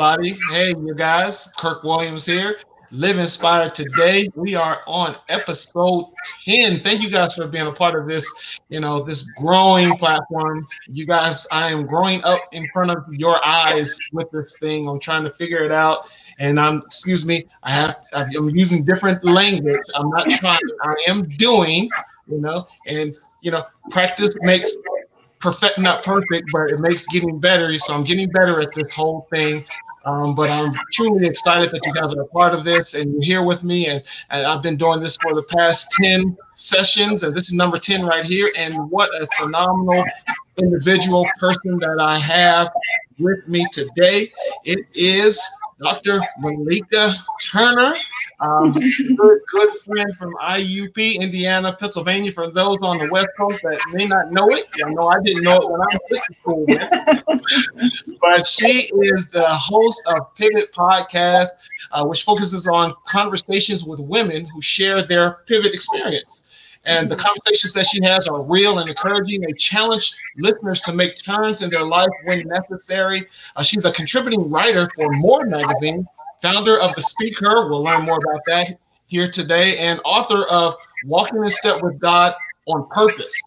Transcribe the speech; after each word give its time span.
Everybody. 0.00 0.38
Hey, 0.50 0.70
you 0.70 0.94
guys. 0.94 1.50
Kirk 1.58 1.82
Williams 1.84 2.24
here. 2.24 2.58
Live 2.90 3.18
Inspired 3.18 3.74
today. 3.74 4.30
We 4.34 4.54
are 4.54 4.80
on 4.86 5.16
episode 5.28 6.06
10. 6.46 6.80
Thank 6.80 7.02
you 7.02 7.10
guys 7.10 7.34
for 7.34 7.46
being 7.46 7.66
a 7.66 7.72
part 7.72 7.94
of 7.94 8.08
this, 8.08 8.58
you 8.70 8.80
know, 8.80 9.02
this 9.02 9.30
growing 9.36 9.94
platform. 9.98 10.66
You 10.90 11.04
guys, 11.04 11.46
I 11.52 11.70
am 11.70 11.84
growing 11.84 12.24
up 12.24 12.38
in 12.52 12.64
front 12.72 12.90
of 12.90 13.04
your 13.10 13.46
eyes 13.46 13.98
with 14.14 14.30
this 14.30 14.58
thing. 14.58 14.88
I'm 14.88 15.00
trying 15.00 15.24
to 15.24 15.32
figure 15.34 15.62
it 15.64 15.70
out. 15.70 16.08
And 16.38 16.58
I'm, 16.58 16.78
excuse 16.78 17.26
me, 17.26 17.44
I 17.62 17.72
have, 17.72 18.02
I'm 18.14 18.48
using 18.48 18.86
different 18.86 19.22
language. 19.22 19.82
I'm 19.94 20.08
not 20.08 20.30
trying, 20.30 20.60
I 20.82 20.94
am 21.08 21.28
doing, 21.28 21.90
you 22.26 22.40
know, 22.40 22.66
and, 22.86 23.18
you 23.42 23.50
know, 23.50 23.64
practice 23.90 24.34
makes 24.40 24.74
perfect, 25.40 25.78
not 25.78 26.02
perfect, 26.02 26.48
but 26.52 26.70
it 26.70 26.80
makes 26.80 27.06
getting 27.08 27.38
better. 27.38 27.76
So 27.76 27.92
I'm 27.92 28.04
getting 28.04 28.30
better 28.30 28.60
at 28.60 28.72
this 28.72 28.94
whole 28.94 29.28
thing. 29.30 29.62
Um, 30.04 30.34
but 30.34 30.50
I'm 30.50 30.72
truly 30.92 31.26
excited 31.26 31.70
that 31.70 31.80
you 31.84 31.92
guys 31.92 32.14
are 32.14 32.22
a 32.22 32.26
part 32.28 32.54
of 32.54 32.64
this 32.64 32.94
and 32.94 33.12
you're 33.12 33.22
here 33.22 33.42
with 33.42 33.62
me. 33.62 33.86
And, 33.86 34.02
and 34.30 34.46
I've 34.46 34.62
been 34.62 34.76
doing 34.76 35.00
this 35.00 35.16
for 35.20 35.34
the 35.34 35.42
past 35.42 35.88
10 36.02 36.36
sessions, 36.54 37.22
and 37.22 37.34
this 37.34 37.48
is 37.48 37.54
number 37.54 37.76
10 37.76 38.06
right 38.06 38.24
here. 38.24 38.50
And 38.56 38.90
what 38.90 39.10
a 39.20 39.28
phenomenal 39.38 40.04
individual 40.56 41.26
person 41.38 41.78
that 41.78 41.98
I 42.00 42.18
have 42.18 42.70
with 43.18 43.46
me 43.46 43.66
today. 43.72 44.32
It 44.64 44.86
is 44.94 45.40
Dr. 45.80 46.20
Malika 46.38 47.14
Turner, 47.40 47.94
um, 48.40 48.72
good, 48.72 49.38
good 49.50 49.70
friend 49.84 50.14
from 50.18 50.34
IUP, 50.34 51.18
Indiana, 51.18 51.72
Pennsylvania. 51.72 52.30
For 52.32 52.48
those 52.48 52.82
on 52.82 52.98
the 52.98 53.08
West 53.10 53.30
Coast 53.36 53.62
that 53.62 53.80
may 53.92 54.04
not 54.04 54.30
know 54.30 54.46
it, 54.50 54.66
I 54.84 54.90
know 54.90 55.08
I 55.08 55.20
didn't 55.22 55.42
know 55.42 55.56
it 55.56 55.70
when 55.70 55.80
I 55.80 55.86
went 56.10 56.24
to 56.24 56.34
school, 56.34 56.66
but 58.20 58.46
she 58.46 58.90
is 59.02 59.28
the 59.28 59.48
host 59.48 60.02
of 60.08 60.34
Pivot 60.34 60.72
Podcast, 60.72 61.48
uh, 61.92 62.04
which 62.04 62.24
focuses 62.24 62.68
on 62.68 62.94
conversations 63.06 63.84
with 63.84 64.00
women 64.00 64.46
who 64.46 64.60
share 64.60 65.02
their 65.02 65.38
pivot 65.46 65.72
experience. 65.72 66.46
And 66.84 67.10
the 67.10 67.16
conversations 67.16 67.72
that 67.74 67.86
she 67.86 68.02
has 68.04 68.26
are 68.26 68.42
real 68.42 68.78
and 68.78 68.88
encouraging. 68.88 69.42
They 69.42 69.52
challenge 69.52 70.12
listeners 70.38 70.80
to 70.80 70.92
make 70.92 71.16
turns 71.16 71.62
in 71.62 71.70
their 71.70 71.84
life 71.84 72.08
when 72.24 72.42
necessary. 72.48 73.26
Uh, 73.54 73.62
she's 73.62 73.84
a 73.84 73.92
contributing 73.92 74.50
writer 74.50 74.88
for 74.96 75.10
More 75.12 75.44
Magazine, 75.44 76.06
founder 76.40 76.80
of 76.80 76.94
The 76.94 77.02
Speaker. 77.02 77.68
We'll 77.68 77.84
learn 77.84 78.06
more 78.06 78.18
about 78.18 78.40
that 78.46 78.78
here 79.06 79.30
today, 79.30 79.76
and 79.76 80.00
author 80.04 80.44
of 80.44 80.76
Walking 81.04 81.42
in 81.42 81.48
Step 81.50 81.82
with 81.82 81.98
God 81.98 82.32
on 82.66 82.88
Purpose. 82.88 83.38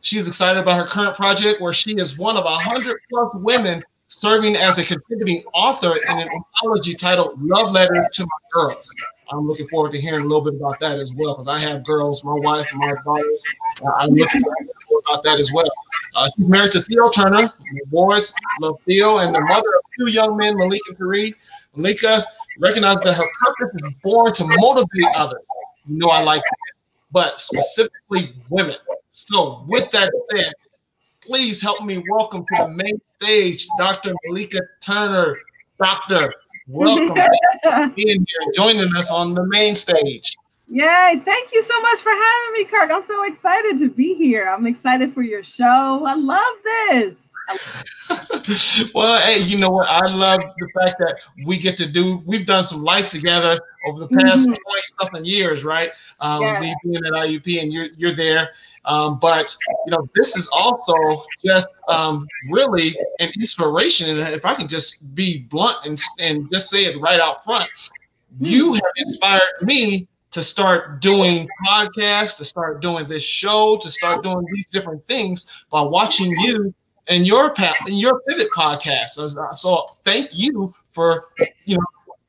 She's 0.00 0.26
excited 0.26 0.60
about 0.60 0.76
her 0.76 0.84
current 0.84 1.16
project, 1.16 1.60
where 1.60 1.72
she 1.72 1.92
is 1.92 2.18
one 2.18 2.36
of 2.36 2.44
100 2.44 2.98
plus 3.08 3.34
women 3.36 3.82
serving 4.08 4.56
as 4.56 4.78
a 4.78 4.84
contributing 4.84 5.44
author 5.54 5.94
in 6.10 6.18
an 6.18 6.28
anthology 6.28 6.94
titled 6.94 7.40
Love 7.40 7.72
Letters 7.72 8.06
to 8.12 8.22
My 8.22 8.28
Girls. 8.52 8.94
I'm 9.32 9.46
looking 9.46 9.66
forward 9.68 9.92
to 9.92 10.00
hearing 10.00 10.20
a 10.20 10.26
little 10.26 10.42
bit 10.42 10.54
about 10.54 10.78
that 10.80 10.98
as 10.98 11.12
well 11.14 11.34
because 11.34 11.48
I 11.48 11.58
have 11.58 11.84
girls, 11.84 12.22
my 12.22 12.34
wife, 12.34 12.70
and 12.72 12.80
my 12.80 12.92
daughters. 13.02 13.44
Uh, 13.82 13.90
I'm 13.98 14.10
looking 14.10 14.42
forward 14.42 14.68
to 14.68 15.02
about 15.08 15.22
that 15.24 15.38
as 15.38 15.50
well. 15.52 15.70
Uh, 16.14 16.28
she's 16.36 16.48
married 16.48 16.72
to 16.72 16.82
Theo 16.82 17.08
Turner. 17.08 17.42
My 17.42 17.50
boys 17.86 18.34
love 18.60 18.78
Theo, 18.84 19.18
and 19.18 19.34
the 19.34 19.40
mother 19.40 19.68
of 19.68 19.82
two 19.98 20.10
young 20.10 20.36
men, 20.36 20.56
Malika 20.56 20.82
and 20.90 20.98
Karee. 20.98 21.34
Malika 21.74 22.26
recognized 22.58 23.02
that 23.04 23.14
her 23.14 23.28
purpose 23.40 23.74
is 23.74 23.94
born 24.02 24.32
to 24.34 24.44
motivate 24.46 25.14
others. 25.14 25.42
You 25.88 25.98
know, 25.98 26.08
I 26.08 26.22
like 26.22 26.42
that, 26.42 26.72
but 27.10 27.40
specifically 27.40 28.34
women. 28.50 28.76
So, 29.10 29.64
with 29.66 29.90
that 29.92 30.12
said, 30.30 30.52
please 31.22 31.60
help 31.62 31.82
me 31.82 32.02
welcome 32.10 32.44
to 32.54 32.64
the 32.64 32.68
main 32.68 33.00
stage 33.06 33.66
Dr. 33.78 34.14
Malika 34.26 34.60
Turner. 34.82 35.36
Doctor, 35.78 36.32
welcome 36.72 37.92
being 37.94 38.26
here, 38.26 38.52
joining 38.54 38.94
us 38.96 39.10
on 39.10 39.34
the 39.34 39.44
main 39.46 39.74
stage. 39.74 40.36
Yay, 40.68 41.20
thank 41.24 41.52
you 41.52 41.62
so 41.62 41.80
much 41.82 41.98
for 41.98 42.10
having 42.10 42.52
me, 42.54 42.64
Kirk. 42.64 42.90
I'm 42.90 43.04
so 43.04 43.24
excited 43.24 43.78
to 43.80 43.90
be 43.90 44.14
here. 44.14 44.48
I'm 44.48 44.66
excited 44.66 45.12
for 45.12 45.22
your 45.22 45.44
show. 45.44 46.04
I 46.06 46.14
love 46.14 46.54
this. 46.64 47.28
well, 48.94 49.20
hey, 49.22 49.40
you 49.42 49.58
know 49.58 49.70
what? 49.70 49.88
I 49.88 50.06
love 50.06 50.40
the 50.58 50.68
fact 50.74 50.98
that 50.98 51.20
we 51.44 51.58
get 51.58 51.76
to 51.78 51.86
do. 51.86 52.22
We've 52.24 52.46
done 52.46 52.62
some 52.62 52.82
life 52.82 53.08
together 53.08 53.60
over 53.86 54.00
the 54.00 54.08
past 54.08 54.48
mm-hmm. 54.48 54.52
twenty 54.52 54.82
something 55.00 55.24
years, 55.24 55.64
right? 55.64 55.92
Um, 56.20 56.42
yeah. 56.42 56.60
Me 56.60 56.74
being 56.84 57.04
at 57.04 57.12
IUP, 57.12 57.62
and 57.62 57.72
you're 57.72 57.88
you're 57.96 58.14
there. 58.14 58.50
Um, 58.84 59.18
but 59.18 59.54
you 59.86 59.92
know, 59.92 60.08
this 60.14 60.36
is 60.36 60.48
also 60.52 60.94
just 61.44 61.74
um, 61.88 62.26
really 62.50 62.96
an 63.18 63.30
inspiration. 63.38 64.18
And 64.18 64.34
if 64.34 64.44
I 64.44 64.54
can 64.54 64.68
just 64.68 65.14
be 65.14 65.38
blunt 65.38 65.78
and 65.84 66.00
and 66.18 66.50
just 66.52 66.70
say 66.70 66.84
it 66.84 67.00
right 67.00 67.20
out 67.20 67.44
front, 67.44 67.70
you 68.40 68.66
mm-hmm. 68.66 68.74
have 68.74 68.92
inspired 68.96 69.62
me 69.62 70.06
to 70.32 70.42
start 70.42 71.00
doing 71.00 71.46
podcasts, 71.66 72.36
to 72.38 72.44
start 72.44 72.80
doing 72.80 73.06
this 73.06 73.22
show, 73.22 73.76
to 73.82 73.90
start 73.90 74.22
doing 74.22 74.44
these 74.54 74.66
different 74.68 75.06
things 75.06 75.64
by 75.70 75.82
watching 75.82 76.30
you 76.40 76.74
and 77.08 77.26
your 77.26 77.52
path 77.54 77.76
and 77.86 77.98
your 77.98 78.20
pivot 78.28 78.48
podcast. 78.56 79.10
So 79.54 79.86
thank 80.04 80.38
you 80.38 80.74
for 80.92 81.28
you 81.64 81.78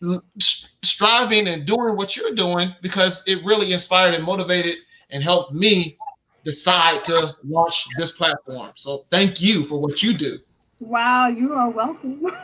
know 0.01 0.21
striving 0.39 1.47
and 1.47 1.65
doing 1.65 1.95
what 1.95 2.17
you're 2.17 2.35
doing 2.35 2.73
because 2.81 3.23
it 3.25 3.43
really 3.45 3.71
inspired 3.71 4.13
and 4.13 4.23
motivated 4.23 4.75
and 5.11 5.23
helped 5.23 5.53
me 5.53 5.97
decide 6.43 7.03
to 7.05 7.35
launch 7.43 7.85
this 7.97 8.11
platform. 8.11 8.71
So 8.75 9.05
thank 9.09 9.41
you 9.41 9.63
for 9.63 9.79
what 9.79 10.03
you 10.03 10.13
do. 10.13 10.39
Wow, 10.79 11.27
you 11.27 11.53
are 11.53 11.69
welcome. 11.69 12.25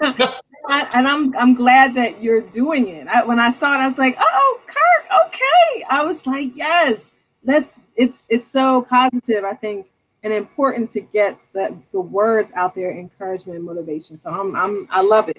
and 0.00 1.08
I'm 1.08 1.36
I'm 1.36 1.54
glad 1.54 1.94
that 1.94 2.22
you're 2.22 2.40
doing 2.40 2.88
it. 2.88 3.06
I, 3.08 3.24
when 3.24 3.38
I 3.38 3.50
saw 3.50 3.74
it, 3.74 3.78
I 3.78 3.88
was 3.88 3.98
like, 3.98 4.16
oh, 4.18 4.60
Kirk, 4.66 5.26
okay. 5.26 5.84
I 5.90 6.04
was 6.04 6.26
like, 6.26 6.50
yes, 6.54 7.12
that's 7.44 7.80
it's 7.96 8.22
it's 8.28 8.50
so 8.50 8.82
positive. 8.82 9.44
I 9.44 9.54
think 9.54 9.86
and 10.24 10.32
important 10.32 10.92
to 10.92 11.00
get 11.00 11.38
the, 11.52 11.76
the 11.92 12.00
words 12.00 12.50
out 12.54 12.74
there, 12.74 12.90
encouragement 12.90 13.56
and 13.56 13.66
motivation. 13.66 14.16
So 14.16 14.30
I'm, 14.30 14.54
I'm 14.56 14.88
I 14.90 15.00
love 15.02 15.28
it. 15.28 15.38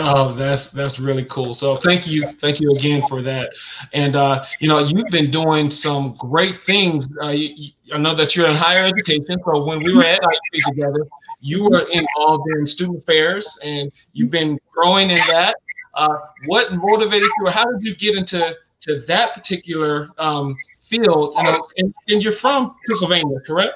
Oh, 0.00 0.32
that's 0.32 0.70
that's 0.70 1.00
really 1.00 1.24
cool. 1.24 1.54
So 1.54 1.74
thank 1.76 2.06
you, 2.06 2.30
thank 2.34 2.60
you 2.60 2.72
again 2.76 3.02
for 3.08 3.20
that. 3.22 3.52
And 3.92 4.14
uh, 4.14 4.44
you 4.60 4.68
know, 4.68 4.78
you've 4.78 5.08
been 5.10 5.30
doing 5.30 5.70
some 5.70 6.14
great 6.18 6.54
things. 6.54 7.08
Uh, 7.20 7.28
you, 7.28 7.72
I 7.92 7.98
know 7.98 8.14
that 8.14 8.36
you're 8.36 8.48
in 8.48 8.54
higher 8.54 8.84
education. 8.84 9.26
So 9.44 9.64
when 9.64 9.80
we 9.80 9.92
were 9.92 10.04
at 10.04 10.20
IUP 10.20 10.62
together, 10.68 11.04
you 11.40 11.64
were 11.64 11.84
involved 11.92 12.48
in 12.52 12.66
student 12.66 12.98
affairs, 12.98 13.58
and 13.64 13.90
you've 14.12 14.30
been 14.30 14.58
growing 14.72 15.10
in 15.10 15.18
that. 15.28 15.56
Uh, 15.94 16.16
what 16.46 16.72
motivated 16.74 17.28
you, 17.40 17.46
how 17.48 17.64
did 17.72 17.82
you 17.82 17.96
get 17.96 18.16
into 18.16 18.56
to 18.80 19.00
that 19.00 19.34
particular 19.34 20.08
um, 20.18 20.56
field? 20.88 21.34
Know, 21.36 21.66
and, 21.76 21.94
and 22.08 22.22
you're 22.22 22.32
from 22.32 22.74
Pennsylvania, 22.86 23.38
correct? 23.46 23.74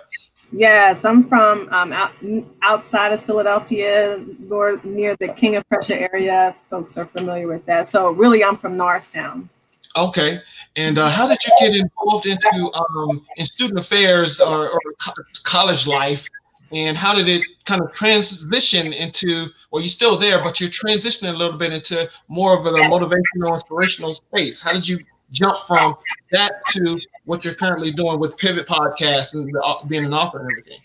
Yes, 0.53 1.03
I'm 1.05 1.25
from 1.29 1.69
um, 1.73 1.93
out, 1.93 2.13
outside 2.61 3.13
of 3.13 3.25
Philadelphia, 3.25 4.23
north, 4.39 4.85
near 4.85 5.17
the 5.17 5.29
King 5.29 5.57
of 5.57 5.67
Prussia 5.69 5.99
area. 5.99 6.55
Folks 6.69 6.99
are 6.99 7.07
familiar 7.07 7.49
with 7.49 7.65
that. 7.67 7.89
So 7.89 8.11
really, 8.11 8.45
I'm 8.45 8.59
from 8.59 8.77
Norristown. 8.77 9.49
Okay, 9.97 10.41
and 10.77 10.99
uh, 10.99 11.09
how 11.09 11.27
did 11.27 11.39
you 11.45 11.53
get 11.61 11.77
involved 11.77 12.27
into 12.27 12.71
um, 12.75 13.25
in 13.37 13.47
student 13.47 13.79
affairs 13.79 14.41
or, 14.41 14.71
or 14.71 14.81
co- 15.01 15.13
college 15.43 15.87
life? 15.87 16.27
And 16.71 16.97
how 16.97 17.15
did 17.15 17.29
it 17.29 17.43
kind 17.67 17.83
of 17.83 17.93
transition 17.93 18.93
into? 18.93 19.49
Well, 19.71 19.83
you're 19.83 19.89
still 19.89 20.17
there, 20.17 20.43
but 20.43 20.61
you're 20.61 20.71
transitioning 20.71 21.35
a 21.35 21.37
little 21.37 21.59
bit 21.59 21.73
into 21.73 22.11
more 22.29 22.59
of 22.59 22.65
a 22.65 22.71
motivational, 22.71 23.53
inspirational 23.53 24.15
space. 24.15 24.63
How 24.63 24.73
did 24.73 24.89
you 24.89 25.05
jump 25.33 25.59
from 25.67 25.97
that 26.31 26.65
to 26.69 27.01
what 27.25 27.45
you're 27.45 27.55
currently 27.55 27.91
doing 27.91 28.21
with 28.21 28.37
Pivot 28.37 28.67
Podcast 28.67 29.35
and 29.35 29.49
the, 29.49 29.79
being 29.89 30.05
an 30.05 30.15
author 30.15 30.41
and 30.41 30.51
everything? 30.53 30.79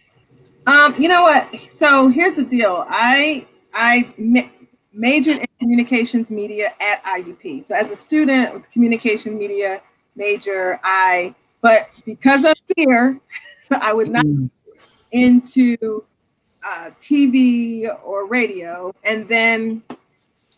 Um, 0.65 0.95
you 1.01 1.07
know 1.07 1.23
what? 1.23 1.47
So 1.69 2.09
here's 2.09 2.35
the 2.35 2.43
deal. 2.43 2.85
I 2.89 3.45
I 3.73 4.07
ma- 4.17 4.49
majored 4.93 5.37
in 5.37 5.47
communications 5.59 6.29
media 6.29 6.73
at 6.81 7.03
IUP. 7.03 7.65
So 7.65 7.75
as 7.75 7.91
a 7.91 7.95
student 7.95 8.53
with 8.53 8.69
communication 8.71 9.37
media 9.37 9.81
major, 10.15 10.79
I 10.83 11.35
but 11.61 11.89
because 12.05 12.43
of 12.43 12.55
fear, 12.75 13.19
I 13.71 13.93
would 13.93 14.09
not 14.09 14.25
mm. 14.25 14.49
into 15.11 16.03
uh, 16.65 16.89
TV 17.01 17.87
or 18.03 18.25
radio, 18.27 18.93
and 19.03 19.27
then 19.27 19.83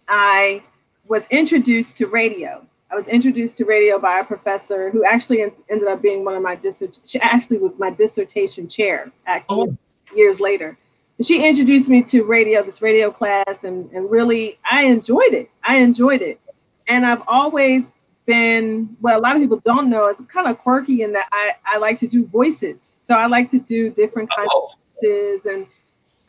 I 0.08 0.64
was 1.08 1.24
introduced 1.30 1.98
to 1.98 2.08
radio. 2.08 2.66
I 2.92 2.96
was 2.96 3.08
introduced 3.08 3.58
to 3.58 3.66
radio 3.66 4.00
by 4.00 4.20
a 4.20 4.24
professor 4.24 4.90
who 4.90 5.04
actually 5.06 5.44
ended 5.44 5.88
up 5.88 6.02
being 6.02 6.26
one 6.26 6.36
of 6.36 6.42
my 6.42 6.56
dissertation, 6.56 7.22
actually 7.24 7.60
was 7.60 7.78
my 7.78 7.92
dissertation 7.92 8.68
chair 8.68 9.12
actually 9.28 9.70
oh. 9.70 9.78
years 10.16 10.40
later. 10.40 10.78
And 11.18 11.28
she 11.28 11.48
introduced 11.48 11.88
me 11.88 12.02
to 12.04 12.24
radio, 12.24 12.64
this 12.64 12.82
radio 12.82 13.12
class, 13.12 13.64
and, 13.64 13.92
and 13.92 14.10
really 14.10 14.58
I 14.70 14.86
enjoyed 14.86 15.34
it. 15.34 15.52
I 15.64 15.78
enjoyed 15.78 16.22
it. 16.22 16.40
And 16.88 17.06
I've 17.06 17.22
always 17.28 17.92
been, 18.26 18.96
what 19.02 19.16
a 19.16 19.20
lot 19.20 19.36
of 19.36 19.42
people 19.42 19.62
don't 19.64 19.90
know, 19.90 20.08
is 20.08 20.16
kind 20.34 20.48
of 20.48 20.58
quirky 20.58 21.04
in 21.04 21.12
that 21.12 21.28
I, 21.32 21.56
I 21.66 21.78
like 21.78 22.00
to 22.00 22.08
do 22.08 22.26
voices. 22.26 22.94
So 23.04 23.16
I 23.16 23.28
like 23.28 23.52
to 23.52 23.60
do 23.60 23.92
different 23.92 24.30
kinds 24.36 24.50
oh. 24.54 24.72
of 24.72 24.78
voices 25.04 25.46
and 25.46 25.68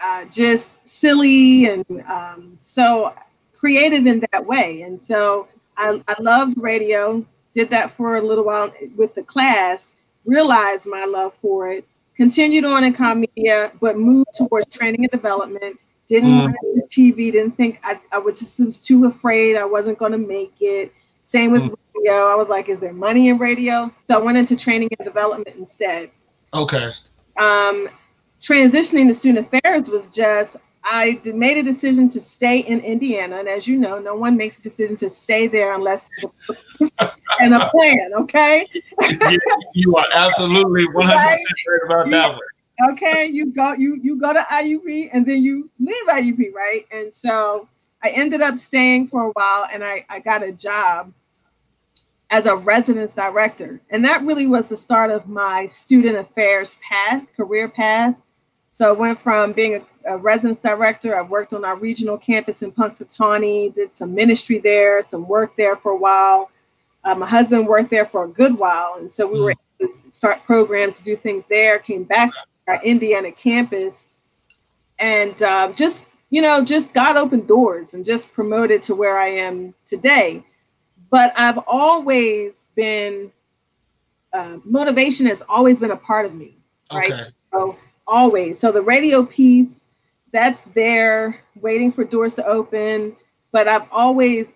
uh, 0.00 0.24
just 0.26 0.88
silly 0.88 1.66
and 1.66 1.84
um, 2.06 2.58
so 2.60 3.14
creative 3.54 4.06
in 4.06 4.24
that 4.32 4.44
way. 4.44 4.82
And 4.82 5.00
so 5.00 5.48
I, 5.80 6.02
I 6.06 6.20
loved 6.20 6.58
radio, 6.58 7.24
did 7.54 7.70
that 7.70 7.96
for 7.96 8.16
a 8.16 8.22
little 8.22 8.44
while 8.44 8.72
with 8.96 9.14
the 9.14 9.22
class, 9.22 9.92
realized 10.24 10.84
my 10.84 11.06
love 11.06 11.32
for 11.40 11.70
it, 11.72 11.86
continued 12.16 12.64
on 12.64 12.84
in 12.84 12.92
comedia, 12.92 13.72
but 13.80 13.98
moved 13.98 14.28
towards 14.36 14.68
training 14.68 15.04
and 15.04 15.10
development. 15.10 15.78
Didn't 16.06 16.30
mm. 16.30 16.42
want 16.42 16.56
to 16.60 16.82
do 16.88 17.12
TV, 17.14 17.32
didn't 17.32 17.56
think 17.56 17.80
I, 17.82 17.98
I 18.12 18.18
was 18.18 18.38
just 18.38 18.60
was 18.60 18.78
too 18.78 19.06
afraid 19.06 19.56
I 19.56 19.64
wasn't 19.64 19.98
going 19.98 20.12
to 20.12 20.18
make 20.18 20.54
it. 20.60 20.92
Same 21.24 21.50
with 21.50 21.62
mm. 21.62 21.74
radio. 21.94 22.26
I 22.26 22.34
was 22.34 22.48
like, 22.48 22.68
is 22.68 22.80
there 22.80 22.92
money 22.92 23.28
in 23.28 23.38
radio? 23.38 23.90
So 24.06 24.20
I 24.20 24.22
went 24.22 24.36
into 24.36 24.56
training 24.56 24.90
and 24.98 25.04
development 25.04 25.56
instead. 25.56 26.10
Okay. 26.52 26.92
Um, 27.38 27.88
transitioning 28.42 29.08
to 29.08 29.14
student 29.14 29.46
affairs 29.46 29.88
was 29.88 30.08
just 30.08 30.56
I 30.84 31.20
made 31.24 31.58
a 31.58 31.62
decision 31.62 32.08
to 32.10 32.20
stay 32.20 32.60
in 32.60 32.80
Indiana, 32.80 33.38
and 33.38 33.48
as 33.48 33.68
you 33.68 33.76
know, 33.76 33.98
no 33.98 34.14
one 34.14 34.36
makes 34.36 34.58
a 34.58 34.62
decision 34.62 34.96
to 34.98 35.10
stay 35.10 35.46
there 35.46 35.74
unless 35.74 36.06
and 37.40 37.54
a 37.54 37.68
plan. 37.68 38.10
Okay. 38.14 38.66
you 39.74 39.96
are 39.96 40.06
absolutely 40.12 40.86
one 40.92 41.06
hundred 41.06 41.30
percent 41.30 41.58
right 41.68 41.80
about 41.86 42.10
that 42.10 42.28
one. 42.30 42.92
Okay, 42.92 43.26
you 43.26 43.52
go 43.52 43.74
you 43.74 44.00
you 44.02 44.18
go 44.18 44.32
to 44.32 44.40
IUP 44.40 45.10
and 45.12 45.26
then 45.26 45.42
you 45.42 45.68
leave 45.78 46.06
IUP, 46.06 46.52
right? 46.54 46.84
And 46.90 47.12
so 47.12 47.68
I 48.02 48.08
ended 48.10 48.40
up 48.40 48.58
staying 48.58 49.08
for 49.08 49.26
a 49.26 49.30
while, 49.30 49.68
and 49.70 49.84
I 49.84 50.06
I 50.08 50.20
got 50.20 50.42
a 50.42 50.52
job 50.52 51.12
as 52.30 52.46
a 52.46 52.56
residence 52.56 53.12
director, 53.14 53.80
and 53.90 54.04
that 54.06 54.22
really 54.22 54.46
was 54.46 54.68
the 54.68 54.76
start 54.78 55.10
of 55.10 55.28
my 55.28 55.66
student 55.66 56.16
affairs 56.16 56.78
path, 56.88 57.26
career 57.36 57.68
path. 57.68 58.14
So 58.70 58.88
I 58.88 58.92
went 58.92 59.20
from 59.20 59.52
being 59.52 59.74
a 59.74 59.80
a 60.06 60.16
residence 60.16 60.60
director. 60.60 61.18
I've 61.18 61.30
worked 61.30 61.52
on 61.52 61.64
our 61.64 61.76
regional 61.76 62.18
campus 62.18 62.62
in 62.62 62.72
Punxsutawney, 62.72 63.74
did 63.74 63.94
some 63.94 64.14
ministry 64.14 64.58
there, 64.58 65.02
some 65.02 65.26
work 65.28 65.56
there 65.56 65.76
for 65.76 65.92
a 65.92 65.96
while. 65.96 66.50
Uh, 67.04 67.14
my 67.14 67.28
husband 67.28 67.66
worked 67.66 67.90
there 67.90 68.04
for 68.04 68.24
a 68.24 68.28
good 68.28 68.58
while, 68.58 68.96
and 68.98 69.10
so 69.10 69.26
we 69.26 69.40
were 69.40 69.54
mm. 69.54 69.56
able 69.80 69.94
to 69.94 70.12
start 70.12 70.44
programs, 70.44 70.98
do 70.98 71.16
things 71.16 71.44
there. 71.48 71.78
Came 71.78 72.04
back 72.04 72.34
to 72.34 72.42
our 72.68 72.82
Indiana 72.82 73.32
campus, 73.32 74.08
and 74.98 75.40
uh, 75.42 75.72
just 75.72 76.06
you 76.30 76.40
know, 76.40 76.64
just 76.64 76.92
got 76.94 77.16
open 77.16 77.44
doors 77.44 77.92
and 77.92 78.04
just 78.04 78.32
promoted 78.32 78.84
to 78.84 78.94
where 78.94 79.18
I 79.18 79.28
am 79.28 79.74
today. 79.88 80.44
But 81.10 81.32
I've 81.36 81.58
always 81.66 82.66
been 82.76 83.32
uh, 84.32 84.58
motivation 84.64 85.26
has 85.26 85.42
always 85.48 85.80
been 85.80 85.90
a 85.90 85.96
part 85.96 86.24
of 86.24 86.34
me, 86.34 86.56
right? 86.92 87.10
Okay. 87.10 87.24
So 87.52 87.76
always. 88.06 88.60
So 88.60 88.70
the 88.70 88.82
radio 88.82 89.26
piece 89.26 89.79
that's 90.32 90.62
there 90.74 91.40
waiting 91.60 91.92
for 91.92 92.04
doors 92.04 92.34
to 92.36 92.46
open. 92.46 93.16
But 93.52 93.68
I've 93.68 93.88
always 93.90 94.46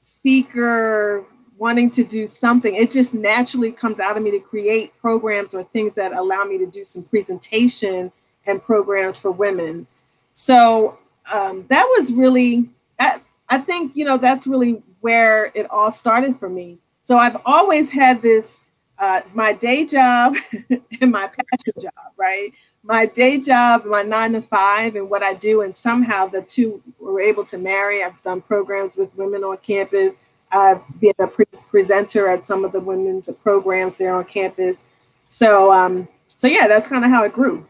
speaker 0.00 1.24
wanting 1.58 1.90
to 1.92 2.04
do 2.04 2.26
something. 2.26 2.74
It 2.74 2.90
just 2.90 3.14
naturally 3.14 3.70
comes 3.72 4.00
out 4.00 4.16
of 4.16 4.22
me 4.22 4.30
to 4.32 4.40
create 4.40 4.92
programs 5.00 5.54
or 5.54 5.64
things 5.64 5.94
that 5.94 6.12
allow 6.12 6.44
me 6.44 6.58
to 6.58 6.66
do 6.66 6.84
some 6.84 7.04
presentation 7.04 8.10
and 8.46 8.62
programs 8.62 9.18
for 9.18 9.30
women. 9.30 9.86
So 10.34 10.98
um, 11.30 11.66
that 11.68 11.84
was 11.96 12.12
really, 12.12 12.68
I, 12.98 13.20
I 13.48 13.58
think, 13.58 13.94
you 13.94 14.04
know, 14.04 14.16
that's 14.16 14.46
really 14.46 14.82
where 15.00 15.52
it 15.54 15.70
all 15.70 15.92
started 15.92 16.38
for 16.38 16.48
me. 16.48 16.78
So 17.04 17.18
I've 17.18 17.40
always 17.44 17.90
had 17.90 18.22
this, 18.22 18.62
uh, 18.98 19.22
my 19.34 19.52
day 19.52 19.84
job 19.84 20.36
and 21.00 21.10
my 21.10 21.28
passion 21.28 21.74
job, 21.80 22.12
right? 22.16 22.52
My 22.84 23.06
day 23.06 23.38
job, 23.38 23.84
my 23.84 24.02
nine 24.02 24.32
to 24.32 24.42
five, 24.42 24.96
and 24.96 25.08
what 25.08 25.22
I 25.22 25.34
do, 25.34 25.62
and 25.62 25.76
somehow 25.76 26.26
the 26.26 26.42
two 26.42 26.82
were 26.98 27.20
able 27.20 27.44
to 27.46 27.58
marry. 27.58 28.02
I've 28.02 28.20
done 28.22 28.40
programs 28.40 28.96
with 28.96 29.14
women 29.16 29.44
on 29.44 29.56
campus. 29.58 30.16
I've 30.50 30.82
been 31.00 31.14
a 31.18 31.26
pre- 31.26 31.46
presenter 31.70 32.28
at 32.28 32.46
some 32.46 32.64
of 32.64 32.72
the 32.72 32.80
women's 32.80 33.28
programs 33.42 33.96
there 33.96 34.14
on 34.14 34.24
campus. 34.24 34.82
So, 35.28 35.72
um, 35.72 36.08
so 36.26 36.46
yeah, 36.46 36.66
that's 36.66 36.88
kind 36.88 37.04
of 37.04 37.10
how 37.10 37.24
it 37.24 37.32
grew. 37.32 37.66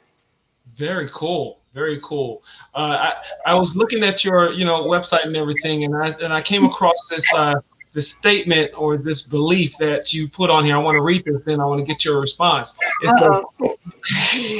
Very 0.74 1.08
cool. 1.10 1.58
Very 1.74 2.00
cool. 2.02 2.42
Uh, 2.74 3.12
I, 3.46 3.52
I 3.52 3.54
was 3.54 3.76
looking 3.76 4.02
at 4.02 4.24
your, 4.24 4.52
you 4.52 4.64
know, 4.64 4.84
website 4.84 5.24
and 5.24 5.36
everything, 5.36 5.84
and 5.84 5.96
I 5.96 6.08
and 6.22 6.32
I 6.32 6.42
came 6.42 6.64
across 6.64 7.08
this 7.08 7.26
uh, 7.34 7.54
the 7.92 8.02
statement 8.02 8.70
or 8.76 8.96
this 8.96 9.22
belief 9.22 9.76
that 9.78 10.12
you 10.12 10.28
put 10.28 10.50
on 10.50 10.64
here. 10.64 10.76
I 10.76 10.78
want 10.78 10.96
to 10.96 11.02
read 11.02 11.24
this, 11.24 11.42
then 11.44 11.60
I 11.60 11.66
want 11.66 11.80
to 11.80 11.84
get 11.84 12.04
your 12.04 12.20
response. 12.20 12.74
It's, 13.02 13.12
the, 13.12 13.44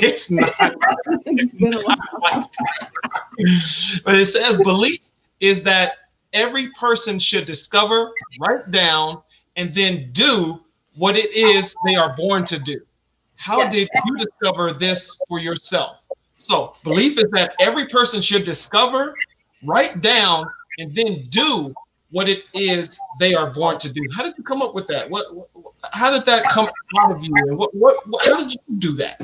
it's 0.02 0.31
not. 0.31 0.52
It's 1.25 1.55
not 1.55 2.50
but 4.05 4.14
it 4.14 4.26
says 4.26 4.58
belief 4.58 5.00
is 5.40 5.62
that 5.62 5.94
every 6.32 6.69
person 6.73 7.19
should 7.19 7.46
discover, 7.46 8.12
write 8.38 8.70
down, 8.70 9.23
and 9.56 9.75
then 9.75 10.11
do 10.12 10.61
what 10.94 11.17
it 11.17 11.32
is 11.34 11.75
they 11.87 11.94
are 11.94 12.14
born 12.17 12.44
to 12.44 12.58
do. 12.58 12.81
How 13.37 13.69
did 13.69 13.88
you 14.06 14.17
discover 14.17 14.72
this 14.72 15.19
for 15.29 15.39
yourself? 15.39 16.03
So, 16.36 16.72
belief 16.84 17.19
is 17.19 17.31
that 17.32 17.55
every 17.60 17.86
person 17.86 18.20
should 18.20 18.44
discover, 18.44 19.15
write 19.65 20.01
down, 20.01 20.46
and 20.79 20.94
then 20.94 21.24
do 21.29 21.74
what 22.13 22.29
it 22.29 22.45
is 22.55 23.01
they 23.19 23.35
are 23.35 23.51
born 23.51 23.79
to 23.79 23.93
do. 23.93 24.01
How 24.15 24.23
did 24.23 24.35
you 24.39 24.45
come 24.45 24.63
up 24.63 24.75
with 24.75 24.87
that? 24.87 25.11
What, 25.11 25.35
what 25.35 25.49
how 25.93 26.11
did 26.11 26.25
that 26.27 26.45
come 26.45 26.69
out 27.01 27.11
of 27.11 27.25
you? 27.25 27.33
And 27.35 27.59
what, 27.59 27.75
what, 27.75 28.07
what 28.07 28.25
how 28.25 28.45
did 28.45 28.53
you 28.53 28.77
do 28.79 28.93
that? 28.97 29.21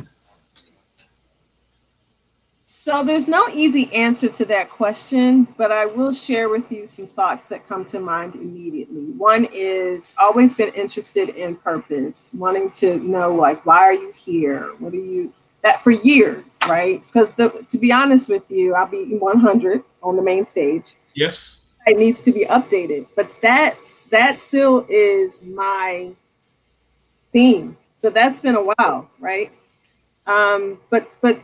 So 2.65 3.05
there's 3.05 3.29
no 3.29 3.49
easy 3.49 3.93
answer 3.95 4.29
to 4.29 4.45
that 4.47 4.71
question, 4.71 5.47
but 5.59 5.71
I 5.71 5.85
will 5.87 6.13
share 6.13 6.49
with 6.49 6.71
you 6.73 6.87
some 6.87 7.07
thoughts 7.07 7.45
that 7.47 7.69
come 7.69 7.85
to 7.87 8.01
mind 8.01 8.35
immediately. 8.35 9.13
One 9.17 9.47
is 9.53 10.15
always 10.19 10.55
been 10.55 10.73
interested 10.75 11.31
in 11.31 11.57
purpose, 11.57 12.31
wanting 12.35 12.71
to 12.73 12.99
know 12.99 13.35
like 13.35 13.65
why 13.67 13.79
are 13.79 13.95
you 13.95 14.13
here? 14.13 14.75
What 14.79 14.95
are 14.95 14.97
you 14.97 15.33
that 15.63 15.83
for 15.83 15.91
years, 15.91 16.45
right? 16.67 17.03
Because 17.03 17.35
to 17.37 17.79
be 17.79 17.93
honest 17.93 18.29
with 18.29 18.51
you, 18.51 18.75
I'll 18.75 18.87
be 18.87 19.17
100 19.17 19.83
on 20.03 20.17
the 20.17 20.23
main 20.23 20.47
stage. 20.47 20.95
Yes 21.15 21.68
it 21.89 21.99
needs 21.99 22.23
to 22.23 22.33
be 22.33 22.45
updated. 22.47 23.07
But 23.17 23.29
that 23.43 23.77
that 24.11 24.39
still 24.39 24.87
is 24.89 25.47
my 25.47 26.13
theme. 27.33 27.77
So 27.99 28.11
that's 28.11 28.41
been 28.41 28.55
a 28.55 28.63
while, 28.63 29.11
right? 29.19 29.51
Um, 30.27 30.79
but 30.91 31.11
but 31.21 31.41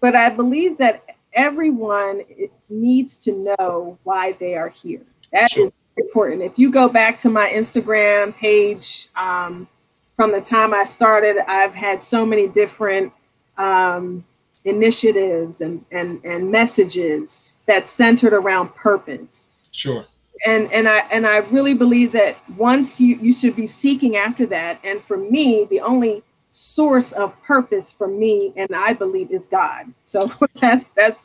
but 0.00 0.14
I 0.14 0.30
believe 0.30 0.78
that 0.78 1.04
everyone 1.32 2.22
needs 2.68 3.16
to 3.18 3.32
know 3.32 3.98
why 4.04 4.32
they 4.32 4.54
are 4.54 4.68
here. 4.68 5.02
That 5.32 5.50
sure. 5.50 5.66
is 5.66 5.72
important. 5.96 6.42
If 6.42 6.58
you 6.58 6.70
go 6.70 6.88
back 6.88 7.20
to 7.20 7.28
my 7.28 7.50
Instagram 7.50 8.34
page 8.36 9.08
um, 9.16 9.68
from 10.16 10.32
the 10.32 10.40
time 10.40 10.72
I 10.72 10.84
started, 10.84 11.38
I've 11.48 11.74
had 11.74 12.02
so 12.02 12.24
many 12.24 12.48
different 12.48 13.12
um, 13.56 14.24
initiatives 14.64 15.60
and, 15.60 15.84
and, 15.90 16.24
and 16.24 16.50
messages 16.50 17.48
that 17.66 17.88
centered 17.88 18.32
around 18.32 18.74
purpose. 18.74 19.47
Sure. 19.72 20.06
And 20.46 20.72
and 20.72 20.88
I 20.88 20.98
and 21.10 21.26
I 21.26 21.38
really 21.38 21.74
believe 21.74 22.12
that 22.12 22.36
once 22.56 23.00
you 23.00 23.16
you 23.16 23.32
should 23.32 23.56
be 23.56 23.66
seeking 23.66 24.16
after 24.16 24.46
that. 24.46 24.78
And 24.84 25.02
for 25.02 25.16
me, 25.16 25.66
the 25.68 25.80
only 25.80 26.22
source 26.48 27.12
of 27.12 27.40
purpose 27.42 27.92
for 27.92 28.08
me 28.08 28.52
and 28.56 28.74
I 28.74 28.92
believe 28.92 29.30
is 29.30 29.46
God. 29.46 29.92
So 30.04 30.32
that's 30.60 30.86
that's 30.94 31.20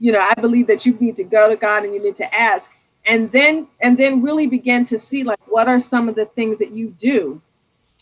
you 0.00 0.12
know, 0.12 0.20
I 0.20 0.34
believe 0.40 0.66
that 0.66 0.84
you 0.84 0.96
need 1.00 1.16
to 1.16 1.24
go 1.24 1.48
to 1.48 1.56
God 1.56 1.84
and 1.84 1.94
you 1.94 2.02
need 2.02 2.16
to 2.16 2.34
ask 2.34 2.70
and 3.06 3.30
then 3.32 3.68
and 3.80 3.98
then 3.98 4.22
really 4.22 4.46
begin 4.46 4.84
to 4.86 4.98
see 4.98 5.24
like 5.24 5.40
what 5.46 5.68
are 5.68 5.80
some 5.80 6.08
of 6.08 6.14
the 6.14 6.26
things 6.26 6.58
that 6.58 6.70
you 6.70 6.90
do. 6.98 7.40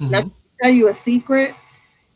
Mm-hmm. 0.00 0.12
Let 0.12 0.24
me 0.26 0.32
tell 0.62 0.70
you 0.70 0.88
a 0.88 0.94
secret. 0.94 1.54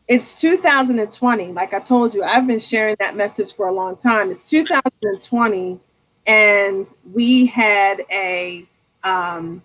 It's 0.07 0.39
2020. 0.39 1.51
Like 1.51 1.73
I 1.73 1.79
told 1.79 2.13
you, 2.13 2.23
I've 2.23 2.47
been 2.47 2.59
sharing 2.59 2.95
that 2.99 3.15
message 3.15 3.53
for 3.53 3.67
a 3.67 3.73
long 3.73 3.97
time. 3.97 4.31
It's 4.31 4.49
2020 4.49 5.79
and 6.27 6.85
we 7.13 7.45
had 7.45 8.03
a, 8.11 8.65
um, 9.03 9.63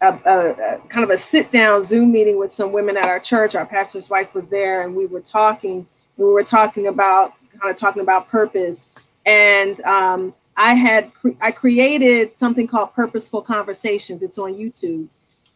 a, 0.00 0.08
a, 0.08 0.50
a, 0.50 0.78
kind 0.88 1.04
of 1.04 1.10
a 1.10 1.18
sit 1.18 1.52
down 1.52 1.84
Zoom 1.84 2.10
meeting 2.10 2.38
with 2.38 2.52
some 2.52 2.72
women 2.72 2.96
at 2.96 3.04
our 3.04 3.20
church. 3.20 3.54
Our 3.54 3.66
pastor's 3.66 4.08
wife 4.08 4.34
was 4.34 4.48
there, 4.48 4.82
and 4.82 4.96
we 4.96 5.06
were 5.06 5.20
talking. 5.20 5.86
We 6.16 6.24
were 6.24 6.42
talking 6.42 6.88
about 6.88 7.34
kind 7.60 7.72
of 7.72 7.78
talking 7.78 8.02
about 8.02 8.28
purpose, 8.28 8.88
and 9.26 9.80
um, 9.82 10.34
I 10.56 10.74
had 10.74 11.12
cre- 11.14 11.36
I 11.40 11.52
created 11.52 12.36
something 12.38 12.66
called 12.66 12.94
Purposeful 12.94 13.42
Conversations. 13.42 14.22
It's 14.22 14.38
on 14.38 14.54
YouTube, 14.54 15.08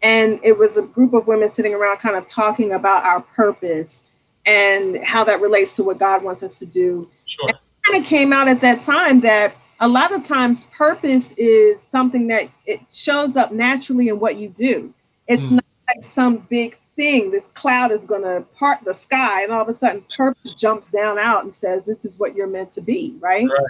and 0.03 0.39
it 0.43 0.57
was 0.59 0.77
a 0.77 0.83
group 0.83 1.15
of 1.15 1.27
women 1.27 1.49
sitting 1.51 1.75
around, 1.75 1.99
kind 1.99 2.17
of 2.17 2.29
talking 2.29 2.73
about 2.73 3.05
our 3.05 3.23
purpose 3.23 4.03
and 4.45 5.03
how 5.05 5.25
that 5.25 5.41
relates 5.41 5.77
to 5.77 5.85
what 5.85 5.99
God 5.99 6.23
wants 6.23 6.43
us 6.43 6.59
to 6.59 6.67
do. 6.67 7.09
Sure. 7.25 7.49
And 7.49 7.57
it 7.57 7.91
kind 7.91 8.05
of 8.05 8.09
came 8.09 8.33
out 8.33 8.49
at 8.49 8.61
that 8.61 8.83
time 8.85 9.21
that 9.21 9.55
a 9.83 9.89
lot 9.89 10.13
of 10.13 10.25
times 10.25 10.65
purpose 10.77 11.33
is 11.33 11.83
something 11.83 12.29
that 12.29 12.49
it 12.67 12.81
shows 12.93 13.37
up 13.37 13.53
naturally 13.53 14.09
in 14.09 14.19
what 14.19 14.37
you 14.37 14.49
do. 14.49 14.95
It's 15.27 15.43
mm. 15.43 15.53
not 15.53 15.65
like 15.89 16.07
some 16.07 16.47
big 16.49 16.79
thing, 16.97 17.31
this 17.31 17.47
cloud 17.49 17.91
is 17.91 18.05
going 18.05 18.23
to 18.23 18.45
part 18.57 18.79
the 18.85 18.95
sky, 18.95 19.43
and 19.43 19.53
all 19.53 19.63
of 19.63 19.69
a 19.69 19.75
sudden, 19.75 20.05
purpose 20.15 20.55
jumps 20.55 20.91
down 20.91 21.19
out 21.19 21.45
and 21.45 21.55
says, 21.55 21.85
"This 21.85 22.05
is 22.05 22.19
what 22.19 22.35
you're 22.35 22.47
meant 22.47 22.73
to 22.75 22.81
be." 22.81 23.17
Right, 23.21 23.47
right. 23.49 23.67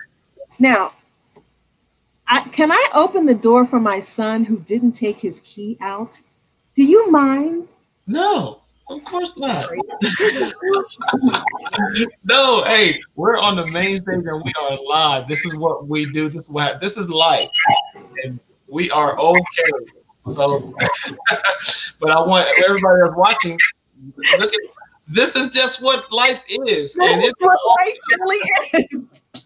now. 0.59 0.93
I, 2.29 2.43
can 2.49 2.73
I 2.73 2.89
open 2.95 3.27
the 3.27 3.35
door 3.35 3.67
for 3.67 3.81
my 3.81 4.01
son 4.01 4.45
who 4.45 4.59
didn't 4.61 4.93
take 4.93 5.19
his 5.19 5.41
key 5.41 5.77
out? 5.81 6.19
Do 6.75 6.83
you 6.83 7.11
mind? 7.11 7.69
No. 8.07 8.62
Of 8.93 9.05
course 9.05 9.37
not. 9.39 9.71
no, 12.25 12.63
hey, 12.65 13.01
we're 13.15 13.39
on 13.39 13.57
the 13.57 13.67
main 13.67 13.97
stage 13.97 14.27
and 14.27 14.45
we 14.45 14.53
are 14.61 14.79
live. 14.87 15.27
This 15.29 15.47
is 15.47 15.57
what 15.57 15.89
we 15.89 16.13
do. 16.13 16.29
This 16.29 16.43
is 16.43 16.51
what 16.51 16.79
this 16.79 16.99
is 16.99 17.09
life, 17.09 17.49
and 18.23 18.39
we 18.69 18.91
are 18.91 19.19
okay. 19.19 19.71
So, 20.25 20.75
but 22.01 22.11
I 22.11 22.21
want 22.21 22.49
everybody 22.63 23.01
that's 23.03 23.17
watching 23.17 23.59
look 24.39 24.53
at 24.53 24.61
this 25.09 25.37
is 25.37 25.49
just 25.49 25.83
what 25.83 26.13
life 26.13 26.45
is, 26.49 26.95
and 26.97 27.23
it's 27.23 27.41
what 27.41 27.59
life 27.79 27.99
really 28.19 28.51
is. 28.75 29.01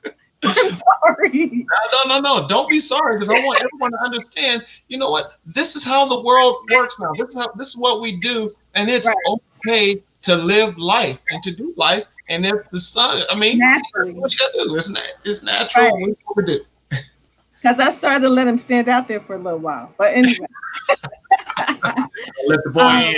I'm 0.43 0.81
sorry. 1.03 1.67
No, 1.93 2.21
no, 2.21 2.21
no, 2.21 2.49
Don't 2.49 2.69
be 2.69 2.79
sorry 2.79 3.17
because 3.17 3.31
I 3.31 3.35
want 3.45 3.61
everyone 3.61 3.91
to 3.93 3.99
understand. 4.05 4.65
You 4.89 4.99
know 4.99 5.11
what? 5.11 5.39
This 5.47 5.77
is 5.77 5.85
how 5.85 6.07
the 6.07 6.21
world 6.21 6.57
works 6.73 6.99
now. 7.01 7.11
This 7.19 7.31
is 7.31 7.37
how 7.37 7.49
this 7.53 7.69
is 7.69 7.77
what 7.77 8.01
we 8.01 8.17
do, 8.17 8.55
and 8.77 8.89
it's 8.91 9.09
right. 9.09 9.17
okay 9.65 10.03
to 10.23 10.37
live 10.37 10.79
life 10.79 11.19
and 11.31 11.43
to 11.43 11.51
do 11.51 11.75
life. 11.77 12.05
And 12.29 12.45
if 12.45 12.71
the 12.71 12.79
sun, 12.79 13.23
I 13.31 13.35
mean, 13.35 13.59
Naturally. 13.59 14.13
what 14.13 14.33
you 14.33 14.39
gotta 14.39 14.65
do? 14.65 14.77
It's 14.77 14.91
not. 14.91 15.03
It's 15.25 15.43
natural. 15.43 15.91
Right. 15.91 16.19
What 16.25 16.37
we 16.37 16.45
do. 16.45 16.65
Because 17.63 17.81
I 17.81 17.91
started 17.91 18.21
to 18.21 18.29
let 18.29 18.47
him 18.47 18.59
stand 18.59 18.87
out 18.87 19.09
there 19.09 19.19
for 19.19 19.35
a 19.35 19.39
little 19.39 19.59
while, 19.59 19.93
but 19.99 20.13
anyway. 20.15 20.47
let 22.47 22.63
the 22.63 22.71
boy 22.71 22.81
um, 22.81 23.15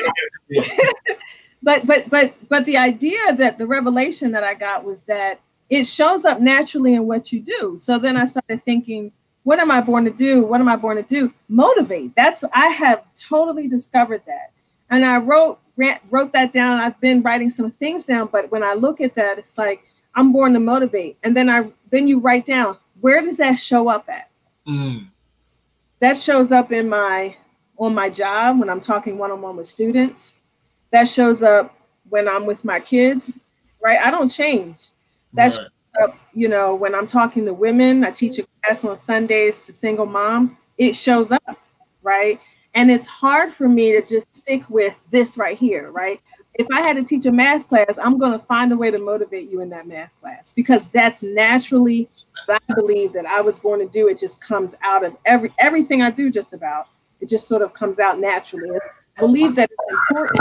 in. 0.48 0.64
but 1.62 1.86
but 1.86 2.08
but 2.08 2.34
but 2.48 2.64
the 2.64 2.78
idea 2.78 3.34
that 3.34 3.58
the 3.58 3.66
revelation 3.66 4.32
that 4.32 4.44
I 4.44 4.54
got 4.54 4.84
was 4.84 5.00
that 5.02 5.40
it 5.68 5.84
shows 5.84 6.24
up 6.24 6.40
naturally 6.40 6.94
in 6.94 7.06
what 7.06 7.30
you 7.30 7.40
do. 7.40 7.76
So 7.78 7.98
then 7.98 8.16
I 8.16 8.24
started 8.24 8.64
thinking, 8.64 9.12
what 9.42 9.58
am 9.58 9.70
I 9.70 9.82
born 9.82 10.06
to 10.06 10.10
do? 10.10 10.42
What 10.42 10.60
am 10.62 10.68
I 10.68 10.76
born 10.76 10.96
to 10.96 11.02
do? 11.02 11.34
Motivate. 11.48 12.14
That's 12.16 12.42
I 12.54 12.68
have 12.68 13.04
totally 13.18 13.68
discovered 13.68 14.22
that. 14.26 14.52
And 14.90 15.04
I 15.04 15.18
wrote 15.18 15.58
wrote 16.10 16.32
that 16.32 16.52
down. 16.52 16.80
I've 16.80 17.00
been 17.00 17.22
writing 17.22 17.50
some 17.50 17.70
things 17.72 18.04
down, 18.04 18.28
but 18.32 18.50
when 18.50 18.62
I 18.62 18.74
look 18.74 19.00
at 19.00 19.14
that, 19.14 19.38
it's 19.38 19.56
like 19.56 19.84
I'm 20.14 20.32
born 20.32 20.52
to 20.54 20.60
motivate. 20.60 21.18
And 21.22 21.36
then 21.36 21.48
I 21.48 21.70
then 21.90 22.08
you 22.08 22.18
write 22.18 22.46
down 22.46 22.76
where 23.00 23.22
does 23.22 23.36
that 23.36 23.56
show 23.56 23.88
up 23.88 24.08
at? 24.08 24.30
Mm. 24.66 25.08
That 26.00 26.18
shows 26.18 26.50
up 26.52 26.72
in 26.72 26.88
my 26.88 27.36
on 27.78 27.94
my 27.94 28.10
job 28.10 28.58
when 28.58 28.68
I'm 28.68 28.80
talking 28.80 29.18
one 29.18 29.30
on 29.30 29.40
one 29.40 29.56
with 29.56 29.68
students. 29.68 30.34
That 30.90 31.08
shows 31.08 31.42
up 31.42 31.74
when 32.08 32.28
I'm 32.28 32.46
with 32.46 32.64
my 32.64 32.80
kids. 32.80 33.38
Right? 33.80 33.98
I 33.98 34.10
don't 34.10 34.28
change. 34.28 34.76
That's 35.32 35.58
right. 35.58 36.12
you 36.34 36.48
know, 36.48 36.74
when 36.74 36.94
I'm 36.94 37.06
talking 37.06 37.44
to 37.44 37.52
women, 37.52 38.04
I 38.04 38.10
teach 38.10 38.38
a 38.38 38.46
class 38.64 38.84
on 38.84 38.98
Sundays 38.98 39.64
to 39.66 39.72
single 39.72 40.06
moms, 40.06 40.52
it 40.76 40.94
shows 40.94 41.30
up, 41.30 41.58
right? 42.02 42.40
And 42.78 42.92
it's 42.92 43.08
hard 43.08 43.52
for 43.52 43.68
me 43.68 43.90
to 43.90 44.06
just 44.06 44.36
stick 44.36 44.62
with 44.70 44.94
this 45.10 45.36
right 45.36 45.58
here, 45.58 45.90
right? 45.90 46.20
If 46.54 46.68
I 46.72 46.80
had 46.80 46.94
to 46.94 47.02
teach 47.02 47.26
a 47.26 47.32
math 47.32 47.66
class, 47.66 47.98
I'm 48.00 48.18
going 48.18 48.30
to 48.30 48.38
find 48.38 48.70
a 48.70 48.76
way 48.76 48.92
to 48.92 49.00
motivate 49.00 49.50
you 49.50 49.62
in 49.62 49.68
that 49.70 49.88
math 49.88 50.12
class 50.20 50.52
because 50.54 50.86
that's 50.90 51.20
naturally 51.24 52.08
I 52.48 52.60
believe 52.76 53.12
that 53.14 53.26
I 53.26 53.40
was 53.40 53.58
born 53.58 53.80
to 53.80 53.86
do. 53.88 54.06
It 54.06 54.20
just 54.20 54.40
comes 54.40 54.76
out 54.82 55.04
of 55.04 55.16
every 55.24 55.52
everything 55.58 56.02
I 56.02 56.12
do 56.12 56.30
just 56.30 56.52
about. 56.52 56.86
It 57.20 57.28
just 57.28 57.48
sort 57.48 57.62
of 57.62 57.74
comes 57.74 57.98
out 57.98 58.20
naturally. 58.20 58.70
I 58.70 59.20
believe 59.20 59.56
that 59.56 59.68
it's 59.72 60.10
important 60.10 60.40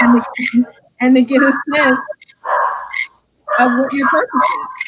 and 0.00 0.66
and 1.00 1.14
to 1.14 1.22
get 1.22 1.42
a 1.42 1.52
sense 1.76 1.98
of 3.60 3.78
what 3.78 3.92
your 3.92 4.08
purpose 4.08 4.30
is. 4.34 4.87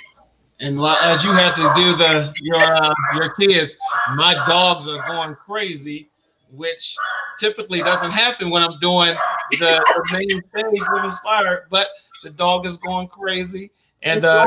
And 0.60 0.78
as 0.80 1.24
you 1.24 1.32
had 1.32 1.54
to 1.54 1.72
do 1.74 1.96
the 1.96 2.32
your 2.42 2.60
uh, 2.60 2.94
your 3.14 3.30
kids, 3.30 3.76
my 4.14 4.34
dogs 4.46 4.88
are 4.88 5.02
going 5.08 5.34
crazy, 5.34 6.10
which 6.52 6.94
typically 7.38 7.80
doesn't 7.80 8.10
happen 8.10 8.50
when 8.50 8.62
I'm 8.62 8.78
doing 8.78 9.16
the, 9.52 9.58
the 9.58 10.18
main 10.18 10.42
stage 10.50 10.82
with 10.92 11.04
Inspire. 11.04 11.66
But 11.70 11.88
the 12.22 12.30
dog 12.30 12.66
is 12.66 12.76
going 12.76 13.08
crazy, 13.08 13.70
and 14.02 14.22
uh, 14.22 14.46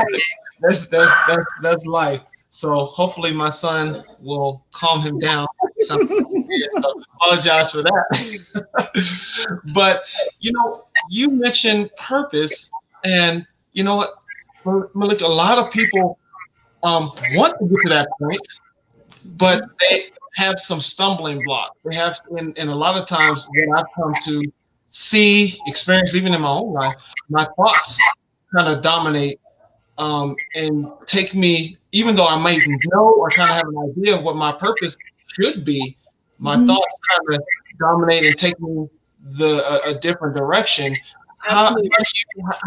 that's 0.60 0.86
that's 0.86 1.14
that's 1.26 1.46
that's 1.60 1.86
life. 1.86 2.22
So 2.50 2.84
hopefully 2.84 3.32
my 3.32 3.50
son 3.50 4.04
will 4.20 4.64
calm 4.70 5.02
him 5.02 5.18
down. 5.18 5.48
So 5.80 6.00
apologize 7.16 7.72
for 7.72 7.82
that. 7.82 9.60
but 9.74 10.04
you 10.38 10.52
know, 10.52 10.84
you 11.10 11.28
mentioned 11.30 11.90
purpose, 11.96 12.70
and 13.02 13.44
you 13.72 13.82
know 13.82 13.96
what, 13.96 14.10
Malika, 14.94 15.24
a 15.24 15.28
lot 15.28 15.58
of 15.58 15.70
people 15.70 16.18
um, 16.82 17.10
want 17.32 17.54
to 17.58 17.66
get 17.66 17.82
to 17.82 17.88
that 17.88 18.08
point, 18.20 18.46
but 19.36 19.64
they 19.80 20.10
have 20.36 20.58
some 20.58 20.80
stumbling 20.80 21.42
blocks. 21.44 21.76
They 21.84 21.96
have, 21.96 22.16
and, 22.38 22.56
and 22.58 22.70
a 22.70 22.74
lot 22.74 22.96
of 22.96 23.06
times 23.06 23.48
when 23.54 23.78
I've 23.78 23.86
come 23.94 24.14
to 24.24 24.52
see, 24.88 25.58
experience, 25.66 26.14
even 26.14 26.34
in 26.34 26.40
my 26.40 26.48
own 26.48 26.72
life, 26.72 26.94
my 27.28 27.44
thoughts 27.56 28.00
kind 28.54 28.68
of 28.68 28.82
dominate 28.82 29.40
um, 29.98 30.36
and 30.54 30.88
take 31.06 31.34
me, 31.34 31.76
even 31.92 32.16
though 32.16 32.26
I 32.26 32.36
might 32.36 32.60
know 32.92 33.12
or 33.12 33.30
kind 33.30 33.50
of 33.50 33.56
have 33.56 33.66
an 33.66 33.90
idea 33.90 34.16
of 34.16 34.22
what 34.22 34.36
my 34.36 34.52
purpose 34.52 34.96
should 35.26 35.64
be, 35.64 35.96
my 36.38 36.56
mm-hmm. 36.56 36.66
thoughts 36.66 37.00
kind 37.08 37.38
of 37.38 37.44
dominate 37.78 38.24
and 38.24 38.36
take 38.36 38.58
me 38.60 38.88
the 39.22 39.64
a, 39.68 39.90
a 39.90 39.98
different 39.98 40.36
direction. 40.36 40.96
How, 41.38 41.66
how, 41.66 41.74
do 41.74 41.82
you, 41.82 41.90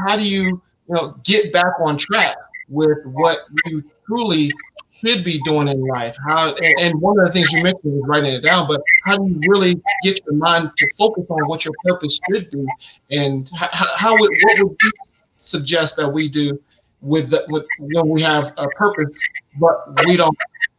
how 0.08 0.16
do 0.16 0.24
you 0.24 0.62
you 0.88 0.96
know 0.96 1.20
get 1.24 1.52
back 1.54 1.74
on 1.82 1.98
track 1.98 2.36
with 2.70 2.98
what 3.06 3.40
you 3.66 3.84
truly 4.06 4.52
should 4.92 5.24
be 5.24 5.40
doing 5.44 5.68
in 5.68 5.80
life? 5.82 6.16
How 6.28 6.56
and, 6.80 7.00
one 7.00 7.20
of 7.20 7.28
the 7.28 7.32
things 7.32 7.52
you 7.52 7.62
mentioned 7.64 7.94
was 7.94 8.04
writing 8.08 8.34
it 8.34 8.42
down, 8.42 8.68
but 8.68 8.82
how 9.06 9.18
do 9.18 9.28
you 9.28 9.40
really 9.48 9.82
get 10.04 10.20
your 10.26 10.36
mind 10.36 10.72
to 10.78 10.88
focus 10.98 11.26
on 11.30 11.48
what 11.48 11.66
your 11.66 11.74
purpose 11.84 12.20
should 12.30 12.50
be, 12.50 12.66
and 13.12 13.50
how, 13.56 13.70
how 13.96 14.18
would 14.18 14.32
what 14.44 14.64
would 14.64 14.78
you 14.82 14.92
suggest 15.38 15.98
that 15.98 16.10
we 16.10 16.28
do 16.28 16.60
with 17.02 17.30
the, 17.30 17.46
with 17.50 17.66
when 17.80 18.10
we 18.10 18.22
have 18.22 18.54
a 18.58 18.68
purpose, 18.70 19.20
but 19.60 20.06
we 20.06 20.18
don't, 20.18 20.36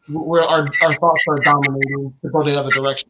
where 0.08 0.42
our, 0.42 0.68
our 0.82 0.94
thoughts 0.94 1.22
are 1.28 1.38
dominating 1.38 2.14
to 2.22 2.30
go 2.30 2.42
the 2.42 2.58
other 2.58 2.70
direction. 2.70 3.08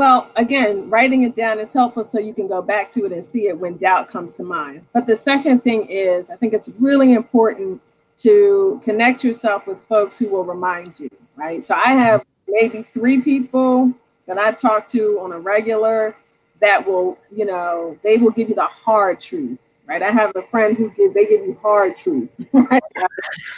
Well, 0.00 0.30
again, 0.36 0.88
writing 0.88 1.24
it 1.24 1.36
down 1.36 1.58
is 1.58 1.74
helpful 1.74 2.04
so 2.04 2.18
you 2.18 2.32
can 2.32 2.48
go 2.48 2.62
back 2.62 2.90
to 2.94 3.04
it 3.04 3.12
and 3.12 3.22
see 3.22 3.48
it 3.48 3.58
when 3.58 3.76
doubt 3.76 4.08
comes 4.08 4.32
to 4.36 4.42
mind. 4.42 4.86
But 4.94 5.06
the 5.06 5.14
second 5.14 5.62
thing 5.62 5.86
is, 5.90 6.30
I 6.30 6.36
think 6.36 6.54
it's 6.54 6.70
really 6.80 7.12
important 7.12 7.82
to 8.20 8.80
connect 8.82 9.22
yourself 9.22 9.66
with 9.66 9.78
folks 9.90 10.18
who 10.18 10.30
will 10.30 10.44
remind 10.44 10.98
you, 10.98 11.10
right? 11.36 11.62
So 11.62 11.74
I 11.74 11.92
have 11.92 12.24
maybe 12.48 12.80
three 12.80 13.20
people 13.20 13.92
that 14.24 14.38
I 14.38 14.52
talk 14.52 14.88
to 14.88 15.20
on 15.20 15.32
a 15.32 15.38
regular 15.38 16.16
that 16.62 16.86
will, 16.86 17.18
you 17.30 17.44
know, 17.44 17.98
they 18.02 18.16
will 18.16 18.30
give 18.30 18.48
you 18.48 18.54
the 18.54 18.64
hard 18.64 19.20
truth 19.20 19.58
right? 19.84 20.02
I 20.02 20.10
have 20.12 20.30
a 20.36 20.42
friend 20.42 20.76
who 20.76 20.88
give 20.92 21.14
they 21.14 21.26
give 21.26 21.44
you 21.44 21.58
hard 21.60 21.96
truth, 21.96 22.30
right? 22.52 22.82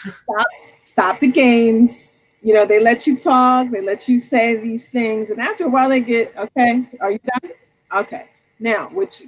stop, 0.09 0.47
stop 0.83 1.21
the 1.21 1.31
games. 1.31 2.07
You 2.43 2.55
know, 2.55 2.67
they 2.67 2.83
let 2.83 3.07
you 3.07 3.17
talk, 3.19 3.71
they 3.71 3.81
let 3.81 4.09
you 4.09 4.19
say 4.19 4.57
these 4.57 4.89
things, 4.89 5.31
and 5.31 5.41
after 5.41 5.65
a 5.65 5.69
while 5.69 5.89
they 5.89 6.01
get, 6.01 6.37
okay, 6.37 6.85
are 7.01 7.13
you 7.13 7.21
done? 7.21 7.53
Okay. 7.95 8.27
Now, 8.59 8.89
which 8.89 9.23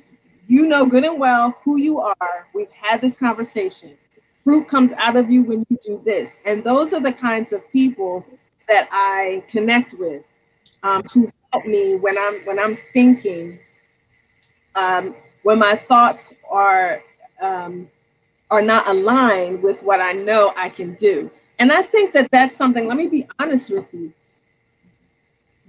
you 0.47 0.66
know 0.66 0.87
good 0.87 1.04
and 1.04 1.18
well 1.18 1.56
who 1.64 1.76
you 1.76 2.00
are. 2.00 2.47
We've 2.54 2.71
had 2.71 3.00
this 3.00 3.16
conversation. 3.16 3.97
Fruit 4.42 4.68
comes 4.68 4.92
out 4.92 5.16
of 5.16 5.30
you 5.30 5.42
when 5.42 5.64
you 5.71 5.78
do 5.85 6.02
this. 6.04 6.38
And 6.44 6.62
those 6.62 6.92
are 6.92 7.00
the 7.00 7.12
kinds 7.12 7.52
of 7.52 7.71
people 7.73 8.25
that 8.68 8.88
I 8.90 9.42
connect 9.50 9.94
with 9.94 10.23
um, 10.83 11.02
who 11.12 11.33
help 11.52 11.64
me 11.64 11.97
when 11.97 12.16
I'm 12.18 12.35
when 12.44 12.59
I'm 12.59 12.76
thinking 12.92 13.59
um, 14.75 15.14
when 15.42 15.59
my 15.59 15.76
thoughts 15.76 16.35
are 16.50 17.02
um, 17.40 17.88
are 18.50 18.62
not 18.62 18.87
aligned 18.87 19.62
with 19.62 19.83
what 19.83 20.00
I 20.00 20.12
know 20.12 20.52
I 20.56 20.68
can 20.68 20.94
do. 20.94 21.30
And 21.58 21.73
I 21.73 21.82
think 21.82 22.12
that 22.14 22.30
that's 22.30 22.56
something. 22.56 22.87
Let 22.87 22.96
me 22.96 23.06
be 23.06 23.26
honest 23.38 23.70
with 23.70 23.92
you. 23.92 24.12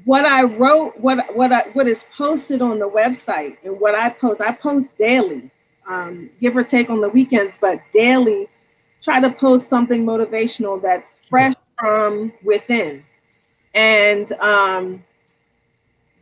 What 0.03 0.25
I 0.25 0.43
wrote, 0.43 0.99
what 0.99 1.35
what 1.35 1.51
I, 1.51 1.61
what 1.73 1.87
is 1.87 2.05
posted 2.15 2.61
on 2.61 2.79
the 2.79 2.89
website, 2.89 3.57
and 3.63 3.79
what 3.79 3.95
I 3.95 4.09
post, 4.09 4.41
I 4.41 4.51
post 4.51 4.95
daily, 4.97 5.49
um, 5.89 6.29
give 6.39 6.55
or 6.55 6.63
take 6.63 6.89
on 6.89 7.01
the 7.01 7.09
weekends, 7.09 7.57
but 7.59 7.79
daily. 7.93 8.47
Try 9.01 9.19
to 9.21 9.29
post 9.29 9.69
something 9.69 10.03
motivational 10.03 10.81
that's 10.81 11.19
fresh 11.29 11.53
from 11.79 12.33
within, 12.43 13.03
and 13.75 14.31
um, 14.33 15.03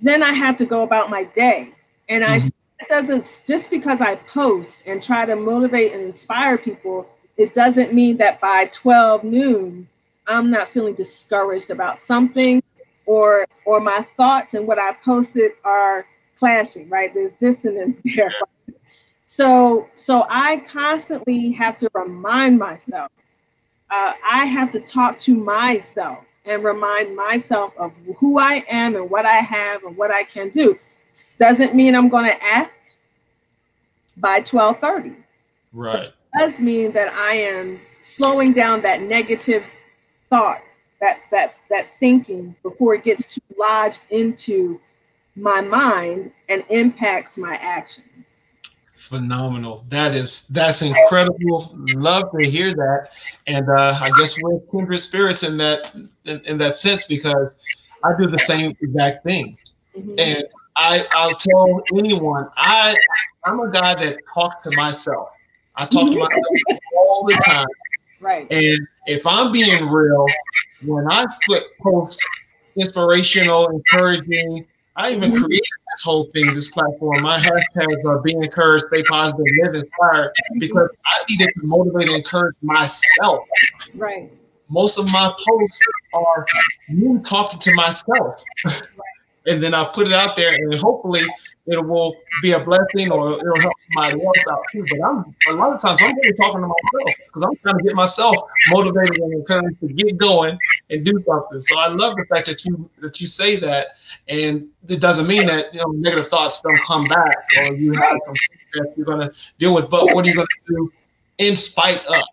then 0.02 0.22
I 0.22 0.34
have 0.34 0.58
to 0.58 0.66
go 0.66 0.84
about 0.84 1.10
my 1.10 1.24
day, 1.24 1.74
and 2.10 2.26
I 2.26 2.40
mm-hmm 2.40 2.48
doesn't 2.90 3.42
just 3.48 3.70
because 3.70 4.02
I 4.02 4.16
post 4.16 4.84
and 4.86 5.02
try 5.02 5.26
to 5.26 5.36
motivate 5.36 5.94
and 5.94 6.02
inspire 6.02 6.58
people, 6.58 7.10
it 7.38 7.56
doesn't 7.56 7.94
mean 7.94 8.18
that 8.18 8.40
by 8.40 8.70
12 8.74 9.24
noon 9.24 9.88
I'm 10.28 10.50
not 10.50 10.70
feeling 10.70 10.96
discouraged 10.96 11.70
about 11.70 12.02
something 12.02 12.64
or 13.06 13.46
or 13.66 13.80
my 13.80 14.06
thoughts 14.18 14.54
and 14.54 14.68
what 14.68 14.80
I 14.80 14.94
posted 15.04 15.52
are 15.64 16.06
clashing, 16.40 16.90
right? 16.90 17.14
There's 17.14 17.32
dissonance 17.34 17.98
there. 18.16 18.34
So 19.26 19.90
so 19.96 20.26
I 20.30 20.64
constantly 20.72 21.52
have 21.52 21.78
to 21.80 21.90
remind 21.94 22.60
myself. 22.60 23.12
Uh, 23.90 24.14
I 24.26 24.46
have 24.46 24.72
to 24.72 24.80
talk 24.80 25.20
to 25.22 25.36
myself 25.36 26.26
and 26.46 26.64
remind 26.64 27.16
myself 27.16 27.74
of 27.78 27.94
who 28.18 28.40
I 28.40 28.64
am 28.68 28.96
and 28.96 29.10
what 29.10 29.26
I 29.26 29.38
have 29.38 29.84
and 29.84 29.96
what 29.96 30.12
I 30.12 30.24
can 30.24 30.50
do. 30.50 30.80
Doesn't 31.40 31.76
mean 31.76 31.96
I'm 31.96 32.10
going 32.10 32.26
to 32.26 32.44
act 32.44 32.96
by 34.18 34.42
12:30. 34.42 35.16
Right. 35.72 36.12
Does 36.38 36.60
mean 36.60 36.92
that 36.94 37.14
I 37.14 37.36
am 37.36 37.80
slowing 38.02 38.54
down 38.54 38.82
that 38.82 39.02
negative 39.02 39.66
thought, 40.30 40.62
that 41.00 41.20
that 41.32 41.56
that 41.70 41.88
thinking 42.00 42.56
before 42.64 42.96
it 42.96 43.04
gets 43.04 43.36
too 43.36 43.42
lodged 43.58 44.02
into 44.10 44.80
my 45.36 45.62
mind 45.62 46.32
and 46.50 46.64
impacts 46.70 47.38
my 47.38 47.56
actions. 47.56 48.08
Phenomenal. 48.96 49.84
That 49.90 50.14
is 50.14 50.48
that's 50.48 50.82
incredible. 50.82 51.76
Love 51.96 52.30
to 52.40 52.50
hear 52.50 52.74
that. 52.74 53.10
And 53.48 53.68
uh, 53.70 53.98
I 54.00 54.10
guess 54.18 54.36
we're 54.42 54.60
kindred 54.72 55.02
spirits 55.02 55.44
in 55.44 55.58
that 55.58 55.94
in, 56.26 56.40
in, 56.46 56.58
that 56.60 56.78
sense 56.78 57.04
because 57.04 57.62
I 58.04 58.12
do 58.18 58.28
the 58.28 58.38
same 58.38 58.78
exact 58.82 59.26
thing. 59.26 59.58
Mm-hmm. 59.98 60.16
And 60.18 60.44
I 60.78 61.06
I'll 61.16 61.36
tell 61.36 61.82
anyone 61.98 62.50
I 62.56 62.96
I'm 63.44 63.60
a 63.60 63.70
guy 63.70 63.94
that 63.96 64.20
talks 64.34 64.66
to 64.68 64.76
myself. 64.78 65.30
I 65.76 65.86
talk 65.86 66.12
to 66.12 66.18
myself 66.18 66.80
all 66.96 67.26
the 67.26 67.42
time. 67.46 67.68
Right. 68.20 68.48
And 68.52 68.88
if 69.06 69.26
I'm 69.28 69.52
being 69.52 69.88
real, 69.88 70.26
when 70.86 71.12
I 71.12 71.26
put 71.46 71.64
posts 71.82 72.24
inspirational, 72.76 73.70
encouraging, 73.70 74.66
I 74.96 75.12
even 75.12 75.32
mm-hmm. 75.32 75.44
created 75.44 75.68
this 75.94 76.04
whole 76.04 76.26
thing, 76.26 76.54
this 76.54 76.70
platform. 76.70 77.22
My 77.24 77.40
hashtags 77.40 78.06
are 78.06 78.20
be 78.22 78.34
encouraged, 78.34 78.86
stay 78.86 79.04
positive, 79.04 79.46
live 79.64 79.76
inspired, 79.76 80.32
because 80.60 80.90
I 81.06 81.24
needed 81.30 81.50
to 81.60 81.66
motivate 81.66 82.08
and 82.10 82.18
encourage 82.18 82.56
myself. 82.62 83.46
Right. 83.96 84.32
Most 84.70 84.98
of 84.98 85.12
my 85.12 85.34
posts 85.38 85.82
are 86.14 86.46
me 86.90 87.20
talking 87.24 87.60
to 87.60 87.74
myself. 87.74 88.44
And 89.46 89.62
then 89.62 89.74
I 89.74 89.86
put 89.86 90.08
it 90.08 90.14
out 90.14 90.36
there, 90.36 90.54
and 90.54 90.74
hopefully 90.80 91.26
it 91.66 91.86
will 91.86 92.16
be 92.42 92.52
a 92.52 92.60
blessing 92.60 93.10
or 93.10 93.40
it'll 93.40 93.62
help 93.62 93.74
somebody 93.94 94.26
else 94.26 94.38
out 94.52 94.62
too. 94.72 94.86
But 94.90 95.02
I'm 95.02 95.36
a 95.50 95.54
lot 95.54 95.74
of 95.74 95.82
times 95.82 96.02
I'm 96.02 96.14
really 96.16 96.36
talking 96.36 96.62
to 96.62 96.68
myself 96.68 97.16
because 97.26 97.44
I'm 97.44 97.56
trying 97.58 97.78
to 97.78 97.84
get 97.84 97.96
myself 97.96 98.36
motivated 98.70 99.18
and 99.18 99.34
encouraged 99.34 99.80
to 99.80 99.88
get 99.88 100.18
going 100.18 100.58
and 100.90 101.06
do 101.06 101.24
something. 101.26 101.62
So 101.62 101.78
I 101.78 101.88
love 101.88 102.18
the 102.18 102.26
fact 102.26 102.48
that 102.48 102.66
you 102.66 102.90
that 103.02 103.22
you 103.22 103.28
say 103.28 103.56
that, 103.58 103.88
and 104.28 104.68
it 104.90 105.00
doesn't 105.00 105.28
mean 105.28 105.46
that 105.48 105.74
you 105.74 105.80
know 105.80 105.92
negative 105.92 106.28
thoughts 106.28 106.62
don't 106.62 106.80
come 106.86 107.06
back 107.06 107.38
or 107.60 107.76
you 107.76 107.94
have 107.94 108.18
some 108.26 108.36
that 108.74 108.94
you're 108.98 109.06
gonna 109.06 109.32
deal 109.58 109.74
with. 109.74 109.90
But 109.90 110.14
what 110.14 110.26
are 110.26 110.28
you 110.28 110.36
gonna 110.36 110.48
do 110.68 110.92
in 111.38 111.56
spite 111.56 112.06
of? 112.08 112.24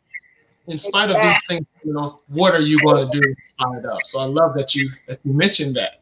In 0.66 0.78
spite 0.78 1.11
of 1.11 1.20
these 1.20 1.46
things, 1.48 1.66
you 1.85 1.92
know, 1.92 2.20
what 2.28 2.54
are 2.54 2.61
you 2.61 2.80
gonna 2.85 3.11
do 3.11 3.20
in 3.20 3.37
spite 3.42 3.85
of? 3.85 3.98
So 4.04 4.20
I 4.20 4.24
love 4.24 4.54
that 4.54 4.74
you 4.74 4.90
that 5.06 5.20
you 5.24 5.32
mentioned 5.32 5.76
that. 5.76 5.99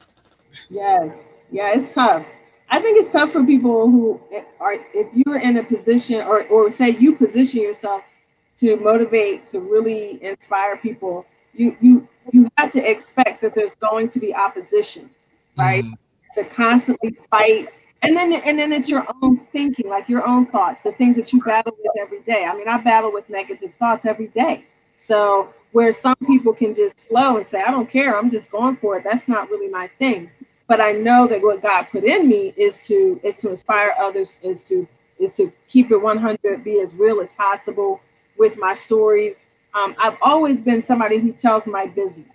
Yes, 0.70 1.24
yeah, 1.50 1.72
it's 1.74 1.94
tough 1.94 2.26
I 2.70 2.80
think 2.80 3.02
it's 3.02 3.12
tough 3.12 3.32
for 3.32 3.44
people 3.44 3.88
who 3.90 4.20
are, 4.61 4.74
if 4.74 5.06
you're 5.14 5.38
in 5.38 5.56
a 5.56 5.62
position, 5.62 6.20
or, 6.22 6.44
or 6.48 6.70
say 6.70 6.90
you 6.90 7.14
position 7.14 7.62
yourself 7.62 8.02
to 8.58 8.76
motivate, 8.76 9.50
to 9.52 9.61
really 9.61 10.22
inspire 10.22 10.76
people, 10.76 11.24
you 11.54 11.76
you 11.80 12.06
you 12.32 12.48
have 12.58 12.70
to 12.72 12.90
expect 12.90 13.40
that 13.40 13.54
there's 13.54 13.74
going 13.76 14.11
to 14.11 14.20
be 14.20 14.34
opposition, 14.34 15.08
right? 15.56 15.84
Mm-hmm. 15.84 16.40
To 16.42 16.44
constantly 16.50 17.16
fight, 17.30 17.68
and 18.02 18.14
then 18.14 18.34
and 18.34 18.58
then 18.58 18.72
it's 18.72 18.88
your 18.88 19.06
own 19.22 19.38
thinking, 19.50 19.88
like 19.88 20.08
your 20.08 20.26
own 20.26 20.46
thoughts, 20.46 20.82
the 20.82 20.92
things 20.92 21.16
that 21.16 21.32
you 21.32 21.40
battle 21.40 21.74
with 21.78 21.92
every 21.98 22.20
day. 22.20 22.44
I 22.44 22.54
mean, 22.54 22.68
I 22.68 22.78
battle 22.78 23.12
with 23.12 23.30
negative 23.30 23.72
thoughts 23.78 24.04
every 24.04 24.26
day. 24.28 24.66
So 24.94 25.54
where 25.72 25.94
some 25.94 26.16
people 26.26 26.52
can 26.52 26.74
just 26.74 26.98
flow 27.00 27.38
and 27.38 27.46
say, 27.46 27.62
I 27.62 27.70
don't 27.70 27.88
care, 27.88 28.18
I'm 28.18 28.30
just 28.30 28.50
going 28.50 28.76
for 28.76 28.96
it. 28.96 29.04
That's 29.04 29.28
not 29.28 29.48
really 29.48 29.68
my 29.68 29.88
thing 29.98 30.30
but 30.68 30.83
I 30.83 30.92
know 30.92 31.26
that 31.26 31.42
what 31.42 31.62
God 31.62 31.85
put 31.90 32.04
in 32.04 32.28
me 32.28 32.52
is 32.57 32.87
to 32.87 33.18
is 33.24 33.38
to 33.38 33.50
inspire 33.50 33.92
others, 33.98 34.38
is 34.42 34.62
to 34.64 34.87
is 35.18 35.33
to 35.33 35.50
keep 35.68 35.90
it 35.90 35.96
100, 35.96 36.62
be 36.62 36.81
as 36.81 36.94
real 36.94 37.20
as 37.20 37.33
possible 37.33 38.00
with 38.38 38.57
my 38.59 38.74
stories. 38.74 39.37
Um, 39.74 39.96
I've 39.98 40.18
always 40.22 40.61
been 40.61 40.83
somebody 40.83 41.18
who 41.18 41.33
tells 41.33 41.66
my 41.66 41.87
business. 41.87 42.26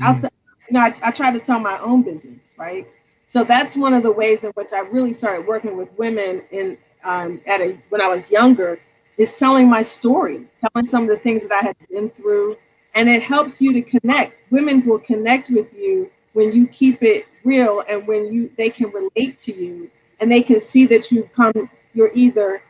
Mm. 0.00 0.20
T- 0.20 0.28
you 0.68 0.74
know, 0.74 0.80
I, 0.80 0.94
I 1.02 1.10
try 1.10 1.32
to 1.32 1.40
tell 1.40 1.58
my 1.58 1.78
own 1.80 2.02
business, 2.02 2.52
right? 2.56 2.86
So 3.26 3.44
that's 3.44 3.76
one 3.76 3.94
of 3.94 4.02
the 4.02 4.12
ways 4.12 4.44
in 4.44 4.50
which 4.50 4.72
I 4.72 4.80
really 4.80 5.12
started 5.12 5.46
working 5.46 5.76
with 5.76 5.88
women 5.98 6.42
in 6.50 6.78
um, 7.02 7.40
at 7.46 7.60
a 7.60 7.78
when 7.88 8.00
I 8.00 8.08
was 8.08 8.30
younger, 8.30 8.78
is 9.16 9.36
telling 9.36 9.68
my 9.68 9.82
story, 9.82 10.46
telling 10.60 10.86
some 10.86 11.04
of 11.04 11.08
the 11.08 11.16
things 11.16 11.42
that 11.48 11.52
I 11.52 11.66
had 11.66 11.76
been 11.90 12.10
through, 12.10 12.56
and 12.94 13.08
it 13.08 13.22
helps 13.22 13.60
you 13.60 13.72
to 13.72 13.82
connect. 13.82 14.34
Women 14.50 14.84
will 14.84 14.98
connect 14.98 15.50
with 15.50 15.72
you 15.74 16.10
when 16.32 16.52
you 16.52 16.66
keep 16.66 17.02
it 17.02 17.26
real 17.44 17.82
and 17.88 18.06
when 18.06 18.32
you 18.32 18.50
they 18.56 18.70
can 18.70 18.90
relate 18.90 19.40
to 19.40 19.54
you 19.54 19.90
and 20.20 20.30
they 20.30 20.42
can 20.42 20.60
see 20.60 20.86
that 20.86 21.10
you 21.10 21.28
come 21.34 21.68
you're 21.94 22.12
either 22.14 22.62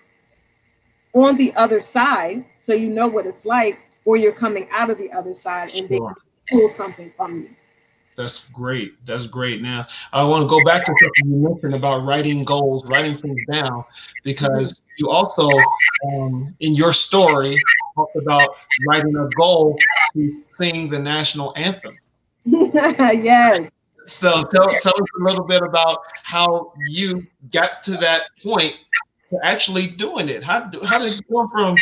on 1.12 1.36
the 1.36 1.54
other 1.54 1.80
side 1.80 2.44
so 2.60 2.72
you 2.72 2.88
know 2.88 3.06
what 3.06 3.26
it's 3.26 3.44
like 3.44 3.78
or 4.04 4.16
you're 4.16 4.32
coming 4.32 4.66
out 4.72 4.90
of 4.90 4.98
the 4.98 5.12
other 5.12 5.34
side 5.34 5.70
and 5.74 5.88
sure. 5.88 6.14
they 6.48 6.56
pull 6.56 6.68
something 6.70 7.12
from 7.16 7.42
you. 7.42 7.50
That's 8.16 8.48
great. 8.48 9.04
That's 9.06 9.26
great 9.26 9.62
now 9.62 9.86
i 10.12 10.22
want 10.22 10.42
to 10.42 10.48
go 10.48 10.62
back 10.64 10.84
to 10.84 10.92
something 11.00 11.34
you 11.34 11.48
mentioned 11.48 11.74
about 11.74 12.04
writing 12.04 12.44
goals 12.44 12.84
writing 12.86 13.16
things 13.16 13.40
down 13.50 13.84
because 14.22 14.82
you 14.98 15.08
also 15.08 15.48
um, 16.12 16.54
in 16.60 16.74
your 16.74 16.92
story 16.92 17.58
talked 17.94 18.16
about 18.16 18.50
writing 18.86 19.16
a 19.16 19.28
goal 19.36 19.76
to 20.12 20.42
sing 20.46 20.90
the 20.90 20.98
national 20.98 21.54
anthem 21.56 21.96
yes. 22.44 23.70
So 24.04 24.42
tell, 24.44 24.66
tell 24.80 24.94
us 24.94 25.08
a 25.20 25.22
little 25.22 25.44
bit 25.44 25.62
about 25.62 26.00
how 26.22 26.72
you 26.88 27.26
got 27.52 27.82
to 27.84 27.92
that 27.98 28.22
point 28.42 28.74
to 29.30 29.38
actually 29.44 29.86
doing 29.86 30.28
it. 30.28 30.42
How, 30.42 30.70
how 30.84 30.98
did 30.98 31.14
you 31.14 31.22
go 31.30 31.48
from 31.48 31.76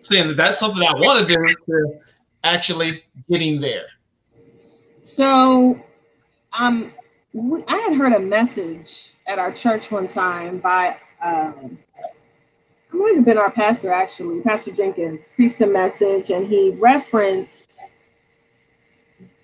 saying 0.00 0.28
that 0.28 0.36
that's 0.36 0.58
something 0.58 0.82
I 0.82 0.94
want 0.94 1.26
to 1.26 1.34
do 1.34 1.54
to 1.66 2.00
actually 2.44 3.02
getting 3.28 3.60
there? 3.60 3.86
So, 5.02 5.78
um, 6.58 6.92
I 7.68 7.76
had 7.76 7.96
heard 7.96 8.12
a 8.12 8.20
message 8.20 9.12
at 9.26 9.38
our 9.38 9.52
church 9.52 9.90
one 9.90 10.08
time 10.08 10.58
by, 10.58 10.96
um, 11.22 11.78
I 12.92 12.96
might 12.96 13.16
have 13.16 13.24
been 13.24 13.38
our 13.38 13.50
pastor 13.50 13.92
actually, 13.92 14.40
Pastor 14.40 14.70
Jenkins, 14.70 15.28
preached 15.34 15.60
a 15.60 15.66
message 15.66 16.30
and 16.30 16.46
he 16.46 16.70
referenced 16.70 17.72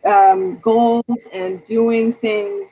um, 0.04 0.58
goals 0.58 1.04
and 1.32 1.64
doing 1.66 2.12
things 2.14 2.70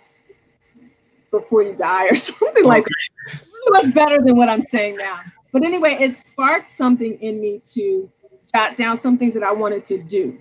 before 1.30 1.62
you 1.62 1.74
die 1.74 2.06
or 2.06 2.16
something 2.16 2.64
like 2.64 2.84
that. 2.84 3.40
Much 3.70 3.94
better 3.94 4.18
than 4.22 4.36
what 4.36 4.48
I'm 4.48 4.62
saying 4.62 4.96
now. 4.96 5.20
But 5.52 5.64
anyway, 5.64 5.96
it 6.00 6.16
sparked 6.16 6.72
something 6.72 7.18
in 7.20 7.40
me 7.40 7.62
to 7.74 8.10
jot 8.52 8.76
down 8.76 9.00
some 9.00 9.18
things 9.18 9.34
that 9.34 9.42
I 9.42 9.52
wanted 9.52 9.86
to 9.88 10.02
do, 10.02 10.38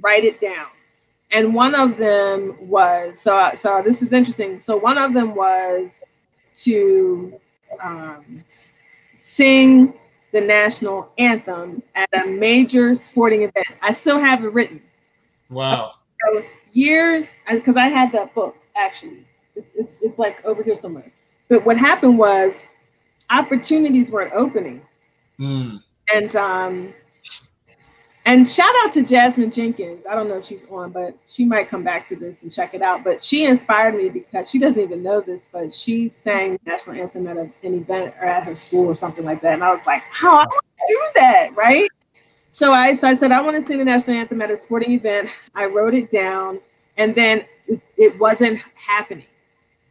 write 0.00 0.24
it 0.24 0.40
down. 0.40 0.66
And 1.30 1.54
one 1.54 1.74
of 1.74 1.96
them 1.96 2.56
was 2.60 3.20
so 3.20 3.50
so 3.60 3.82
this 3.84 4.00
is 4.00 4.12
interesting. 4.12 4.60
So 4.60 4.76
one 4.76 4.96
of 4.96 5.12
them 5.12 5.34
was 5.34 5.90
to 6.58 7.38
um, 7.82 8.44
sing 9.20 9.94
the 10.32 10.40
national 10.40 11.10
anthem 11.18 11.82
at 11.94 12.08
a 12.14 12.26
major 12.26 12.94
sporting 12.94 13.42
event. 13.42 13.66
I 13.82 13.92
still 13.92 14.18
have 14.18 14.44
it 14.44 14.52
written. 14.52 14.82
Wow. 15.50 15.94
So 16.24 16.42
years, 16.72 17.34
because 17.50 17.76
I 17.76 17.88
had 17.88 18.12
that 18.12 18.34
book 18.34 18.56
actually. 18.76 19.26
It's, 19.54 19.68
it's, 19.74 19.92
it's 20.02 20.18
like 20.18 20.44
over 20.44 20.62
here 20.62 20.76
somewhere. 20.76 21.10
But 21.48 21.64
what 21.64 21.78
happened 21.78 22.18
was 22.18 22.60
opportunities 23.30 24.10
weren't 24.10 24.32
opening. 24.34 24.82
Mm. 25.38 25.82
And 26.12 26.36
um, 26.36 26.94
and 28.26 28.48
shout 28.48 28.74
out 28.84 28.92
to 28.94 29.04
Jasmine 29.04 29.52
Jenkins. 29.52 30.04
I 30.04 30.14
don't 30.14 30.28
know 30.28 30.38
if 30.38 30.44
she's 30.44 30.64
on, 30.70 30.90
but 30.90 31.16
she 31.28 31.44
might 31.44 31.68
come 31.68 31.84
back 31.84 32.08
to 32.08 32.16
this 32.16 32.42
and 32.42 32.52
check 32.52 32.74
it 32.74 32.82
out. 32.82 33.04
But 33.04 33.22
she 33.22 33.44
inspired 33.44 33.94
me 33.94 34.08
because 34.08 34.50
she 34.50 34.58
doesn't 34.58 34.80
even 34.80 35.02
know 35.02 35.20
this, 35.20 35.48
but 35.52 35.72
she 35.72 36.12
sang 36.24 36.58
national 36.66 36.96
anthem 37.00 37.28
at 37.28 37.36
a, 37.36 37.42
an 37.62 37.74
event 37.74 38.14
or 38.20 38.26
at 38.26 38.44
her 38.44 38.56
school 38.56 38.88
or 38.88 38.96
something 38.96 39.24
like 39.24 39.40
that. 39.42 39.54
And 39.54 39.64
I 39.64 39.70
was 39.70 39.80
like, 39.86 40.02
how 40.10 40.32
I 40.38 40.44
want 40.44 40.64
to 40.78 40.84
do 40.88 41.00
that, 41.16 41.56
right? 41.56 41.88
So 42.56 42.72
I, 42.72 42.96
so 42.96 43.06
I 43.06 43.14
said, 43.16 43.32
I 43.32 43.42
want 43.42 43.60
to 43.60 43.68
sing 43.68 43.76
the 43.76 43.84
national 43.84 44.16
anthem 44.16 44.40
at 44.40 44.50
a 44.50 44.58
sporting 44.58 44.92
event. 44.92 45.28
I 45.54 45.66
wrote 45.66 45.92
it 45.92 46.10
down, 46.10 46.58
and 46.96 47.14
then 47.14 47.44
it, 47.98 48.18
wasn't 48.18 48.60
happening. 48.74 49.26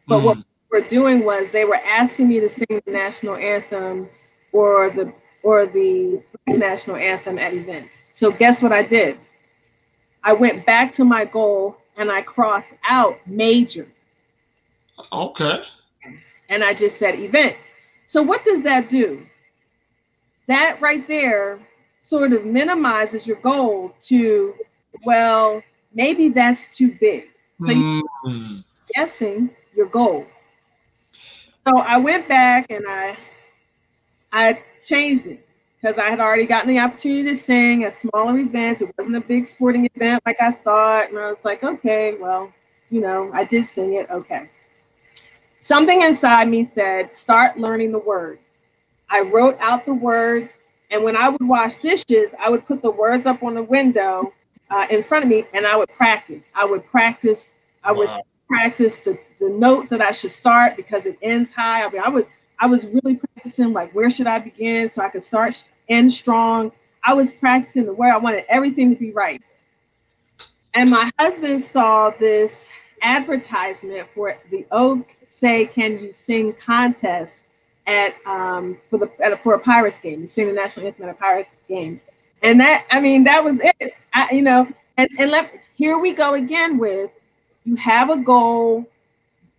But 0.08 0.18
mm. 0.18 0.24
what 0.24 0.36
we 0.38 0.44
were 0.72 0.88
doing 0.88 1.24
was 1.24 1.48
they 1.52 1.64
were 1.64 1.78
asking 1.86 2.28
me 2.28 2.40
to 2.40 2.48
sing 2.48 2.66
the 2.68 2.90
national 2.90 3.36
anthem 3.36 4.08
or 4.50 4.90
the 4.90 5.12
or 5.44 5.66
the 5.66 6.20
national 6.48 6.96
anthem 6.96 7.38
at 7.38 7.54
events. 7.54 8.02
So 8.12 8.32
guess 8.32 8.60
what 8.60 8.72
I 8.72 8.82
did? 8.82 9.16
I 10.24 10.32
went 10.32 10.66
back 10.66 10.92
to 10.96 11.04
my 11.04 11.24
goal 11.24 11.76
and 11.96 12.10
I 12.10 12.22
crossed 12.22 12.74
out 12.88 13.20
major. 13.28 13.86
Okay. 15.12 15.62
And 16.48 16.64
I 16.64 16.74
just 16.74 16.98
said 16.98 17.14
event. 17.14 17.54
So 18.06 18.22
what 18.22 18.44
does 18.44 18.64
that 18.64 18.90
do? 18.90 19.24
That 20.48 20.80
right 20.80 21.06
there 21.06 21.60
sort 22.06 22.32
of 22.32 22.44
minimizes 22.44 23.26
your 23.26 23.36
goal 23.38 23.94
to, 24.02 24.54
well, 25.04 25.62
maybe 25.92 26.28
that's 26.28 26.62
too 26.76 26.92
big. 27.00 27.28
So 27.60 27.70
you're 27.70 28.02
mm. 28.26 28.64
guessing 28.94 29.50
your 29.74 29.86
goal. 29.86 30.26
So 31.66 31.78
I 31.78 31.96
went 31.96 32.28
back 32.28 32.70
and 32.70 32.84
I 32.86 33.16
I 34.30 34.62
changed 34.86 35.26
it 35.26 35.48
because 35.80 35.98
I 35.98 36.10
had 36.10 36.20
already 36.20 36.46
gotten 36.46 36.68
the 36.68 36.78
opportunity 36.78 37.34
to 37.34 37.36
sing 37.36 37.84
at 37.84 37.96
smaller 37.96 38.38
events. 38.38 38.82
It 38.82 38.94
wasn't 38.96 39.16
a 39.16 39.20
big 39.20 39.46
sporting 39.46 39.88
event 39.94 40.22
like 40.26 40.40
I 40.40 40.52
thought. 40.52 41.08
And 41.08 41.18
I 41.18 41.30
was 41.30 41.38
like, 41.42 41.64
okay, 41.64 42.14
well, 42.20 42.52
you 42.90 43.00
know, 43.00 43.30
I 43.32 43.44
did 43.44 43.68
sing 43.68 43.94
it. 43.94 44.08
Okay. 44.10 44.50
Something 45.60 46.02
inside 46.02 46.48
me 46.48 46.64
said, 46.64 47.16
start 47.16 47.58
learning 47.58 47.92
the 47.92 47.98
words. 47.98 48.40
I 49.08 49.22
wrote 49.22 49.56
out 49.60 49.86
the 49.86 49.94
words. 49.94 50.60
And 50.90 51.02
when 51.02 51.16
I 51.16 51.28
would 51.28 51.46
wash 51.46 51.76
dishes, 51.76 52.30
I 52.38 52.48
would 52.48 52.66
put 52.66 52.82
the 52.82 52.90
words 52.90 53.26
up 53.26 53.42
on 53.42 53.54
the 53.54 53.62
window 53.62 54.32
uh, 54.70 54.86
in 54.90 55.02
front 55.02 55.24
of 55.24 55.30
me 55.30 55.44
and 55.52 55.66
I 55.66 55.76
would 55.76 55.88
practice. 55.90 56.48
I 56.54 56.64
would 56.64 56.86
practice. 56.86 57.50
I 57.82 57.92
wow. 57.92 57.98
would 57.98 58.10
practice 58.48 58.98
the, 58.98 59.18
the 59.40 59.50
note 59.50 59.88
that 59.90 60.00
I 60.00 60.12
should 60.12 60.30
start 60.30 60.76
because 60.76 61.06
it 61.06 61.18
ends 61.22 61.50
high. 61.52 61.84
I 61.84 61.90
mean, 61.90 62.02
I 62.04 62.08
was 62.08 62.24
I 62.58 62.66
was 62.66 62.84
really 62.84 63.16
practicing 63.16 63.72
like 63.72 63.94
where 63.94 64.10
should 64.10 64.26
I 64.26 64.38
begin 64.38 64.90
so 64.90 65.02
I 65.02 65.08
could 65.08 65.24
start 65.24 65.62
end 65.88 66.12
strong. 66.12 66.72
I 67.04 67.14
was 67.14 67.30
practicing 67.30 67.86
the 67.86 67.92
where 67.92 68.12
I 68.12 68.16
wanted 68.16 68.44
everything 68.48 68.90
to 68.90 68.96
be 68.96 69.12
right. 69.12 69.42
And 70.74 70.90
my 70.90 71.10
husband 71.18 71.64
saw 71.64 72.10
this 72.10 72.68
advertisement 73.02 74.08
for 74.14 74.36
the 74.50 74.66
O 74.70 75.04
Say 75.26 75.66
Can 75.66 75.98
You 76.00 76.12
Sing 76.12 76.54
contest 76.54 77.42
at 77.86 78.14
um 78.26 78.78
for 78.90 78.98
the 78.98 79.10
at 79.20 79.32
a, 79.32 79.36
for 79.36 79.54
a 79.54 79.58
Pirates 79.58 80.00
game. 80.00 80.20
You 80.20 80.26
sing 80.26 80.46
the 80.46 80.52
national 80.52 80.86
anthem 80.86 81.04
at 81.04 81.10
a 81.10 81.18
Pirates 81.18 81.62
game. 81.68 82.00
And 82.42 82.60
that 82.60 82.86
I 82.90 83.00
mean 83.00 83.24
that 83.24 83.42
was 83.42 83.58
it. 83.60 83.94
I, 84.12 84.30
you 84.32 84.42
know, 84.42 84.68
and, 84.96 85.08
and 85.18 85.30
let 85.30 85.52
here 85.76 85.98
we 85.98 86.12
go 86.12 86.34
again 86.34 86.78
with 86.78 87.10
you 87.64 87.76
have 87.76 88.10
a 88.10 88.16
goal, 88.16 88.86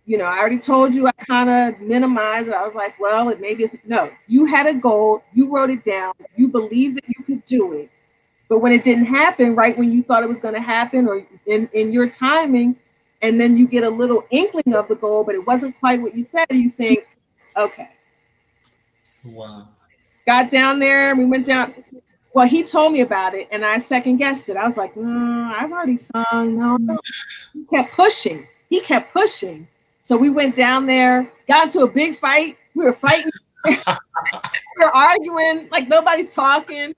you 0.06 0.16
know, 0.16 0.24
I 0.24 0.38
already 0.38 0.58
told 0.58 0.94
you 0.94 1.06
I 1.06 1.12
kind 1.12 1.50
of 1.50 1.80
minimized 1.80 2.48
it. 2.48 2.54
I 2.54 2.64
was 2.64 2.74
like, 2.74 2.98
well, 2.98 3.28
it 3.28 3.40
maybe 3.40 3.64
it's 3.64 3.76
no, 3.84 4.10
you 4.26 4.46
had 4.46 4.66
a 4.66 4.74
goal, 4.74 5.22
you 5.34 5.54
wrote 5.54 5.70
it 5.70 5.84
down, 5.84 6.14
you 6.36 6.48
believed 6.48 6.96
that 6.96 7.08
you 7.08 7.24
could 7.24 7.44
do 7.46 7.72
it. 7.74 7.90
But 8.48 8.60
when 8.60 8.72
it 8.72 8.82
didn't 8.82 9.04
happen 9.04 9.54
right 9.54 9.76
when 9.76 9.92
you 9.92 10.02
thought 10.02 10.22
it 10.22 10.28
was 10.28 10.38
going 10.38 10.54
to 10.54 10.60
happen 10.60 11.06
or 11.06 11.26
in, 11.46 11.68
in 11.74 11.92
your 11.92 12.08
timing, 12.08 12.76
and 13.20 13.38
then 13.38 13.56
you 13.56 13.66
get 13.66 13.84
a 13.84 13.90
little 13.90 14.24
inkling 14.30 14.74
of 14.74 14.88
the 14.88 14.94
goal, 14.94 15.24
but 15.24 15.34
it 15.34 15.46
wasn't 15.46 15.78
quite 15.78 16.00
what 16.00 16.14
you 16.14 16.24
said, 16.24 16.46
you 16.50 16.70
think, 16.70 17.06
okay. 17.56 17.90
Wow. 19.24 19.68
Got 20.26 20.50
down 20.50 20.78
there, 20.78 21.14
we 21.16 21.24
went 21.24 21.46
down. 21.46 21.74
Well, 22.34 22.46
he 22.46 22.62
told 22.62 22.92
me 22.92 23.00
about 23.00 23.34
it 23.34 23.48
and 23.50 23.64
I 23.64 23.78
second 23.78 24.18
guessed 24.18 24.48
it. 24.48 24.56
I 24.56 24.66
was 24.68 24.76
like, 24.76 24.94
mm, 24.94 25.52
I've 25.52 25.72
already 25.72 25.98
sung. 25.98 26.58
No, 26.58 26.76
no. 26.76 26.98
He 27.52 27.64
kept 27.64 27.92
pushing. 27.92 28.46
He 28.68 28.80
kept 28.80 29.12
pushing. 29.12 29.66
So 30.02 30.16
we 30.16 30.30
went 30.30 30.56
down 30.56 30.86
there, 30.86 31.30
got 31.48 31.66
into 31.66 31.80
a 31.80 31.88
big 31.88 32.18
fight. 32.18 32.56
We 32.74 32.84
were 32.84 32.92
fighting, 32.92 33.30
we 33.64 33.76
were 34.78 34.94
arguing, 34.94 35.68
like 35.70 35.88
nobody's 35.88 36.34
talking. 36.34 36.94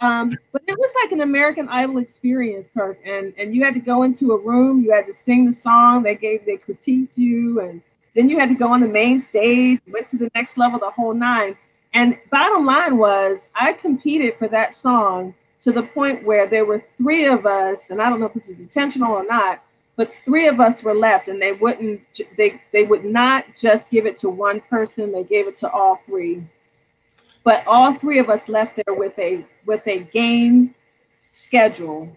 Um, 0.00 0.36
but 0.52 0.62
it 0.66 0.76
was 0.76 0.90
like 1.02 1.12
an 1.12 1.20
American 1.20 1.68
Idol 1.68 1.98
experience, 1.98 2.68
Kirk. 2.74 2.98
And 3.06 3.32
and 3.38 3.54
you 3.54 3.64
had 3.64 3.74
to 3.74 3.80
go 3.80 4.02
into 4.02 4.32
a 4.32 4.38
room, 4.38 4.82
you 4.82 4.92
had 4.92 5.06
to 5.06 5.14
sing 5.14 5.46
the 5.46 5.52
song, 5.52 6.02
they 6.02 6.16
gave 6.16 6.44
they 6.44 6.56
critiqued 6.56 7.16
you, 7.16 7.60
and 7.60 7.82
then 8.14 8.28
you 8.28 8.38
had 8.38 8.48
to 8.48 8.54
go 8.54 8.68
on 8.68 8.80
the 8.80 8.88
main 8.88 9.20
stage, 9.20 9.80
went 9.86 10.08
to 10.10 10.18
the 10.18 10.30
next 10.34 10.58
level, 10.58 10.78
the 10.78 10.90
whole 10.90 11.14
nine. 11.14 11.56
And 11.94 12.18
bottom 12.30 12.64
line 12.64 12.98
was 12.98 13.48
I 13.54 13.72
competed 13.72 14.36
for 14.38 14.48
that 14.48 14.76
song 14.76 15.34
to 15.62 15.72
the 15.72 15.82
point 15.82 16.24
where 16.24 16.46
there 16.46 16.64
were 16.64 16.84
three 16.96 17.26
of 17.26 17.46
us, 17.46 17.90
and 17.90 18.02
I 18.02 18.10
don't 18.10 18.20
know 18.20 18.26
if 18.26 18.34
this 18.34 18.48
was 18.48 18.58
intentional 18.58 19.12
or 19.12 19.24
not, 19.24 19.62
but 19.96 20.14
three 20.14 20.48
of 20.48 20.58
us 20.58 20.82
were 20.82 20.94
left 20.94 21.28
and 21.28 21.40
they 21.40 21.52
wouldn't 21.52 22.00
they 22.36 22.60
they 22.72 22.84
would 22.84 23.04
not 23.04 23.44
just 23.58 23.90
give 23.90 24.06
it 24.06 24.16
to 24.18 24.30
one 24.30 24.60
person 24.60 25.12
they 25.12 25.24
gave 25.24 25.46
it 25.46 25.56
to 25.58 25.70
all 25.70 26.00
three. 26.06 26.42
But 27.44 27.66
all 27.66 27.94
three 27.94 28.18
of 28.18 28.30
us 28.30 28.48
left 28.48 28.76
there 28.76 28.94
with 28.94 29.18
a 29.18 29.44
with 29.66 29.86
a 29.86 30.00
game 30.00 30.74
schedule 31.30 32.14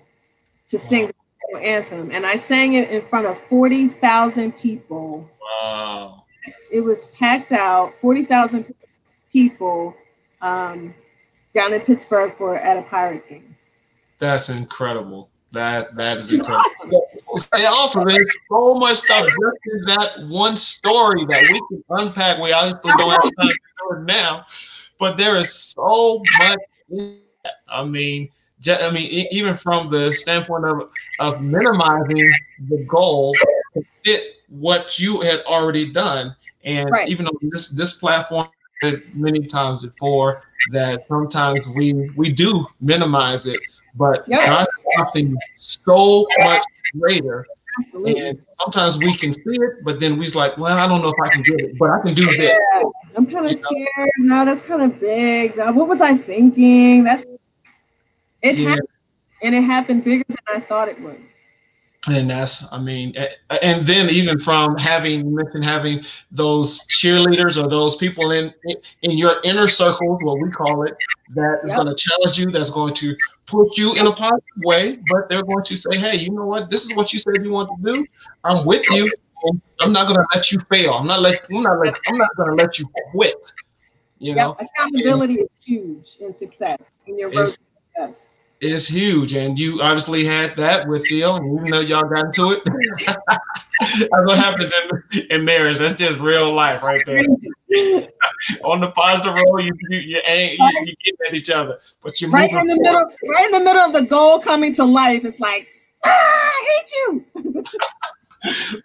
to 0.69 0.79
sing 0.79 1.11
the 1.51 1.59
anthem. 1.59 2.11
And 2.11 2.25
i 2.25 2.37
sang 2.37 2.73
it 2.73 2.89
in 2.89 3.01
front 3.07 3.25
of 3.27 3.37
40,000 3.49 4.53
people 4.53 5.29
wow 5.45 6.23
it 6.71 6.81
was 6.81 7.05
packed 7.05 7.51
out 7.51 7.93
40,000 8.01 8.73
people 9.31 9.95
um, 10.41 10.93
down 11.53 11.73
in 11.73 11.81
pittsburgh 11.81 12.35
for 12.37 12.57
at 12.57 12.77
a 12.77 12.81
pirates 12.83 13.27
game 13.27 13.55
that's 14.19 14.49
incredible 14.49 15.29
that 15.55 15.95
that 15.95 16.17
is 16.17 16.31
incredible. 16.31 16.69
and 17.53 17.65
also, 17.65 18.03
there's 18.03 18.29
so 18.49 18.75
much 18.75 18.97
stuff 18.97 19.25
just 19.25 19.57
in 19.71 19.85
that 19.85 20.27
one 20.27 20.57
story 20.57 21.25
that 21.25 21.41
we 21.43 21.59
can 21.69 21.83
unpack. 21.89 22.39
We 22.39 22.51
obviously 22.51 22.91
don't 22.97 23.09
have 23.09 23.21
time 23.21 23.31
to 23.47 23.53
do 23.53 23.97
it 23.97 24.03
now, 24.03 24.45
but 24.99 25.17
there 25.17 25.37
is 25.37 25.53
so 25.53 26.21
much. 26.39 26.59
I 27.69 27.85
mean, 27.85 28.29
I 28.67 28.91
mean, 28.91 29.27
even 29.31 29.55
from 29.55 29.89
the 29.89 30.11
standpoint 30.11 30.65
of 30.65 30.89
of 31.19 31.41
minimizing 31.41 32.29
the 32.67 32.85
goal 32.89 33.33
fit 34.05 34.35
what 34.47 34.99
you 34.99 35.19
had 35.21 35.41
already 35.41 35.91
done, 35.91 36.35
and 36.63 36.89
right. 36.89 37.09
even 37.09 37.27
on 37.27 37.35
this 37.41 37.69
this 37.69 37.95
platform, 37.97 38.47
many 39.13 39.45
times 39.45 39.83
before 39.83 40.43
that 40.71 41.07
sometimes 41.07 41.67
we 41.75 42.09
we 42.15 42.31
do 42.31 42.65
minimize 42.79 43.47
it 43.47 43.59
but 43.97 44.27
yep. 44.27 44.45
God 44.45 44.67
something 44.97 45.35
so 45.55 46.27
much 46.39 46.63
greater. 46.99 47.45
Absolutely. 47.79 48.21
And 48.21 48.41
sometimes 48.49 48.97
we 48.97 49.13
can 49.15 49.33
see 49.33 49.41
it, 49.45 49.83
but 49.83 49.99
then 49.99 50.17
we's 50.17 50.33
like, 50.33 50.57
well, 50.57 50.77
I 50.77 50.87
don't 50.87 51.01
know 51.01 51.09
if 51.09 51.21
I 51.21 51.27
can 51.29 51.41
get 51.41 51.59
it, 51.59 51.77
but 51.77 51.89
I 51.89 52.01
can 52.01 52.13
do 52.13 52.23
yeah, 52.23 52.37
this. 52.37 52.57
I'm 53.17 53.25
kind 53.25 53.45
of 53.45 53.51
you 53.51 53.57
scared. 53.57 54.09
Know? 54.19 54.35
No, 54.35 54.45
that's 54.45 54.65
kind 54.65 54.81
of 54.81 54.99
big. 54.99 55.57
What 55.57 55.87
was 55.87 55.99
I 55.99 56.15
thinking? 56.15 57.03
That's 57.03 57.25
it 58.41 58.57
yeah. 58.57 58.69
happened, 58.69 58.87
and 59.41 59.55
it 59.55 59.63
happened 59.63 60.03
bigger 60.05 60.23
than 60.27 60.37
I 60.47 60.59
thought 60.61 60.87
it 60.87 61.01
would 61.01 61.19
and 62.07 62.29
that's 62.29 62.71
i 62.71 62.79
mean 62.79 63.15
and 63.61 63.83
then 63.83 64.09
even 64.09 64.39
from 64.39 64.77
having 64.77 65.25
you 65.25 65.35
mentioned 65.35 65.65
having 65.65 66.03
those 66.31 66.85
cheerleaders 66.87 67.61
or 67.61 67.67
those 67.67 67.95
people 67.95 68.31
in 68.31 68.53
in 69.01 69.17
your 69.17 69.37
inner 69.43 69.67
circle 69.67 70.17
what 70.21 70.39
we 70.39 70.49
call 70.49 70.83
it 70.83 70.95
that 71.33 71.59
is 71.63 71.71
yep. 71.71 71.81
going 71.81 71.95
to 71.95 71.95
challenge 71.95 72.37
you 72.37 72.45
that's 72.51 72.69
going 72.69 72.93
to 72.93 73.15
put 73.45 73.77
you 73.77 73.93
in 73.95 74.07
a 74.07 74.11
positive 74.11 74.41
way 74.57 74.99
but 75.09 75.27
they're 75.29 75.43
going 75.43 75.63
to 75.63 75.75
say 75.75 75.97
hey 75.97 76.15
you 76.15 76.31
know 76.31 76.45
what? 76.45 76.69
This 76.69 76.85
is 76.85 76.95
what 76.95 77.13
you 77.13 77.19
said 77.19 77.43
you 77.43 77.51
want 77.51 77.69
to 77.69 77.93
do. 77.93 78.05
I'm 78.43 78.65
with 78.65 78.89
you. 78.89 79.11
I'm 79.79 79.91
not 79.91 80.07
going 80.07 80.19
to 80.19 80.25
let 80.33 80.51
you 80.51 80.59
fail. 80.71 80.93
I'm 80.93 81.07
not 81.07 81.21
let 81.21 81.45
i'm 81.51 81.61
not 81.61 81.79
let, 81.79 81.95
i'm 82.07 82.17
not 82.17 82.35
going 82.35 82.49
to 82.49 82.63
let 82.63 82.79
you 82.79 82.85
quit 83.11 83.53
you 84.19 84.33
yep. 84.33 84.37
know? 84.37 84.57
accountability 84.59 85.35
and, 85.35 85.43
is 85.43 85.65
huge 85.65 86.17
in 86.19 86.33
success 86.33 86.79
in 87.07 87.19
your 87.19 87.29
road 87.31 87.47
success 87.47 88.24
is 88.61 88.87
huge, 88.87 89.33
and 89.33 89.59
you 89.59 89.81
obviously 89.81 90.23
had 90.23 90.55
that 90.55 90.87
with 90.87 91.07
Theo, 91.07 91.35
and 91.35 91.59
even 91.59 91.71
though 91.71 91.81
y'all 91.81 92.03
got 92.03 92.25
into 92.25 92.51
it, 92.51 92.63
that's 93.79 94.09
what 94.09 94.37
happens 94.37 94.71
in, 95.13 95.21
in 95.29 95.45
marriage. 95.45 95.77
That's 95.77 95.95
just 95.95 96.19
real 96.19 96.53
life, 96.53 96.81
right 96.81 97.01
there. 97.05 97.21
On 98.63 98.79
the 98.79 98.91
positive 98.91 99.33
road, 99.33 99.63
you 99.63 99.71
you 99.89 99.99
you, 99.99 100.21
you, 100.27 100.69
you 100.85 100.93
get 101.03 101.15
at 101.27 101.33
each 101.33 101.49
other, 101.49 101.79
but 102.01 102.19
you 102.21 102.29
right 102.29 102.49
in 102.49 102.67
the 102.67 102.79
middle, 102.79 103.11
right 103.29 103.45
in 103.45 103.51
the 103.51 103.59
middle 103.59 103.81
of 103.81 103.93
the 103.93 104.03
goal 104.03 104.39
coming 104.39 104.73
to 104.75 104.85
life. 104.85 105.25
It's 105.25 105.39
like, 105.39 105.67
ah, 106.05 106.09
I 106.09 106.79
hate 106.79 106.91
you. 106.95 107.25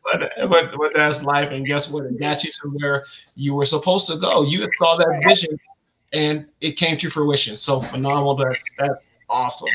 but, 0.05 0.33
but 0.49 0.73
but 0.77 0.95
that's 0.95 1.23
life, 1.23 1.51
and 1.51 1.65
guess 1.65 1.91
what? 1.91 2.07
It 2.07 2.19
got 2.19 2.43
you 2.43 2.51
to 2.51 2.69
where 2.81 3.05
you 3.37 3.55
were 3.55 3.65
supposed 3.65 4.07
to 4.09 4.17
go. 4.17 4.43
You 4.43 4.69
saw 4.79 4.97
that 4.97 5.23
vision, 5.25 5.57
and 6.13 6.47
it 6.61 6.73
came 6.73 6.97
to 6.99 7.11
fruition. 7.11 7.57
So 7.57 7.81
phenomenal. 7.81 8.35
That's 8.35 8.75
that 8.79 9.03
awesome. 9.31 9.69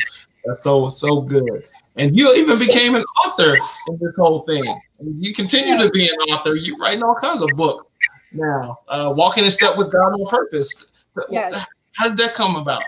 That's 0.46 0.64
so 0.64 0.88
so 0.90 1.22
good. 1.22 1.64
And 1.98 2.16
you 2.16 2.34
even 2.36 2.60
became 2.60 2.96
an 2.96 3.04
author 3.26 3.56
in 3.88 3.98
this 4.02 4.18
whole 4.18 4.42
thing. 4.42 4.68
And 5.00 5.24
you 5.24 5.34
continue 5.34 5.78
to 5.78 5.90
be 5.92 6.08
an 6.08 6.16
author. 6.30 6.56
You're 6.56 6.78
writing 6.78 7.04
all 7.04 7.16
kinds 7.16 7.42
of 7.42 7.50
books 7.56 7.86
now. 8.34 8.80
Uh, 8.88 9.14
Walking 9.16 9.46
in 9.46 9.52
Step 9.52 9.78
with 9.78 9.92
God 9.92 10.14
on 10.14 10.28
Purpose. 10.28 10.88
Yes. 11.30 11.66
How 11.94 12.10
did 12.10 12.18
that 12.18 12.34
come 12.34 12.58
about? 12.58 12.84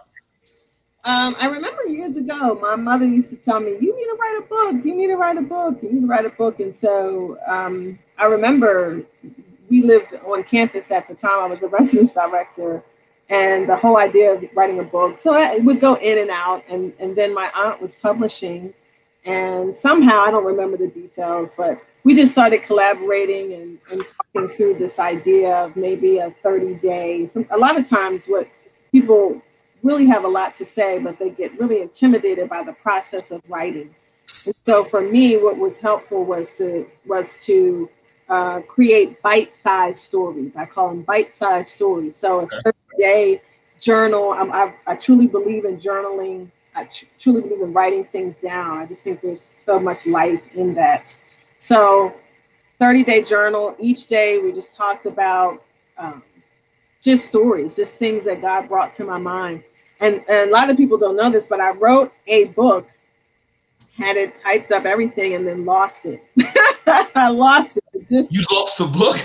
Um, 1.06 1.38
I 1.40 1.48
remember 1.48 1.86
years 1.86 2.18
ago, 2.18 2.60
my 2.62 2.76
mother 2.76 3.06
used 3.06 3.30
to 3.30 3.38
tell 3.38 3.62
me, 3.62 3.72
"You 3.80 3.96
need 3.96 4.06
to 4.06 4.18
write 4.20 4.40
a 4.40 4.42
book. 4.42 4.86
You 4.86 4.94
need 4.94 5.08
to 5.08 5.16
write 5.16 5.38
a 5.38 5.42
book. 5.42 5.82
You 5.82 5.94
need 5.94 6.02
to 6.02 6.08
write 6.08 6.26
a 6.26 6.30
book." 6.30 6.60
And 6.60 6.76
so 6.76 7.38
um, 7.48 7.98
I 8.18 8.26
remember 8.26 9.02
we 9.70 9.84
lived 9.84 10.16
on 10.26 10.44
campus 10.44 10.92
at 10.92 11.08
the 11.08 11.16
time. 11.16 11.44
I 11.44 11.46
was 11.48 11.60
the 11.62 11.68
residence 11.80 12.12
director, 12.12 12.84
and 13.30 13.68
the 13.68 13.76
whole 13.76 13.98
idea 13.98 14.34
of 14.34 14.46
writing 14.56 14.80
a 14.80 14.84
book. 14.84 15.20
So 15.22 15.34
it 15.38 15.63
would 15.63 15.82
go 15.82 15.96
in 15.96 16.18
and 16.18 16.30
out, 16.30 16.63
and 16.70 16.94
and 17.00 17.16
then 17.16 17.34
my 17.34 17.52
aunt 17.56 17.82
was 17.82 17.96
publishing, 17.96 18.74
And 19.26 19.76
somehow, 19.76 20.22
I 20.22 20.32
don't 20.32 20.46
remember 20.46 20.78
the 20.78 20.88
details, 20.88 21.52
but 21.58 21.82
we 22.04 22.16
just 22.16 22.32
started 22.32 22.63
collaborating 22.63 23.54
and, 23.54 23.78
and 23.92 24.06
talking 24.16 24.48
through 24.56 24.76
this 24.76 24.98
idea 25.00 25.54
of 25.66 25.76
maybe 25.76 26.20
a 26.20 26.32
30 26.32 26.76
day. 26.76 27.30
A 27.52 27.58
lot 27.58 27.78
of 27.78 27.90
times, 27.90 28.26
what 28.26 28.48
people 28.92 29.42
really 29.84 30.06
have 30.06 30.24
a 30.24 30.28
lot 30.28 30.56
to 30.58 30.66
say, 30.66 31.00
but 31.00 31.20
they 31.20 31.30
get 31.30 31.60
really 31.60 31.82
intimidated 31.82 32.50
by 32.50 32.63
the 32.63 32.74
process 32.74 33.32
of 33.32 33.42
writing. 33.50 33.94
And 34.46 34.56
so 34.66 34.84
for 34.84 35.02
me, 35.02 35.38
what 35.38 35.58
was 35.58 35.78
helpful 35.80 36.24
was 36.24 36.48
to 36.58 36.88
was 37.06 37.28
to 37.42 37.90
uh, 38.30 38.62
create 38.62 39.22
bite-sized 39.22 40.00
stories. 40.00 40.56
I 40.56 40.66
call 40.66 40.90
them 40.90 41.02
bite-sized 41.02 41.70
stories. 41.70 42.16
So 42.16 42.42
a 42.42 42.62
30 42.62 42.78
day 42.98 43.42
journal. 43.80 44.32
I'm, 44.34 44.52
I, 44.52 44.74
I 44.86 44.96
truly 44.96 45.28
believe 45.28 45.66
in 45.66 45.78
journaling. 45.78 46.50
I 46.76 46.86
tr- 46.86 47.06
truly 47.20 47.42
believe 47.42 47.62
in 47.62 47.74
writing 47.74 48.06
things 48.06 48.36
down. 48.42 48.78
I 48.78 48.86
just 48.86 49.02
think 49.02 49.22
there's 49.22 49.42
so 49.42 49.80
much 49.80 50.06
life 50.06 50.42
in 50.56 50.74
that. 50.76 51.16
So 51.60 52.14
30 52.80 53.04
day 53.04 53.24
journal. 53.24 53.76
Each 53.80 54.08
day 54.08 54.38
we 54.38 54.52
just 54.52 54.76
talked 54.76 55.06
about 55.06 55.64
um, 55.98 56.24
just 57.02 57.26
stories, 57.26 57.76
just 57.76 57.96
things 57.96 58.24
that 58.26 58.42
God 58.42 58.68
brought 58.68 58.94
to 58.96 59.04
my 59.04 59.18
mind. 59.18 59.64
And, 60.00 60.24
and 60.30 60.50
a 60.50 60.54
lot 60.54 60.70
of 60.70 60.78
people 60.78 60.98
don't 60.98 61.16
know 61.16 61.32
this, 61.32 61.48
but 61.48 61.60
I 61.60 61.72
wrote 61.72 62.14
a 62.28 62.46
book, 62.46 62.88
had 63.96 64.16
it 64.16 64.40
typed 64.42 64.72
up 64.72 64.86
everything, 64.86 65.34
and 65.34 65.48
then 65.48 65.66
lost 65.66 66.02
it. 66.06 66.22
I 67.16 67.30
lost 67.30 67.78
it. 67.78 68.28
You 68.30 68.44
lost 68.52 68.78
the 68.78 68.86
book? 68.86 69.18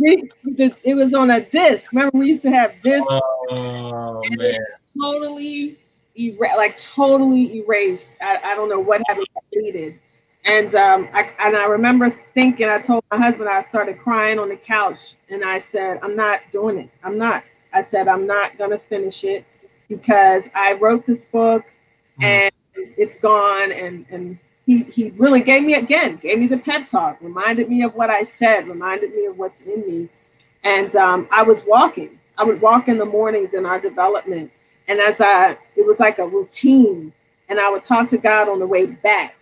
It 0.00 0.94
was 0.94 1.14
on 1.14 1.30
a 1.30 1.40
disc. 1.40 1.92
Remember, 1.92 2.18
we 2.18 2.28
used 2.28 2.42
to 2.42 2.50
have 2.50 2.74
discs. 2.82 3.06
Oh, 3.10 4.22
man. 4.30 4.58
Totally, 5.00 5.76
era- 6.16 6.56
like 6.56 6.80
totally 6.80 7.58
erased. 7.58 8.08
I, 8.20 8.38
I 8.44 8.54
don't 8.54 8.68
know 8.68 8.80
what 8.80 9.02
happened. 9.08 9.26
Deleted. 9.52 9.98
And 10.44 10.74
um, 10.74 11.08
I 11.14 11.30
and 11.40 11.56
I 11.56 11.66
remember 11.66 12.10
thinking, 12.10 12.68
I 12.68 12.78
told 12.80 13.02
my 13.10 13.16
husband, 13.16 13.48
I 13.48 13.64
started 13.64 13.98
crying 13.98 14.38
on 14.38 14.50
the 14.50 14.56
couch, 14.56 15.14
and 15.30 15.44
I 15.44 15.58
said, 15.58 16.00
I'm 16.02 16.14
not 16.14 16.40
doing 16.52 16.78
it. 16.78 16.90
I'm 17.02 17.16
not. 17.16 17.44
I 17.72 17.82
said, 17.82 18.08
I'm 18.08 18.26
not 18.26 18.58
gonna 18.58 18.78
finish 18.78 19.24
it 19.24 19.44
because 19.88 20.48
I 20.54 20.74
wrote 20.74 21.06
this 21.06 21.24
book 21.24 21.64
mm. 22.20 22.24
and 22.24 22.52
it's 22.76 23.16
gone. 23.16 23.72
And 23.72 24.04
and 24.10 24.38
he 24.66 24.84
he 24.84 25.10
really 25.10 25.42
gave 25.42 25.62
me 25.62 25.74
again, 25.74 26.16
gave 26.16 26.38
me 26.38 26.46
the 26.46 26.58
pep 26.58 26.88
talk, 26.88 27.18
reminded 27.20 27.68
me 27.68 27.82
of 27.82 27.94
what 27.94 28.10
I 28.10 28.24
said, 28.24 28.66
reminded 28.66 29.14
me 29.14 29.26
of 29.26 29.38
what's 29.38 29.60
in 29.62 29.80
me. 29.80 30.08
And 30.62 30.94
um, 30.96 31.28
I 31.30 31.42
was 31.42 31.62
walking. 31.66 32.18
I 32.38 32.44
would 32.44 32.60
walk 32.60 32.88
in 32.88 32.98
the 32.98 33.04
mornings 33.04 33.54
in 33.54 33.64
our 33.66 33.78
development, 33.80 34.50
and 34.88 35.00
as 35.00 35.20
I, 35.20 35.56
it 35.76 35.86
was 35.86 36.00
like 36.00 36.18
a 36.18 36.26
routine, 36.26 37.12
and 37.48 37.60
I 37.60 37.70
would 37.70 37.84
talk 37.84 38.10
to 38.10 38.18
God 38.18 38.48
on 38.48 38.58
the 38.58 38.66
way 38.66 38.86
back 38.86 39.36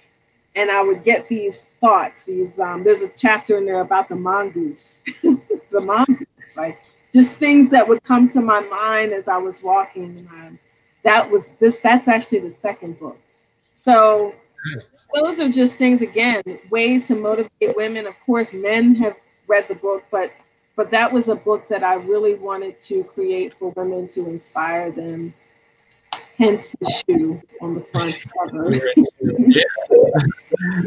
and 0.55 0.71
I 0.71 0.83
would 0.83 1.05
get 1.05 1.29
these 1.29 1.63
thoughts. 1.81 2.25
These 2.25 2.59
um, 2.59 2.85
there's 2.85 3.03
a 3.03 3.09
chapter 3.17 3.59
in 3.59 3.67
there 3.67 3.81
about 3.81 4.09
the 4.09 4.17
mongoose, 4.17 4.97
the 5.23 5.81
mongoose, 5.81 6.57
like 6.57 6.81
just 7.13 7.37
things 7.37 7.71
that 7.71 7.87
would 7.87 8.03
come 8.05 8.29
to 8.31 8.41
my 8.41 8.61
mind 8.61 9.13
as 9.13 9.29
I 9.29 9.39
was 9.39 9.63
walking. 9.63 10.29
And 10.35 10.59
that 11.05 11.31
was 11.31 11.49
this. 11.59 11.81
That's 11.81 12.09
actually 12.09 12.41
the 12.41 12.55
second 12.61 12.99
book. 12.99 13.19
So 13.73 14.35
those 15.15 15.39
are 15.39 15.49
just 15.49 15.75
things 15.75 16.01
again, 16.03 16.43
ways 16.71 17.07
to 17.09 17.15
motivate 17.15 17.77
women. 17.77 18.07
Of 18.07 18.15
course, 18.25 18.53
men 18.53 18.95
have 18.97 19.17
read 19.47 19.69
the 19.69 19.75
book, 19.75 20.05
but 20.11 20.33
but 20.75 20.91
that 20.91 21.13
was 21.13 21.29
a 21.29 21.35
book 21.35 21.69
that 21.69 21.85
I 21.85 21.95
really 21.95 22.35
wanted 22.35 22.81
to 22.83 23.05
create 23.05 23.55
for 23.59 23.71
women 23.71 24.09
to 24.09 24.29
inspire 24.29 24.91
them. 24.91 25.35
Hence 26.39 26.75
the 26.81 27.03
shoe 27.07 27.43
on 27.61 27.75
the 27.75 27.81
front 27.83 28.25
cover. 28.33 28.65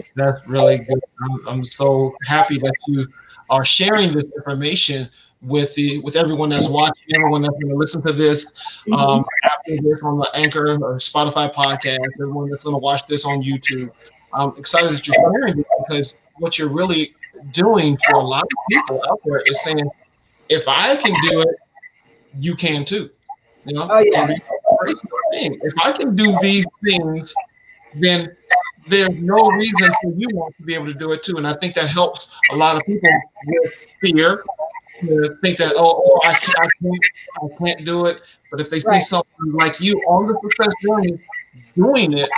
That's 0.16 0.48
really 0.48 0.80
good. 0.80 1.00
I'm, 1.22 1.48
I'm 1.48 1.64
so 1.64 2.16
happy 2.26 2.58
that 2.60 2.74
you 2.88 3.08
are 3.50 3.64
sharing 3.64 4.12
this 4.12 4.32
information 4.36 5.10
with 5.46 5.74
the 5.76 6.00
with 6.00 6.16
everyone 6.16 6.50
that's 6.50 6.70
watching, 6.70 7.08
everyone 7.16 7.42
that's 7.42 7.54
going 7.54 7.70
to 7.70 7.76
listen 7.76 8.02
to 8.02 8.12
this 8.12 8.60
um, 8.94 9.24
after 9.44 9.78
this 9.82 10.04
on 10.04 10.18
the 10.18 10.30
Anchor 10.34 10.74
or 10.74 10.98
Spotify 10.98 11.54
podcast, 11.54 12.00
everyone 12.20 12.50
that's 12.50 12.64
going 12.64 12.74
to 12.74 12.80
watch 12.80 13.06
this 13.08 13.26
on 13.26 13.42
YouTube. 13.42 13.92
I'm 14.34 14.56
excited 14.58 14.92
that 14.92 15.08
you're 15.08 15.16
sharing 15.16 15.58
this 15.58 15.66
because 15.88 16.16
what 16.38 16.58
you're 16.58 16.70
really 16.70 17.14
doing 17.52 17.98
for 18.06 18.16
a 18.16 18.24
lot 18.24 18.44
of 18.44 18.50
people 18.70 19.02
out 19.10 19.20
there 19.24 19.42
is 19.46 19.62
saying, 19.64 19.90
if 20.50 20.68
I 20.68 20.96
can 20.96 21.14
do 21.30 21.42
it, 21.42 21.56
you 22.40 22.56
can 22.56 22.84
too. 22.84 23.10
You 23.66 23.76
know, 23.76 23.88
oh, 23.90 24.00
yeah. 24.00 24.28
if 25.32 25.74
I 25.84 25.92
can 25.92 26.16
do 26.16 26.38
these 26.42 26.66
things, 26.84 27.34
then 27.96 28.36
there's 28.88 29.16
no 29.22 29.48
reason 29.48 29.92
for 30.02 30.14
you 30.16 30.28
not 30.34 30.56
to 30.58 30.64
be 30.64 30.76
able 30.76 30.86
to 30.88 30.94
do 30.94 31.12
it 31.14 31.24
too. 31.24 31.38
And 31.38 31.48
I 31.48 31.54
think 31.54 31.74
that 31.76 31.88
helps 31.88 32.36
a 32.52 32.56
lot 32.56 32.76
of 32.76 32.84
people 32.86 33.10
with 33.48 33.74
fear 34.02 34.44
to 35.02 35.36
think 35.42 35.58
that 35.58 35.74
oh, 35.76 36.04
oh 36.06 36.20
I, 36.24 36.34
can't, 36.34 36.58
I 36.60 36.68
can't 36.82 37.06
I 37.44 37.58
can't 37.58 37.86
do 37.86 38.06
it. 38.06 38.22
But 38.52 38.62
if 38.62 38.70
they 38.70 38.80
see 38.80 38.90
right. 38.90 39.02
something 39.02 39.52
like 39.52 39.80
you 39.80 39.96
on 40.08 40.28
the 40.28 40.36
success 40.36 40.74
journey 40.82 41.20
doing 41.76 42.14
it, 42.14 42.30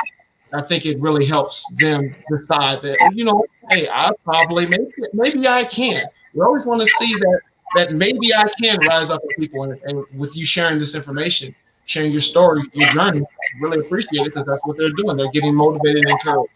I 0.54 0.62
think 0.62 0.86
it 0.86 1.00
really 1.00 1.26
helps 1.26 1.65
them 1.78 2.15
decide 2.30 2.82
that 2.82 2.98
you 3.13 3.26
know, 3.26 3.46
hey, 3.70 3.88
I 3.89 4.12
probably 4.24 4.65
maybe 4.65 4.91
maybe 5.13 5.48
I 5.48 5.65
can. 5.65 6.06
We 6.34 6.41
always 6.41 6.65
want 6.65 6.82
to 6.82 6.88
see 6.88 7.13
that 7.15 7.39
that 7.76 7.93
maybe 7.93 8.34
I 8.34 8.50
can 8.60 8.80
rise 8.88 9.10
up 9.10 9.22
with 9.24 9.38
people, 9.38 9.63
and, 9.63 9.82
and 9.84 10.06
with 10.17 10.36
you 10.38 10.46
sharing 10.46 10.80
this 10.80 10.96
information, 10.96 11.54
sharing 11.86 12.12
your 12.12 12.22
story, 12.22 12.63
your 12.74 12.89
journey, 12.91 13.22
really 13.60 13.80
appreciate 13.80 14.22
it 14.22 14.26
because 14.26 14.46
that's 14.46 14.65
what 14.65 14.78
they're 14.78 14.91
doing. 14.91 15.17
They're 15.17 15.32
getting 15.32 15.54
motivated 15.54 16.04
and 16.04 16.12
encouraged. 16.12 16.52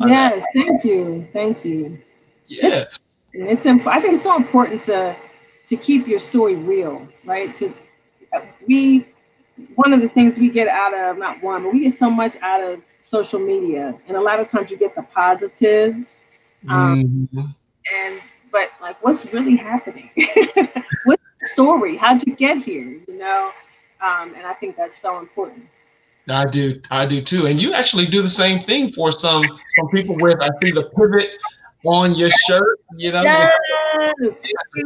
Yes, 0.00 0.44
thank 0.54 0.84
you, 0.84 1.28
thank 1.32 1.64
you. 1.64 1.98
Yeah, 2.46 2.82
it's, 2.82 3.00
it's 3.32 3.66
imp- 3.66 3.86
I 3.86 4.00
think 4.00 4.14
it's 4.14 4.24
so 4.24 4.36
important 4.36 4.82
to 4.84 5.14
to 5.68 5.76
keep 5.76 6.06
your 6.06 6.18
story 6.18 6.56
real, 6.56 7.06
right? 7.24 7.54
To 7.56 7.72
we 8.66 9.06
one 9.74 9.92
of 9.92 10.00
the 10.00 10.08
things 10.08 10.38
we 10.38 10.50
get 10.50 10.68
out 10.68 10.94
of 10.94 11.18
not 11.18 11.42
one, 11.42 11.62
but 11.62 11.72
we 11.72 11.80
get 11.80 11.94
so 11.94 12.10
much 12.10 12.36
out 12.42 12.62
of 12.62 12.80
social 13.00 13.38
media, 13.38 13.94
and 14.06 14.16
a 14.16 14.20
lot 14.20 14.40
of 14.40 14.50
times 14.50 14.70
you 14.70 14.76
get 14.76 14.94
the 14.94 15.02
positives, 15.02 16.20
um, 16.68 17.28
mm-hmm. 17.34 17.46
and 17.94 18.20
but 18.50 18.70
like, 18.80 19.02
what's 19.02 19.32
really 19.32 19.56
happening? 19.56 20.10
what's 21.04 21.22
the 21.40 21.48
story? 21.52 21.96
How'd 21.96 22.26
you 22.26 22.34
get 22.34 22.62
here? 22.62 23.00
You 23.06 23.18
know, 23.18 23.50
um, 24.00 24.34
and 24.34 24.46
I 24.46 24.54
think 24.54 24.76
that's 24.76 25.00
so 25.00 25.18
important. 25.18 25.66
I 26.30 26.44
do, 26.44 26.80
I 26.90 27.06
do 27.06 27.22
too. 27.22 27.46
And 27.46 27.60
you 27.60 27.72
actually 27.72 28.04
do 28.04 28.20
the 28.20 28.28
same 28.28 28.60
thing 28.60 28.92
for 28.92 29.10
some 29.10 29.42
some 29.44 29.88
people 29.90 30.16
with 30.18 30.38
I 30.40 30.50
see 30.62 30.70
the 30.70 30.84
pivot 30.96 31.30
on 31.84 32.14
your 32.14 32.30
shirt, 32.30 32.80
you 32.96 33.12
know, 33.12 33.22
yes. 33.22 33.54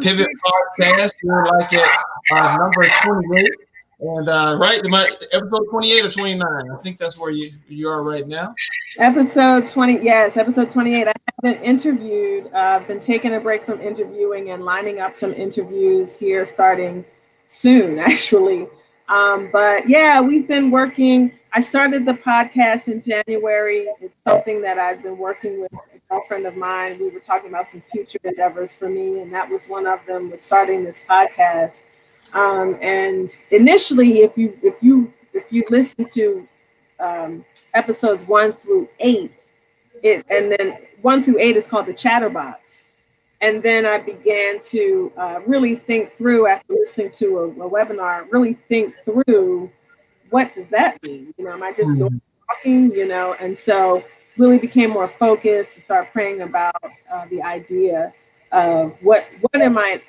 Pivot 0.00 0.28
podcast. 0.78 1.12
We're 1.22 1.46
like 1.46 1.72
at 1.72 2.04
uh, 2.32 2.56
number 2.56 2.88
28. 3.02 3.50
And 4.02 4.28
uh, 4.28 4.56
right, 4.58 4.80
my 4.86 5.08
episode 5.30 5.64
28 5.70 6.04
or 6.04 6.10
29. 6.10 6.42
I 6.42 6.82
think 6.82 6.98
that's 6.98 7.20
where 7.20 7.30
you 7.30 7.52
you 7.68 7.88
are 7.88 8.02
right 8.02 8.26
now. 8.26 8.52
Episode 8.98 9.68
20, 9.68 10.02
yes, 10.02 10.36
episode 10.36 10.72
28. 10.72 11.06
I 11.06 11.12
haven't 11.40 11.62
interviewed. 11.62 12.46
Uh, 12.52 12.80
I've 12.80 12.88
been 12.88 13.00
taking 13.00 13.34
a 13.34 13.40
break 13.40 13.64
from 13.64 13.80
interviewing 13.80 14.50
and 14.50 14.64
lining 14.64 14.98
up 14.98 15.14
some 15.14 15.32
interviews 15.32 16.18
here 16.18 16.44
starting 16.46 17.04
soon, 17.46 17.98
actually. 18.10 18.66
Um, 19.08 19.50
but 19.52 19.88
yeah, 19.88 20.20
we've 20.20 20.48
been 20.48 20.72
working. 20.72 21.32
I 21.52 21.60
started 21.60 22.04
the 22.04 22.14
podcast 22.14 22.88
in 22.88 23.02
January. 23.02 23.86
It's 24.00 24.16
something 24.26 24.62
that 24.62 24.78
I've 24.78 25.02
been 25.02 25.18
working 25.18 25.60
with 25.60 25.70
girlfriend 26.12 26.46
of 26.46 26.56
mine. 26.56 26.98
We 26.98 27.08
were 27.08 27.20
talking 27.20 27.48
about 27.48 27.70
some 27.70 27.82
future 27.90 28.18
endeavors 28.24 28.74
for 28.74 28.88
me, 28.88 29.20
and 29.20 29.32
that 29.32 29.48
was 29.48 29.66
one 29.66 29.86
of 29.86 30.04
them 30.06 30.30
was 30.30 30.42
starting 30.42 30.84
this 30.84 31.02
podcast. 31.08 31.80
Um, 32.34 32.78
and 32.82 33.30
initially, 33.50 34.20
if 34.20 34.36
you 34.36 34.58
if 34.62 34.82
you 34.82 35.12
if 35.32 35.50
you 35.50 35.64
listen 35.70 36.06
to 36.10 36.46
um, 37.00 37.44
episodes 37.72 38.22
one 38.24 38.52
through 38.52 38.88
eight, 39.00 39.50
it 40.02 40.24
and 40.28 40.54
then 40.58 40.78
one 41.00 41.22
through 41.24 41.38
eight 41.40 41.56
is 41.56 41.66
called 41.66 41.86
the 41.86 41.94
Chatterbox. 41.94 42.84
And 43.40 43.60
then 43.60 43.84
I 43.84 43.98
began 43.98 44.62
to 44.66 45.12
uh, 45.16 45.40
really 45.44 45.74
think 45.74 46.16
through 46.16 46.46
after 46.46 46.74
listening 46.74 47.10
to 47.16 47.38
a, 47.38 47.48
a, 47.48 47.68
webinar, 47.68 48.30
really 48.30 48.54
think 48.68 48.94
through 49.04 49.68
what 50.30 50.54
does 50.54 50.68
that 50.68 51.02
mean? 51.02 51.34
You 51.36 51.46
know, 51.46 51.52
am 51.52 51.62
I 51.64 51.72
just 51.72 51.88
mm-hmm. 51.88 52.18
talking, 52.48 52.92
you 52.92 53.08
know? 53.08 53.34
And 53.40 53.58
so 53.58 54.04
really 54.38 54.58
became 54.58 54.90
more 54.90 55.08
focused 55.08 55.76
and 55.76 55.84
start 55.84 56.12
praying 56.12 56.42
about 56.42 56.74
uh, 57.12 57.26
the 57.30 57.42
idea 57.42 58.12
of 58.50 58.96
what 59.02 59.26
what 59.40 59.62
am 59.62 59.78
I 59.78 60.02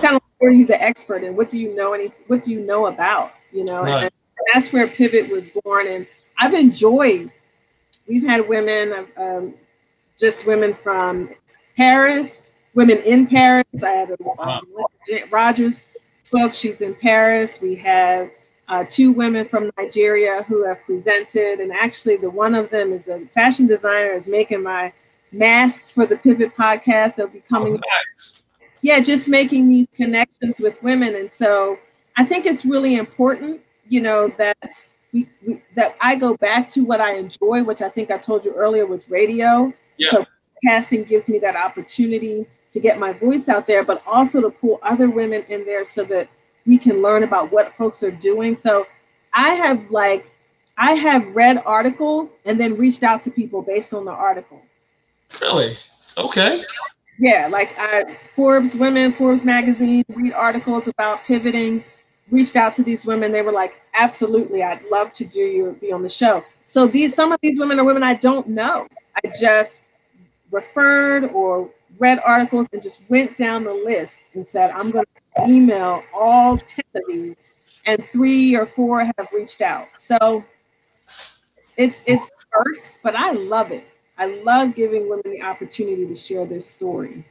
kind 0.00 0.16
of 0.16 0.22
are 0.40 0.50
you 0.50 0.66
the 0.66 0.80
expert 0.80 1.24
and 1.24 1.36
what 1.36 1.50
do 1.50 1.58
you 1.58 1.74
know 1.74 1.92
any 1.92 2.12
what 2.26 2.44
do 2.44 2.50
you 2.50 2.60
know 2.60 2.86
about 2.86 3.32
you 3.52 3.64
know 3.64 3.82
right. 3.82 4.04
and 4.04 4.12
that's 4.52 4.72
where 4.72 4.86
pivot 4.86 5.30
was 5.30 5.50
born 5.64 5.88
and 5.88 6.06
I've 6.38 6.54
enjoyed 6.54 7.30
we've 8.06 8.24
had 8.24 8.48
women 8.48 9.06
um, 9.16 9.54
just 10.18 10.46
women 10.46 10.74
from 10.74 11.30
Paris, 11.76 12.50
women 12.74 12.98
in 12.98 13.26
Paris. 13.26 13.64
I 13.82 13.90
had 13.90 14.10
a, 14.10 14.42
um, 14.42 14.66
Rogers 15.30 15.86
spoke. 16.24 16.54
She's 16.54 16.80
in 16.80 16.94
Paris. 16.94 17.60
We 17.62 17.76
have 17.76 18.30
uh, 18.68 18.84
two 18.88 19.12
women 19.12 19.48
from 19.48 19.70
Nigeria 19.78 20.42
who 20.42 20.64
have 20.64 20.84
presented, 20.84 21.60
and 21.60 21.72
actually, 21.72 22.16
the 22.16 22.30
one 22.30 22.54
of 22.54 22.70
them 22.70 22.92
is 22.92 23.08
a 23.08 23.20
fashion 23.34 23.66
designer, 23.66 24.10
is 24.10 24.26
making 24.26 24.62
my 24.62 24.92
masks 25.32 25.92
for 25.92 26.06
the 26.06 26.16
Pivot 26.16 26.54
podcast. 26.56 27.16
They'll 27.16 27.28
be 27.28 27.42
coming. 27.48 27.74
Oh, 27.74 27.80
nice. 28.10 28.42
Yeah, 28.82 29.00
just 29.00 29.28
making 29.28 29.68
these 29.68 29.88
connections 29.96 30.60
with 30.60 30.82
women, 30.82 31.16
and 31.16 31.30
so 31.32 31.78
I 32.16 32.24
think 32.24 32.46
it's 32.46 32.64
really 32.64 32.96
important, 32.96 33.60
you 33.88 34.00
know, 34.00 34.28
that 34.38 34.58
we, 35.12 35.28
we 35.46 35.62
that 35.74 35.96
I 36.00 36.16
go 36.16 36.36
back 36.36 36.70
to 36.70 36.84
what 36.84 37.00
I 37.00 37.16
enjoy, 37.16 37.64
which 37.64 37.80
I 37.80 37.88
think 37.88 38.10
I 38.10 38.18
told 38.18 38.44
you 38.44 38.52
earlier 38.54 38.86
with 38.86 39.08
radio. 39.08 39.72
Yeah. 39.96 40.10
So 40.10 40.26
casting 40.64 41.04
gives 41.04 41.28
me 41.28 41.38
that 41.38 41.56
opportunity 41.56 42.46
to 42.72 42.80
get 42.80 42.98
my 42.98 43.12
voice 43.12 43.48
out 43.48 43.66
there, 43.66 43.82
but 43.82 44.02
also 44.06 44.40
to 44.40 44.50
pull 44.50 44.78
other 44.82 45.08
women 45.08 45.44
in 45.48 45.64
there 45.64 45.84
so 45.84 46.04
that 46.04 46.28
we 46.68 46.78
can 46.78 47.00
learn 47.02 47.24
about 47.24 47.50
what 47.50 47.74
folks 47.76 48.02
are 48.02 48.10
doing. 48.10 48.56
So 48.56 48.86
I 49.32 49.54
have 49.54 49.90
like 49.90 50.30
I 50.76 50.92
have 50.92 51.34
read 51.34 51.60
articles 51.64 52.28
and 52.44 52.60
then 52.60 52.76
reached 52.76 53.02
out 53.02 53.24
to 53.24 53.30
people 53.30 53.62
based 53.62 53.92
on 53.92 54.04
the 54.04 54.12
article. 54.12 54.60
Really? 55.40 55.76
Okay. 56.16 56.62
Yeah, 57.18 57.48
like 57.50 57.74
I 57.78 58.04
Forbes 58.36 58.76
Women, 58.76 59.12
Forbes 59.12 59.44
magazine, 59.44 60.04
read 60.10 60.34
articles 60.34 60.86
about 60.86 61.24
pivoting, 61.24 61.82
reached 62.30 62.54
out 62.54 62.76
to 62.76 62.84
these 62.84 63.04
women. 63.04 63.32
They 63.32 63.42
were 63.42 63.50
like, 63.50 63.80
absolutely, 63.94 64.62
I'd 64.62 64.84
love 64.92 65.14
to 65.14 65.24
do 65.24 65.40
you 65.40 65.76
be 65.80 65.90
on 65.90 66.02
the 66.02 66.08
show. 66.08 66.44
So 66.66 66.86
these 66.86 67.14
some 67.14 67.32
of 67.32 67.40
these 67.42 67.58
women 67.58 67.80
are 67.80 67.84
women 67.84 68.02
I 68.02 68.14
don't 68.14 68.46
know. 68.48 68.86
I 69.24 69.32
just 69.40 69.80
referred 70.50 71.24
or 71.32 71.70
read 71.98 72.20
articles 72.24 72.66
and 72.72 72.82
just 72.82 73.00
went 73.08 73.36
down 73.38 73.64
the 73.64 73.72
list 73.72 74.14
and 74.34 74.46
said, 74.46 74.70
I'm 74.70 74.90
going 74.90 75.04
to 75.04 75.20
email 75.46 76.02
all 76.14 76.58
10 76.58 76.66
of 76.94 77.02
these, 77.08 77.36
and 77.86 78.04
three 78.06 78.56
or 78.56 78.66
four 78.66 79.04
have 79.04 79.28
reached 79.32 79.60
out. 79.60 79.88
So 79.98 80.44
it's 81.76 82.02
it's 82.06 82.30
hurt, 82.50 82.78
but 83.02 83.14
I 83.14 83.32
love 83.32 83.70
it. 83.70 83.84
I 84.18 84.26
love 84.42 84.74
giving 84.74 85.08
women 85.08 85.30
the 85.30 85.42
opportunity 85.42 86.06
to 86.06 86.16
share 86.16 86.44
their 86.44 86.60
story. 86.60 87.24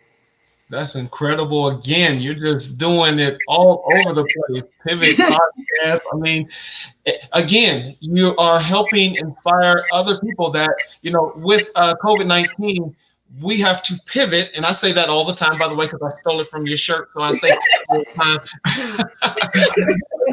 That's 0.69 0.95
incredible. 0.95 1.69
Again, 1.69 2.19
you're 2.19 2.33
just 2.33 2.77
doing 2.77 3.19
it 3.19 3.37
all 3.47 3.89
over 3.93 4.13
the 4.13 4.25
place. 4.47 4.63
Pivot 4.85 5.17
podcast. 5.17 6.01
I 6.11 6.17
mean, 6.17 6.49
again, 7.31 7.95
you 8.01 8.35
are 8.35 8.59
helping 8.59 9.15
inspire 9.15 9.85
other 9.93 10.19
people 10.19 10.51
that, 10.51 10.71
you 11.03 11.11
know, 11.11 11.31
with 11.37 11.69
uh, 11.75 11.95
COVID 12.03 12.25
19, 12.25 12.93
we 13.41 13.59
have 13.59 13.81
to 13.83 13.99
pivot. 14.05 14.51
And 14.55 14.65
I 14.65 14.71
say 14.71 14.91
that 14.93 15.09
all 15.09 15.25
the 15.25 15.35
time, 15.35 15.57
by 15.59 15.67
the 15.67 15.75
way, 15.75 15.85
because 15.85 16.01
I 16.01 16.09
stole 16.19 16.41
it 16.41 16.47
from 16.47 16.65
your 16.65 16.77
shirt. 16.77 17.11
So 17.13 17.21
I 17.21 17.31
say 17.31 17.57
all 17.89 17.99
the 17.99 18.05
time. 18.15 18.39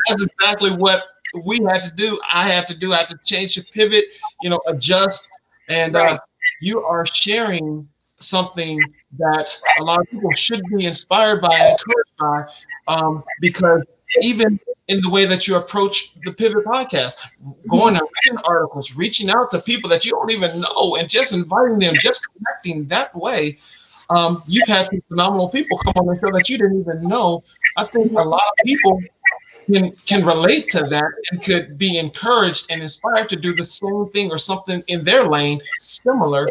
That's 0.08 0.22
exactly 0.22 0.70
what 0.70 1.04
we 1.44 1.62
had 1.64 1.82
to 1.82 1.90
do. 1.90 2.18
I 2.30 2.48
had 2.48 2.66
to 2.68 2.78
do. 2.78 2.92
I 2.92 2.98
had 2.98 3.08
to 3.08 3.18
change 3.24 3.56
the 3.56 3.64
pivot, 3.72 4.04
you 4.42 4.50
know, 4.50 4.60
adjust. 4.66 5.28
And 5.68 5.96
uh, 5.96 6.18
you 6.60 6.82
are 6.82 7.04
sharing 7.06 7.88
something 8.18 8.80
that 9.18 9.56
a 9.78 9.82
lot 9.82 10.00
of 10.00 10.10
people 10.10 10.32
should 10.32 10.62
be 10.76 10.86
inspired 10.86 11.40
by 11.40 11.54
and 11.54 11.70
encouraged 11.70 12.16
by 12.18 12.44
um, 12.86 13.24
because 13.40 13.82
even 14.20 14.58
in 14.88 15.00
the 15.00 15.10
way 15.10 15.24
that 15.24 15.46
you 15.46 15.56
approach 15.56 16.14
the 16.24 16.32
Pivot 16.32 16.64
podcast, 16.64 17.16
going 17.68 17.96
and 17.96 18.06
reading 18.26 18.38
articles, 18.44 18.94
reaching 18.94 19.30
out 19.30 19.50
to 19.50 19.60
people 19.60 19.88
that 19.90 20.04
you 20.04 20.12
don't 20.12 20.30
even 20.30 20.60
know, 20.60 20.96
and 20.96 21.08
just 21.08 21.32
inviting 21.32 21.78
them, 21.78 21.94
just 21.94 22.26
connecting 22.32 22.86
that 22.88 23.14
way. 23.14 23.58
Um, 24.10 24.42
you've 24.46 24.68
had 24.68 24.86
some 24.88 25.00
phenomenal 25.08 25.48
people 25.48 25.78
come 25.78 25.94
on 25.96 26.06
the 26.06 26.20
show 26.20 26.30
that 26.36 26.48
you 26.48 26.58
didn't 26.58 26.80
even 26.80 27.08
know. 27.08 27.42
I 27.76 27.84
think 27.84 28.12
a 28.12 28.22
lot 28.22 28.42
of 28.42 28.64
people 28.66 29.00
can 29.66 29.92
can 30.06 30.24
relate 30.26 30.68
to 30.70 30.82
that 30.82 31.10
and 31.30 31.42
could 31.42 31.78
be 31.78 31.96
encouraged 31.96 32.66
and 32.70 32.82
inspired 32.82 33.30
to 33.30 33.36
do 33.36 33.54
the 33.54 33.64
same 33.64 34.10
thing 34.12 34.30
or 34.30 34.36
something 34.36 34.82
in 34.88 35.04
their 35.04 35.26
lane 35.26 35.60
similar 35.80 36.48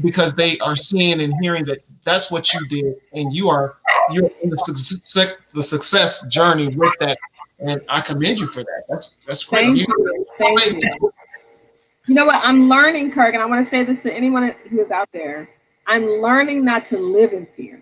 because 0.00 0.34
they 0.34 0.58
are 0.60 0.76
seeing 0.76 1.20
and 1.20 1.34
hearing 1.40 1.64
that 1.64 1.78
that's 2.04 2.30
what 2.30 2.52
you 2.52 2.66
did 2.68 2.96
and 3.12 3.34
you 3.34 3.48
are 3.48 3.76
you're 4.10 4.30
in 4.42 4.50
the 4.50 4.56
success 4.56 5.34
the 5.54 5.62
success 5.62 6.26
journey 6.28 6.68
with 6.68 6.94
that. 7.00 7.18
And 7.58 7.80
i 7.88 8.00
commend 8.00 8.40
you 8.40 8.46
for 8.46 8.62
that. 8.62 8.84
That's 8.88 9.16
that's 9.26 9.44
great. 9.44 9.66
Thank 9.66 9.78
you. 9.78 10.26
Thank 10.38 10.82
you. 10.82 11.12
you 12.06 12.14
know 12.14 12.26
what? 12.26 12.44
I'm 12.44 12.68
learning 12.68 13.12
kirk 13.12 13.34
and 13.34 13.42
i 13.42 13.46
want 13.46 13.64
to 13.64 13.70
say 13.70 13.84
this 13.84 14.02
to 14.02 14.12
anyone 14.12 14.54
who 14.68 14.80
is 14.80 14.90
out 14.90 15.08
there. 15.12 15.48
I'm 15.86 16.04
learning 16.04 16.64
not 16.64 16.86
to 16.86 16.98
live 16.98 17.32
in 17.32 17.46
fear. 17.46 17.80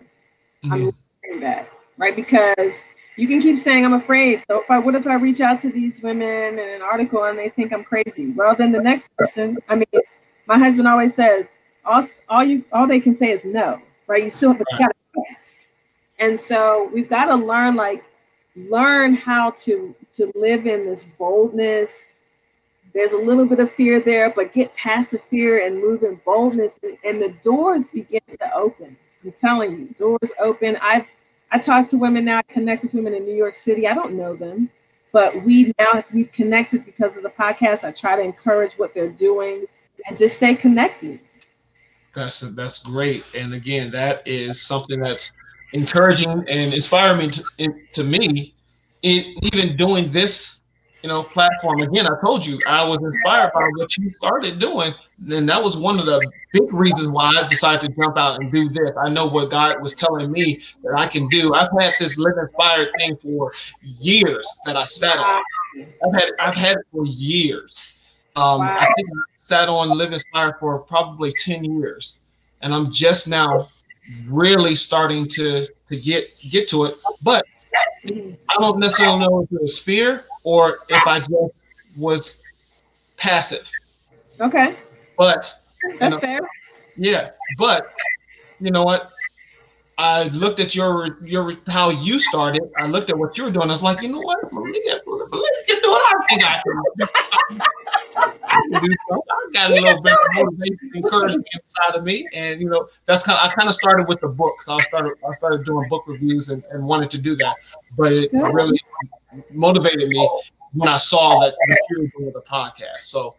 Mm-hmm. 0.65 0.73
i'm 0.73 0.81
learning 0.81 1.41
that 1.41 1.71
right? 2.01 2.17
Because 2.17 2.75
you 3.17 3.29
can 3.29 3.41
keep 3.41 3.59
saying 3.61 3.85
i'm 3.85 3.93
afraid. 3.93 4.43
So 4.51 4.63
if 4.63 4.71
i 4.71 4.79
what 4.79 4.97
if 4.97 5.07
i 5.07 5.15
reach 5.15 5.41
out 5.41 5.63
to 5.63 5.71
these 5.71 6.03
women 6.03 6.59
in 6.59 6.69
an 6.69 6.83
article 6.83 7.25
and 7.25 7.39
they 7.39 7.51
think 7.51 7.73
i'm 7.73 7.85
crazy? 7.85 8.33
Well 8.33 8.57
then 8.57 8.73
the 8.73 8.83
next 8.83 9.15
person 9.17 9.59
i 9.69 9.77
mean 9.77 10.03
my 10.47 10.59
husband 10.59 10.89
always 10.89 11.15
says 11.15 11.47
all, 11.85 12.07
all 12.29 12.45
you 12.45 12.65
all 12.73 12.87
they 12.87 13.01
can 13.01 13.15
say 13.15 13.31
is 13.31 13.45
no, 13.45 13.81
right? 14.07 14.25
You 14.25 14.31
still 14.31 14.53
have 14.53 14.59
to 14.59 14.65
right. 14.79 14.91
ask. 15.37 15.57
And 16.19 16.39
so 16.39 16.91
we've 16.93 17.09
got 17.09 17.27
to 17.27 17.37
learn 17.37 17.77
like 17.77 18.05
learn 18.57 19.15
how 19.15 19.53
to 19.53 19.95
to 20.15 20.33
live 20.35 20.67
in 20.67 20.85
this 20.85 21.05
boldness. 21.19 21.99
There's 22.93 23.13
a 23.13 23.19
little 23.19 23.47
bit 23.47 23.61
of 23.61 23.73
fear 23.73 24.01
there, 24.01 24.31
but 24.31 24.53
get 24.53 24.75
past 24.75 25.13
the 25.13 25.19
fear 25.31 25.65
and 25.65 25.81
move 25.81 26.03
in 26.03 26.21
boldness, 26.25 26.73
and, 26.83 26.99
and 27.05 27.23
the 27.23 27.31
doors 27.45 27.85
begin 27.93 28.21
to 28.39 28.55
open. 28.55 28.97
I'm 29.25 29.33
telling 29.33 29.73
you, 29.73 29.95
doors 29.99 30.31
open. 30.41 30.77
I've 30.83 31.07
I 31.53 31.59
talk 31.59 31.89
to 31.89 31.97
women 31.97 32.25
now. 32.25 32.39
I 32.39 32.43
connect 32.43 32.83
with 32.83 32.95
women 32.95 33.15
in 33.15 33.25
New 33.25 33.35
York 33.35 33.55
City. 33.55 33.87
I 33.89 33.95
don't 33.95 34.15
know 34.15 34.37
them, 34.37 34.71
but 35.13 35.43
we 35.43 35.73
now 35.79 36.05
we've 36.13 36.31
connected 36.33 36.85
because 36.85 37.17
of 37.17 37.23
the 37.23 37.31
podcast. 37.31 37.85
I 37.85 37.93
try 37.93 38.17
to 38.17 38.23
encourage 38.23 38.75
what 38.75 38.95
they're 38.95 39.09
doing 39.09 39.67
and 40.07 40.19
just 40.19 40.37
stay 40.37 40.55
connected. 40.55 41.21
That's 42.13 42.41
that's 42.41 42.83
great, 42.83 43.25
and 43.35 43.55
again, 43.55 43.91
that 43.93 44.27
is 44.27 44.61
something 44.61 45.01
that's 45.01 45.33
encouraging 45.73 46.45
and 46.49 46.75
inspiring 46.75 47.31
to, 47.31 47.75
to 47.93 48.05
me. 48.05 48.55
In 49.03 49.35
even 49.43 49.77
doing 49.79 50.11
this, 50.11 50.61
you 51.03 51.09
know, 51.09 51.23
platform 51.23 51.81
again. 51.81 52.07
I 52.07 52.21
told 52.21 52.45
you 52.45 52.61
I 52.67 52.87
was 52.87 52.99
inspired 52.99 53.53
by 53.55 53.67
what 53.77 53.97
you 53.97 54.13
started 54.13 54.59
doing, 54.59 54.93
and 55.31 55.49
that 55.49 55.63
was 55.63 55.79
one 55.79 55.99
of 55.99 56.05
the 56.05 56.21
big 56.53 56.71
reasons 56.75 57.09
why 57.09 57.33
I 57.35 57.49
decided 57.49 57.81
to 57.89 57.97
jump 57.97 58.19
out 58.19 58.43
and 58.43 58.53
do 58.53 58.69
this. 58.69 58.95
I 59.03 59.09
know 59.09 59.27
what 59.27 59.49
God 59.49 59.81
was 59.81 59.95
telling 59.95 60.31
me 60.31 60.61
that 60.83 60.99
I 60.99 61.07
can 61.07 61.29
do. 61.29 61.55
I've 61.55 61.71
had 61.81 61.95
this 61.99 62.19
live 62.19 62.35
inspired 62.37 62.91
thing 62.99 63.17
for 63.17 63.53
years 63.83 64.47
that 64.67 64.77
I 64.77 64.83
sat 64.83 65.17
on. 65.17 65.43
I've 65.79 66.21
had 66.21 66.31
I've 66.41 66.57
had 66.57 66.77
it 66.77 66.87
for 66.93 67.07
years 67.07 68.00
um, 68.41 68.61
wow. 68.61 68.77
I 68.81 68.87
think 68.97 69.09
I 69.09 69.21
sat 69.37 69.69
on 69.69 69.91
Live 69.91 70.13
Inspired 70.13 70.55
for 70.59 70.79
probably 70.79 71.31
10 71.31 71.65
years. 71.65 72.25
And 72.63 72.75
I'm 72.75 72.91
just 72.91 73.29
now 73.29 73.69
really 74.27 74.75
starting 74.75 75.27
to 75.27 75.67
to 75.89 75.97
get 75.97 76.25
get 76.51 76.69
to 76.69 76.85
it. 76.85 76.95
But 77.23 77.45
I 78.07 78.57
don't 78.59 78.79
necessarily 78.79 79.19
know 79.21 79.41
if 79.43 79.53
it 79.53 79.61
was 79.61 79.79
fear 79.79 80.25
or 80.45 80.79
if 80.89 81.07
I 81.07 81.21
just 81.21 81.67
was 81.97 82.43
passive. 83.17 83.71
Okay. 84.41 84.75
But 85.17 85.53
that's 85.99 86.15
know, 86.15 86.19
fair. 86.19 86.41
Yeah. 86.97 87.31
But 87.59 87.93
you 88.59 88.71
know 88.71 88.85
what? 88.85 89.13
I 90.01 90.29
looked 90.29 90.61
at 90.61 90.75
your 90.75 91.19
your 91.23 91.59
how 91.67 91.91
you 91.91 92.19
started. 92.19 92.63
I 92.79 92.87
looked 92.87 93.11
at 93.11 93.19
what 93.19 93.37
you 93.37 93.45
were 93.45 93.51
doing. 93.51 93.69
I 93.69 93.73
was 93.73 93.83
like, 93.83 94.01
you 94.01 94.09
know 94.09 94.21
what? 94.21 94.39
Let 94.51 94.65
me 94.65 94.83
get, 94.83 95.03
let 95.07 95.31
me 95.31 95.43
get 95.67 95.83
do 95.83 95.91
what 95.91 96.03
I 96.17 96.27
think 96.27 96.43
I 96.43 96.63
can 96.63 96.83
do. 96.99 97.07
I 98.17 99.51
got 99.53 99.71
a 99.71 99.75
little 99.75 100.01
bit 100.01 100.15
of 100.15 100.19
motivation, 100.33 100.91
encouragement 100.97 101.47
inside 101.53 101.97
of 101.97 102.05
me, 102.05 102.27
and 102.33 102.63
you 102.63 102.71
know 102.71 102.89
that's 103.05 103.25
kind. 103.25 103.39
Of, 103.39 103.51
I 103.51 103.55
kind 103.55 103.69
of 103.69 103.75
started 103.75 104.09
with 104.09 104.21
the 104.23 104.29
books. 104.29 104.71
I 104.71 104.81
started 104.81 105.13
I 105.29 105.37
started 105.37 105.67
doing 105.67 105.87
book 105.91 106.05
reviews 106.07 106.49
and, 106.49 106.65
and 106.71 106.83
wanted 106.83 107.11
to 107.11 107.19
do 107.19 107.37
that, 107.37 107.57
but 107.95 108.11
it 108.15 108.31
really 108.33 108.81
motivated 109.51 110.09
me 110.09 110.31
when 110.73 110.89
I 110.89 110.97
saw 110.97 111.41
that 111.41 111.55
you 111.91 112.01
were 112.01 112.07
doing 112.17 112.33
the 112.33 112.41
podcast. 112.41 113.01
So 113.01 113.37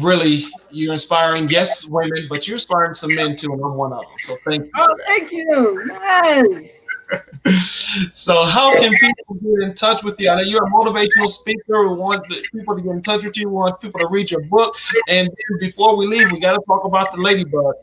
really 0.00 0.42
you're 0.70 0.92
inspiring 0.92 1.48
yes 1.48 1.86
women 1.88 2.26
but 2.28 2.46
you're 2.46 2.56
inspiring 2.56 2.94
some 2.94 3.14
men 3.14 3.36
too 3.36 3.52
and 3.52 3.62
i'm 3.62 3.74
one 3.74 3.92
of 3.92 4.00
them 4.00 4.10
so 4.20 4.36
thank 4.44 4.64
you 4.64 4.70
oh 4.76 4.96
thank 5.06 5.32
you 5.32 5.90
yes 6.02 6.70
so 8.10 8.44
how 8.44 8.76
can 8.76 8.92
people 8.92 9.34
get 9.34 9.68
in 9.68 9.74
touch 9.74 10.02
with 10.02 10.20
you? 10.20 10.28
I 10.28 10.36
know 10.36 10.42
you're 10.42 10.64
a 10.64 10.70
motivational 10.70 11.28
speaker. 11.28 11.88
We 11.88 11.94
want 11.94 12.26
people 12.52 12.74
to 12.74 12.82
get 12.82 12.90
in 12.90 13.02
touch 13.02 13.24
with 13.24 13.36
you. 13.36 13.48
We 13.48 13.54
want 13.54 13.80
people 13.80 14.00
to 14.00 14.08
read 14.08 14.30
your 14.30 14.42
book. 14.42 14.76
And 15.08 15.30
before 15.60 15.96
we 15.96 16.06
leave, 16.06 16.32
we 16.32 16.40
got 16.40 16.54
to 16.54 16.60
talk 16.66 16.84
about 16.84 17.12
the 17.12 17.20
ladybug. 17.20 17.74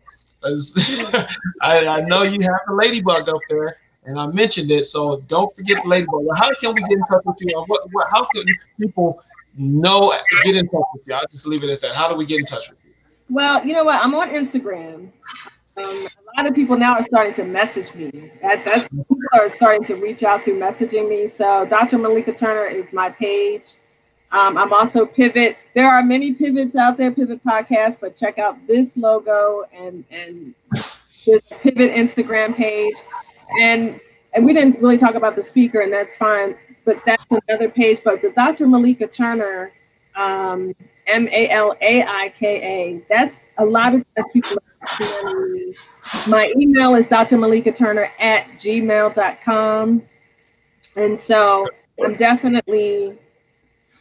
I, 1.62 1.88
I, 1.88 2.02
know 2.02 2.24
you 2.24 2.40
have 2.42 2.60
the 2.68 2.74
ladybug 2.74 3.30
up 3.30 3.40
there, 3.50 3.78
and 4.04 4.20
I 4.20 4.28
mentioned 4.28 4.72
it. 4.72 4.84
So 4.86 5.22
don't 5.28 5.56
forget 5.56 5.82
the 5.82 5.88
ladybug. 5.88 6.26
How 6.36 6.54
can 6.56 6.74
we 6.74 6.82
get 6.82 6.92
in 6.92 7.06
touch 7.06 7.22
with 7.24 7.38
you? 7.40 7.64
What, 7.68 7.88
what, 7.94 8.10
how 8.12 8.28
can 8.36 8.44
people 8.78 9.24
no, 9.56 10.14
get 10.44 10.56
in 10.56 10.68
touch 10.68 10.84
with 10.94 11.04
you. 11.06 11.14
I'll 11.14 11.28
just 11.30 11.46
leave 11.46 11.64
it 11.64 11.70
at 11.70 11.82
that. 11.82 11.96
How 11.96 12.10
do 12.10 12.16
we 12.16 12.26
get 12.26 12.40
in 12.40 12.46
touch 12.46 12.70
with 12.70 12.80
you? 12.84 12.92
Well, 13.30 13.66
you 13.66 13.74
know 13.74 13.84
what? 13.84 14.04
I'm 14.04 14.14
on 14.16 14.30
Instagram. 14.30 15.12
Um, 15.76 15.86
a 15.86 16.42
lot 16.42 16.48
of 16.48 16.54
people 16.54 16.78
now 16.78 16.94
are 16.94 17.04
starting 17.04 17.34
to 17.36 17.46
message 17.46 17.94
me. 17.96 18.30
That, 18.42 18.64
that's 18.64 18.88
people 18.90 19.18
are 19.34 19.50
starting 19.50 19.84
to 19.86 19.96
reach 19.96 20.22
out 20.24 20.44
through 20.44 20.60
messaging 20.60 21.10
me. 21.10 21.28
So 21.30 21.66
Dr. 21.66 21.98
Malaika 21.98 22.38
Turner 22.38 22.66
is 22.66 22.94
my 22.94 23.10
page. 23.10 23.64
Um, 24.32 24.58
I'm 24.58 24.74
also 24.74 25.06
Pivot. 25.06 25.58
There 25.76 25.88
are 25.88 26.04
many 26.04 26.34
pivots 26.34 26.76
out 26.76 26.98
there, 26.98 27.12
Pivot 27.12 27.44
Podcast, 27.44 28.00
but 28.02 28.18
check 28.18 28.40
out 28.40 28.56
this 28.68 28.96
logo 28.98 29.64
and 29.72 30.04
and 30.12 30.56
this 31.26 31.42
Pivot 31.62 31.92
Instagram 31.92 32.56
page. 32.56 32.96
And 33.62 34.00
and 34.34 34.46
we 34.46 34.54
didn't 34.54 34.82
really 34.82 34.98
talk 34.98 35.16
about 35.16 35.36
the 35.36 35.44
Speak 35.44 35.74
Her, 35.74 35.82
and 35.82 35.94
that's 35.94 36.18
fine. 36.18 36.56
But 36.86 37.02
that's 37.06 37.26
another 37.48 37.70
page. 37.70 38.02
But 38.04 38.22
the 38.22 38.32
Dr. 38.32 38.66
Malaika 38.68 39.12
Turner, 39.12 39.72
um, 40.16 40.76
M 41.08 41.28
A 41.30 41.50
L 41.50 41.76
A 41.82 42.04
I 42.04 42.34
K 42.38 42.48
A. 42.48 43.06
That's 43.10 43.36
a 43.58 43.66
lot 43.66 43.96
of 43.96 44.04
people. 44.32 44.58
My 46.28 46.54
email 46.60 46.96
is 46.96 47.08
Dr. 47.08 47.38
Malaika 47.38 47.76
Turner 47.76 48.12
at 48.20 48.46
gmail.com. 48.60 50.04
And 50.96 51.20
so 51.20 51.68
I'm 52.04 52.16
definitely 52.16 53.18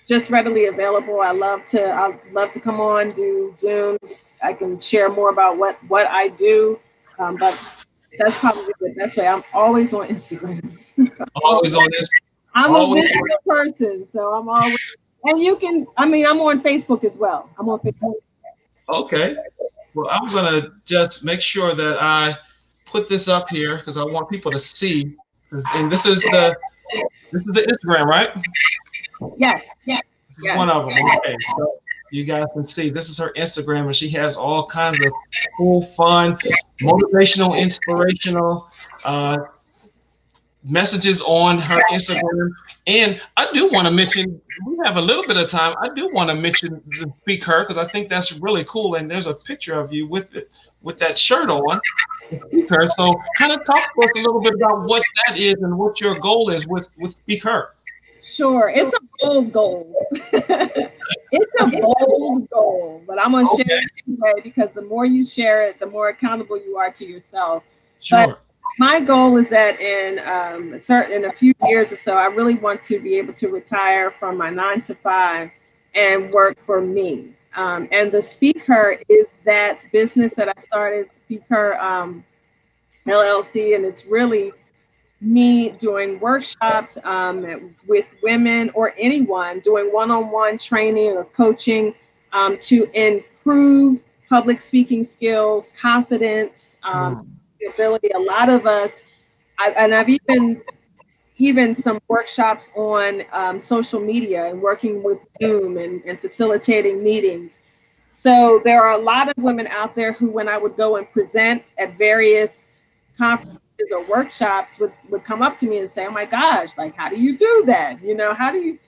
just 0.09 0.31
readily 0.31 0.67
available. 0.67 1.21
I 1.21 1.31
love 1.31 1.67
to 1.69 1.83
I 1.83 2.19
love 2.33 2.53
to 2.53 2.61
come 2.61 2.81
on, 2.81 3.13
do 3.13 3.53
Zooms. 3.57 4.31
I 4.43 4.53
can 4.53 4.81
share 4.81 5.09
more 5.09 5.31
about 5.31 5.57
what 5.57 5.79
what 5.89 6.07
I 6.09 6.29
do. 6.29 6.79
Um, 7.19 7.37
but 7.37 7.59
that's 8.19 8.37
probably 8.39 8.73
the 8.81 8.95
best 8.97 9.17
way. 9.17 9.27
I'm 9.27 9.43
always 9.55 9.93
on 9.93 10.09
Instagram. 10.09 10.79
always 11.43 11.75
on 11.75 11.87
this. 11.93 12.09
I'm 12.55 12.75
always. 12.75 13.05
a 13.05 13.09
visual 13.09 13.29
person, 13.47 14.07
so 14.13 14.35
I'm 14.35 14.49
always. 14.49 14.97
And 15.25 15.41
you 15.41 15.57
can. 15.57 15.87
I 15.97 16.07
mean, 16.07 16.27
I'm 16.27 16.41
on 16.41 16.63
Facebook 16.63 17.05
as 17.05 17.17
well. 17.17 17.49
I'm 17.59 17.69
on 17.69 17.79
Facebook. 17.81 18.15
Okay. 18.89 19.37
Well, 19.95 20.09
I'm 20.11 20.29
gonna 20.29 20.73
just 20.85 21.25
make 21.25 21.41
sure 21.41 21.75
that 21.75 22.01
I 22.01 22.37
put 22.87 23.09
this 23.09 23.29
up 23.29 23.49
here 23.49 23.77
because 23.77 23.97
I 23.97 24.05
want 24.05 24.29
people 24.29 24.51
to 24.51 24.59
see. 24.59 25.17
And 25.75 25.93
this 25.93 26.07
is 26.07 26.23
the 26.23 26.57
this 27.31 27.47
is 27.47 27.53
the 27.53 27.63
Instagram, 27.63 28.07
right? 28.07 28.31
Yes. 29.37 29.67
Yes. 29.85 30.03
This 30.29 30.39
is 30.39 30.45
yes. 30.47 30.57
one 30.57 30.71
of 30.71 30.89
them. 30.89 30.99
Okay. 31.19 31.37
So 31.57 31.79
you 32.11 32.25
guys 32.25 32.47
can 32.53 32.67
see 32.67 32.91
this 32.91 33.09
is 33.09 33.19
her 33.19 33.33
Instagram, 33.37 33.87
and 33.87 33.97
she 33.97 34.09
has 34.11 34.37
all 34.37 34.67
kinds 34.67 35.05
of 35.05 35.13
cool, 35.57 35.83
fun, 35.83 36.39
motivational, 36.83 37.59
inspirational 37.59 38.71
uh, 39.05 39.39
messages 40.65 41.23
on 41.23 41.59
her 41.59 41.81
Instagram. 41.91 42.51
And 42.87 43.21
I 43.37 43.51
do 43.53 43.69
want 43.69 43.87
to 43.87 43.93
mention, 43.93 44.41
we 44.67 44.77
have 44.85 44.97
a 44.97 45.01
little 45.01 45.25
bit 45.25 45.37
of 45.37 45.49
time. 45.49 45.77
I 45.81 45.89
do 45.95 46.11
want 46.13 46.31
to 46.31 46.37
mention 46.37 46.83
the 46.87 47.13
speak 47.21 47.45
her 47.45 47.63
because 47.63 47.79
I 47.79 47.85
think 47.85 48.09
that's 48.09 48.33
really 48.41 48.65
cool. 48.65 48.97
And 48.97 49.11
there's 49.11 49.27
a 49.27 49.35
picture 49.35 49.75
of 49.75 49.93
you 49.93 50.07
with 50.07 50.35
it 50.35 50.51
with 50.83 50.99
that 50.99 51.17
shirt 51.17 51.49
on. 51.49 51.81
Speak 52.27 52.69
her. 52.71 52.89
So 52.89 53.15
kind 53.39 53.53
of 53.53 53.65
talk 53.65 53.83
to 53.95 54.09
us 54.09 54.13
a 54.17 54.19
little 54.19 54.41
bit 54.41 54.55
about 54.55 54.89
what 54.89 55.03
that 55.27 55.39
is 55.39 55.55
and 55.55 55.79
what 55.79 56.01
your 56.01 56.19
goal 56.19 56.51
is 56.51 56.67
with 56.67 56.89
with 56.99 57.13
Speak 57.13 57.43
Her. 57.45 57.71
Sure, 58.23 58.71
it's 58.73 58.95
a 58.95 59.01
bold 59.21 59.53
goal. 59.53 60.07
it's 60.13 61.61
a 61.61 61.81
bold 61.81 62.49
goal, 62.51 63.03
but 63.07 63.19
I'm 63.21 63.33
gonna 63.33 63.51
okay. 63.53 63.65
share 63.65 63.79
it 63.81 63.91
anyway 64.07 64.41
because 64.45 64.71
the 64.75 64.83
more 64.83 65.05
you 65.05 65.27
share 65.27 65.65
it, 65.65 65.81
the 65.81 65.87
more 65.87 66.09
accountable 66.09 66.57
you 66.57 66.77
are 66.77 66.91
to 66.93 67.05
yourself. 67.05 67.65
Sure. 68.01 68.29
But 68.29 68.41
my 68.79 69.01
goal 69.01 69.37
is 69.37 69.49
that 69.51 69.81
in 69.81 70.19
um, 70.21 70.81
certain 70.81 71.13
in 71.13 71.25
a 71.27 71.33
few 71.33 71.53
years 71.65 71.93
or 71.93 71.97
so, 71.97 72.17
I 72.17 72.27
really 72.27 72.55
want 72.55 72.83
to 72.85 73.01
be 73.01 73.17
able 73.19 73.33
to 73.35 73.49
retire 73.49 74.11
from 74.11 74.37
my 74.37 74.51
nine 74.51 74.81
to 74.83 74.95
five 74.95 75.51
and 75.95 76.31
work 76.31 76.59
for 76.65 76.81
me. 76.81 77.35
Um, 77.55 77.89
and 77.93 78.11
the 78.11 78.23
Speak 78.23 78.65
Her 78.65 78.99
is 79.09 79.27
that 79.45 79.85
business 79.93 80.33
that 80.35 80.49
I 80.49 80.61
started, 80.61 81.09
Speak 81.13 81.43
Her 81.51 81.81
um, 81.83 82.25
LLC, 83.07 83.77
and 83.77 83.85
it's 83.85 84.07
really 84.07 84.53
me 85.21 85.71
doing 85.71 86.19
workshops 86.19 86.99
um, 87.05 87.75
with 87.87 88.07
women 88.23 88.71
or 88.75 88.95
anyone 88.99 89.61
doing 89.61 89.93
one-on-one 89.93 90.59
training 90.59 91.13
or 91.13 91.25
coaching 91.25 91.95
um, 92.33 92.59
to 92.59 92.91
improve 92.95 94.01
public 94.29 94.63
speaking 94.63 95.05
skills, 95.05 95.71
confidence, 95.79 96.79
um, 96.83 97.39
mm. 97.69 97.75
ability. 97.75 98.11
A 98.15 98.19
lot 98.19 98.49
of 98.49 98.67
us, 98.67 98.91
I, 99.59 99.71
and 99.77 99.95
I've 99.95 100.09
even 100.09 100.63
even 101.37 101.81
some 101.81 102.01
workshops 102.09 102.69
on 102.77 103.23
um, 103.33 103.59
social 103.61 104.01
media 104.01 104.47
and 104.47 104.61
working 104.61 105.03
with 105.03 105.19
Zoom 105.41 105.77
and, 105.79 106.03
and 106.05 106.21
facilitating 106.21 107.03
meetings. 107.03 107.53
So 108.13 108.61
there 108.65 108.83
are 108.83 108.93
a 108.93 109.03
lot 109.03 109.29
of 109.29 109.35
women 109.43 109.67
out 109.67 109.95
there 109.95 110.13
who, 110.13 110.31
when 110.31 110.47
I 110.47 110.59
would 110.59 110.77
go 110.77 110.97
and 110.97 111.11
present 111.11 111.65
at 111.79 111.97
various 111.99 112.79
conferences 113.19 113.61
or 113.91 114.05
workshops 114.05 114.79
would, 114.79 114.93
would 115.11 115.25
come 115.25 115.43
up 115.43 115.59
to 115.59 115.67
me 115.67 115.79
and 115.79 115.91
say, 115.91 116.07
"Oh 116.07 116.11
my 116.11 116.27
gosh, 116.27 116.69
like 116.79 116.95
how 116.95 117.09
do 117.09 117.21
you 117.21 117.37
do 117.37 117.65
that? 117.67 118.03
You 118.03 118.15
know, 118.15 118.35
how 118.35 118.53
do 118.53 118.59
you?" 118.59 118.79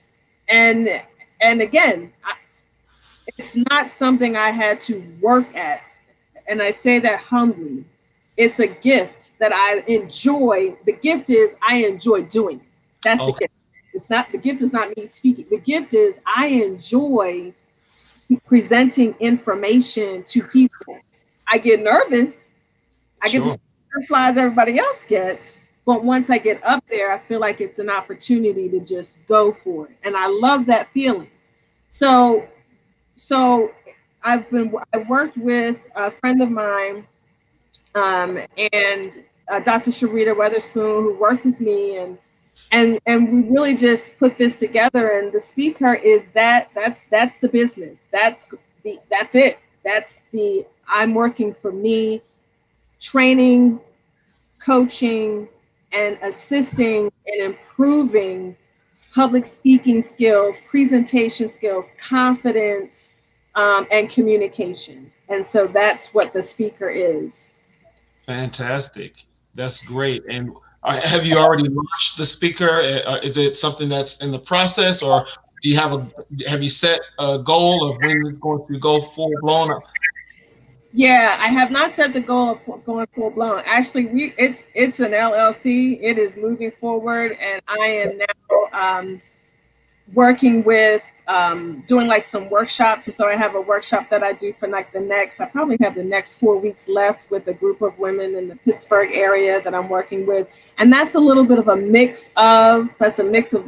And 0.47 1.01
and 1.41 1.61
again, 1.61 2.13
I, 2.23 2.35
it's 3.37 3.55
not 3.69 3.91
something 3.91 4.37
I 4.37 4.51
had 4.51 4.79
to 4.81 5.03
work 5.19 5.53
at, 5.55 5.81
and 6.47 6.61
I 6.61 6.71
say 6.71 6.99
that 6.99 7.19
humbly. 7.19 7.83
It's 8.37 8.59
a 8.59 8.67
gift 8.67 9.31
that 9.39 9.53
I 9.53 9.83
enjoy. 9.87 10.75
The 10.85 10.93
gift 10.93 11.29
is 11.29 11.53
I 11.67 11.85
enjoy 11.85 12.23
doing. 12.23 12.61
That's 13.03 13.21
okay. 13.21 13.27
the 13.27 13.33
oh. 13.33 13.39
gift. 13.39 13.53
It's 13.93 14.09
not 14.09 14.31
the 14.31 14.37
gift 14.37 14.61
is 14.61 14.73
not 14.73 14.95
me 14.97 15.07
speaking. 15.07 15.45
The 15.49 15.57
gift 15.57 15.93
is 15.93 16.17
I 16.25 16.47
enjoy 16.47 17.53
presenting 18.45 19.15
information 19.19 20.23
to 20.27 20.43
people. 20.43 20.99
I 21.47 21.57
get 21.59 21.81
nervous. 21.81 22.49
I 23.21 23.29
sure. 23.29 23.45
get 23.45 23.59
butterflies 23.93 24.37
everybody 24.37 24.79
else 24.79 24.99
gets. 25.07 25.57
But 25.85 26.03
once 26.03 26.29
I 26.29 26.39
get 26.39 26.63
up 26.65 26.83
there, 26.89 27.11
I 27.11 27.19
feel 27.19 27.39
like 27.39 27.61
it's 27.61 27.79
an 27.79 27.89
opportunity 27.89 28.67
to 28.69 28.79
just 28.79 29.15
go 29.27 29.53
for 29.53 29.85
it. 29.85 29.95
And 30.03 30.17
I 30.17 30.27
love 30.27 30.65
that 30.65 30.89
feeling. 30.91 31.29
So, 31.89 32.47
so 33.15 33.71
I've 34.23 34.49
been, 34.49 34.73
I 34.93 34.97
worked 34.97 35.37
with 35.37 35.77
a 35.95 36.09
friend 36.09 36.41
of 36.41 36.49
mine 36.49 37.05
um, 37.95 38.39
and 38.73 39.23
uh, 39.49 39.59
Dr. 39.59 39.91
Sharita 39.91 40.35
Weatherspoon, 40.35 41.03
who 41.03 41.17
worked 41.19 41.45
with 41.45 41.59
me 41.59 41.97
and 41.97 42.17
and 42.71 42.99
and 43.05 43.31
we 43.31 43.41
really 43.49 43.75
just 43.75 44.17
put 44.17 44.37
this 44.37 44.55
together 44.55 45.19
and 45.19 45.33
the 45.33 45.41
Speak 45.41 45.79
Her 45.79 45.95
is 45.95 46.21
that 46.33 46.69
that's 46.73 47.01
that's 47.11 47.37
the 47.39 47.49
business 47.49 47.99
that's 48.13 48.47
the 48.83 48.97
that's 49.11 49.35
it 49.35 49.59
that's 49.83 50.19
the 50.31 50.65
i'm 50.87 51.13
working 51.13 51.53
for 51.61 51.73
me 51.73 52.21
training 53.01 53.81
coaching 54.65 55.47
and 55.91 56.17
assisting 56.21 57.11
and 57.27 57.41
improving 57.41 58.55
public 59.13 59.45
speaking 59.45 60.03
skills, 60.03 60.59
presentation 60.69 61.47
skills, 61.47 61.85
confidence, 61.97 63.11
um, 63.55 63.87
and 63.89 64.09
communication. 64.09 65.11
And 65.29 65.45
so 65.45 65.67
that's 65.67 66.13
what 66.13 66.33
the 66.33 66.43
Speak 66.43 66.77
Her 66.77 66.89
is. 66.89 67.51
Fantastic. 68.25 69.25
That's 69.53 69.81
great. 69.81 70.23
And 70.29 70.51
uh, 70.83 70.99
have 71.01 71.25
you 71.25 71.37
already 71.37 71.67
launched 71.67 72.17
the 72.17 72.25
Speak 72.25 72.59
Her? 72.59 73.03
Uh, 73.05 73.17
is 73.17 73.37
it 73.37 73.57
something 73.57 73.89
that's 73.89 74.21
in 74.21 74.31
the 74.31 74.39
process, 74.39 75.01
or 75.01 75.25
do 75.61 75.69
you 75.69 75.77
have 75.77 75.93
a 75.93 76.07
have 76.47 76.61
you 76.61 76.69
set 76.69 77.01
a 77.17 77.39
goal 77.39 77.89
of 77.89 77.97
when 77.97 78.27
it's 78.27 78.39
going 78.39 78.65
to 78.67 78.79
go 78.79 79.01
full 79.01 79.31
blown? 79.41 79.71
Up? 79.71 79.83
Yeah, 80.93 81.37
I 81.41 81.47
have 81.47 81.71
not 81.71 81.91
set 81.91 82.13
the 82.13 82.21
goal 82.21 82.59
of 82.67 82.85
going 82.85 83.07
full 83.15 83.31
blown. 83.31 83.63
Actually, 83.65 84.05
we 84.05 84.33
it's 84.37 84.63
it's 84.75 84.99
an 84.99 85.11
LLC. 85.11 85.99
It 86.01 86.17
is 86.17 86.37
moving 86.37 86.71
forward, 86.71 87.37
and 87.41 87.61
I 87.67 87.87
am 87.87 88.17
now 88.19 88.99
um, 88.99 89.21
working 90.13 90.63
with 90.63 91.01
um, 91.27 91.83
doing 91.87 92.07
like 92.07 92.25
some 92.25 92.49
workshops. 92.49 93.13
So 93.15 93.27
I 93.27 93.35
have 93.35 93.55
a 93.55 93.61
workshop 93.61 94.09
that 94.09 94.23
I 94.23 94.33
do 94.33 94.53
for 94.53 94.67
like 94.67 94.91
the 94.91 94.99
next. 94.99 95.39
I 95.39 95.47
probably 95.47 95.77
have 95.81 95.95
the 95.95 96.03
next 96.03 96.35
four 96.35 96.57
weeks 96.57 96.87
left 96.87 97.29
with 97.31 97.47
a 97.47 97.53
group 97.53 97.81
of 97.81 97.97
women 97.97 98.35
in 98.35 98.47
the 98.47 98.55
Pittsburgh 98.57 99.11
area 99.13 99.61
that 99.61 99.73
I'm 99.73 99.89
working 99.89 100.25
with, 100.25 100.51
and 100.77 100.91
that's 100.91 101.15
a 101.15 101.19
little 101.19 101.45
bit 101.45 101.59
of 101.59 101.67
a 101.67 101.75
mix 101.75 102.31
of 102.37 102.89
that's 102.99 103.19
a 103.19 103.23
mix 103.23 103.53
of 103.53 103.67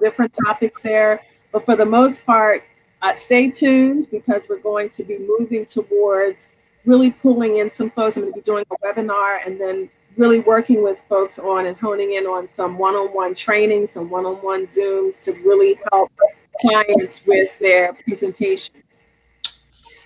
different 0.00 0.34
topics 0.46 0.80
there. 0.80 1.22
But 1.52 1.64
for 1.64 1.76
the 1.76 1.86
most 1.86 2.24
part, 2.24 2.64
uh, 3.02 3.14
stay 3.14 3.50
tuned 3.50 4.10
because 4.10 4.42
we're 4.48 4.58
going 4.58 4.90
to 4.90 5.04
be 5.04 5.18
moving 5.18 5.66
towards 5.66 6.48
really 6.84 7.10
pulling 7.10 7.58
in 7.58 7.72
some 7.72 7.90
folks. 7.90 8.16
I'm 8.16 8.22
going 8.22 8.32
to 8.32 8.40
be 8.40 8.44
doing 8.44 8.64
a 8.70 8.76
webinar 8.86 9.46
and 9.46 9.60
then 9.60 9.88
really 10.16 10.40
working 10.40 10.82
with 10.82 11.00
folks 11.08 11.38
on 11.38 11.66
and 11.66 11.76
honing 11.76 12.14
in 12.14 12.24
on 12.24 12.48
some 12.48 12.78
one-on-one 12.78 13.34
training, 13.34 13.86
some 13.86 14.10
one-on-one 14.10 14.66
Zooms 14.68 15.22
to 15.24 15.32
really 15.44 15.78
help 15.92 16.12
clients 16.60 17.20
with 17.26 17.50
their 17.58 17.94
presentation. 17.94 18.74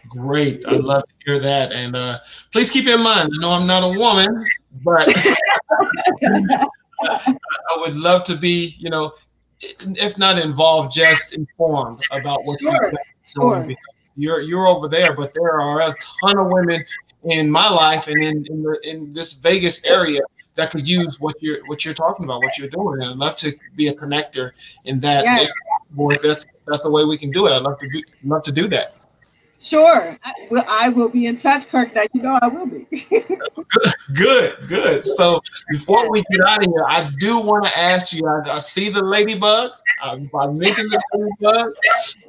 Great. 0.08 0.64
I'd 0.66 0.80
love 0.80 1.02
to 1.02 1.14
hear 1.26 1.38
that. 1.38 1.72
And 1.72 1.94
uh, 1.94 2.20
please 2.52 2.70
keep 2.70 2.86
in 2.86 3.02
mind, 3.02 3.30
I 3.36 3.40
know 3.40 3.50
I'm 3.50 3.66
not 3.66 3.82
a 3.84 3.98
woman, 3.98 4.46
but 4.82 5.08
I 7.04 7.36
would 7.76 7.96
love 7.96 8.24
to 8.24 8.34
be, 8.36 8.76
you 8.78 8.90
know, 8.90 9.12
if 9.60 10.16
not 10.16 10.38
involved, 10.38 10.94
just 10.94 11.34
informed 11.34 12.02
about 12.10 12.44
what 12.44 12.60
sure. 12.60 12.72
you're 12.72 12.90
doing. 12.90 13.02
Sure 13.24 13.68
you're 14.18 14.40
you're 14.40 14.66
over 14.66 14.88
there, 14.88 15.14
but 15.14 15.32
there 15.32 15.60
are 15.60 15.80
a 15.80 15.94
ton 16.20 16.38
of 16.38 16.48
women 16.48 16.84
in 17.24 17.50
my 17.50 17.68
life 17.70 18.08
and 18.08 18.22
in 18.22 18.46
in, 18.46 18.62
the, 18.62 18.78
in 18.82 19.12
this 19.12 19.34
Vegas 19.34 19.84
area 19.84 20.20
that 20.54 20.70
could 20.70 20.86
use 20.86 21.20
what 21.20 21.40
you're 21.40 21.64
what 21.66 21.84
you're 21.84 21.94
talking 21.94 22.24
about, 22.24 22.42
what 22.42 22.58
you're 22.58 22.68
doing, 22.68 23.00
and 23.00 23.12
I'd 23.12 23.16
love 23.16 23.36
to 23.36 23.52
be 23.76 23.88
a 23.88 23.94
connector 23.94 24.50
in 24.84 25.00
that. 25.00 25.24
possible, 25.24 25.54
if 25.96 26.22
that's 26.22 26.46
that's 26.66 26.82
the 26.82 26.90
way 26.90 27.04
we 27.04 27.18
can 27.18 27.30
do 27.30 27.46
it, 27.46 27.52
I'd 27.52 27.62
love 27.62 27.78
to 27.80 27.88
do 27.88 28.02
love 28.24 28.42
to 28.44 28.52
do 28.52 28.68
that. 28.68 28.94
Sure. 29.60 30.16
I 30.22 30.32
will, 30.50 30.64
I 30.68 30.88
will 30.88 31.08
be 31.08 31.26
in 31.26 31.36
touch, 31.36 31.68
Kirk. 31.68 31.92
That 31.94 32.08
you 32.14 32.22
know 32.22 32.38
I 32.40 32.46
will 32.46 32.66
be. 32.66 32.86
good, 34.14 34.56
good. 34.68 35.04
So 35.04 35.42
before 35.70 36.10
we 36.10 36.22
get 36.30 36.40
out 36.46 36.64
of 36.64 36.72
here, 36.72 36.84
I 36.86 37.10
do 37.18 37.40
want 37.40 37.64
to 37.64 37.76
ask 37.76 38.12
you. 38.12 38.24
I, 38.26 38.54
I 38.54 38.58
see 38.58 38.88
the 38.88 39.02
ladybug. 39.02 39.72
I, 40.00 40.12
I 40.12 40.46
mentioned 40.48 40.92
the 40.92 41.02
ladybug. 41.12 41.74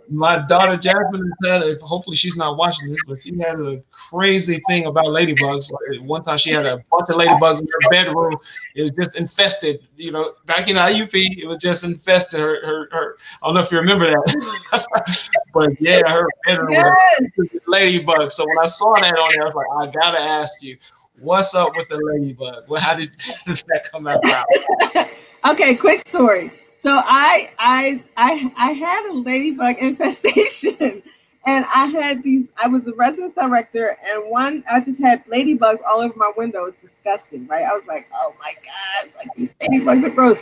My 0.10 0.40
daughter 0.48 0.76
Jasmine 0.76 1.32
said, 1.44 1.62
if 1.64 1.80
hopefully 1.82 2.16
she's 2.16 2.36
not 2.36 2.58
watching 2.58 2.90
this, 2.90 3.00
but 3.08 3.22
she 3.22 3.38
had 3.38 3.60
a 3.60 3.82
crazy 3.92 4.62
thing 4.68 4.86
about 4.86 5.06
ladybugs. 5.06 5.70
One 6.02 6.24
time 6.24 6.38
she 6.38 6.50
had 6.50 6.66
a 6.66 6.84
bunch 6.92 7.10
of 7.10 7.16
ladybugs 7.16 7.62
in 7.62 7.68
her 7.68 7.90
bedroom. 7.90 8.34
It 8.76 8.82
was 8.84 8.92
just 8.92 9.18
infested. 9.18 9.82
You 9.98 10.12
know, 10.12 10.34
back 10.46 10.68
in 10.68 10.78
IUP, 10.78 11.38
it 11.38 11.46
was 11.46 11.60
just 11.60 11.84
infested. 11.84 12.40
Her, 12.40 12.66
her, 12.66 12.90
her 12.92 13.18
I 13.42 13.48
don't 13.48 13.56
know 13.56 13.62
if 13.62 13.72
you 13.72 13.78
remember 13.78 14.08
that, 14.08 15.30
but 15.54 15.80
yeah, 15.80 16.02
her 16.08 16.28
bedroom 16.46 16.72
yes. 16.72 16.94
was 17.38 17.50
a 17.54 17.60
ladybug. 17.70 18.32
So 18.32 18.46
when 18.48 18.58
I 18.64 18.68
saw 18.68 18.96
that 18.96 19.14
on 19.14 19.30
there, 19.34 19.44
I 19.44 19.46
was 19.46 19.56
like, 19.56 19.68
I 19.78 19.92
gotta 19.92 20.20
ask 20.20 20.62
you, 20.64 20.78
what's 21.20 21.54
up 21.54 21.76
with 21.76 21.88
the 21.90 21.98
ladybug? 21.98 22.64
Well, 22.68 22.82
how 22.82 22.96
did, 22.96 23.12
did 23.46 23.64
that 23.68 23.88
come 23.92 24.08
about? 24.08 24.46
okay, 25.46 25.76
quick 25.76 26.08
story. 26.08 26.52
So 26.80 26.96
I 26.96 27.52
I 27.60 28.02
I 28.16 28.54
I 28.58 28.72
had 28.72 29.10
a 29.12 29.14
ladybug 29.14 29.78
infestation. 29.80 31.04
And 31.46 31.66
I 31.74 31.86
had 31.86 32.22
these, 32.22 32.48
I 32.62 32.68
was 32.68 32.86
a 32.86 32.94
residence 32.94 33.34
director, 33.34 33.98
and 34.06 34.30
one, 34.30 34.64
I 34.70 34.82
just 34.82 35.02
had 35.02 35.26
ladybugs 35.26 35.80
all 35.88 36.02
over 36.02 36.14
my 36.18 36.32
window. 36.36 36.66
It 36.66 36.76
was 36.84 36.92
disgusting, 36.92 37.48
right? 37.48 37.64
I 37.64 37.74
was 37.74 37.86
like, 37.88 38.08
oh 38.14 38.36
my 38.40 38.54
gosh, 38.54 39.14
like 39.16 39.30
these 39.36 39.50
ladybugs 39.62 40.06
are 40.06 40.10
gross. 40.10 40.40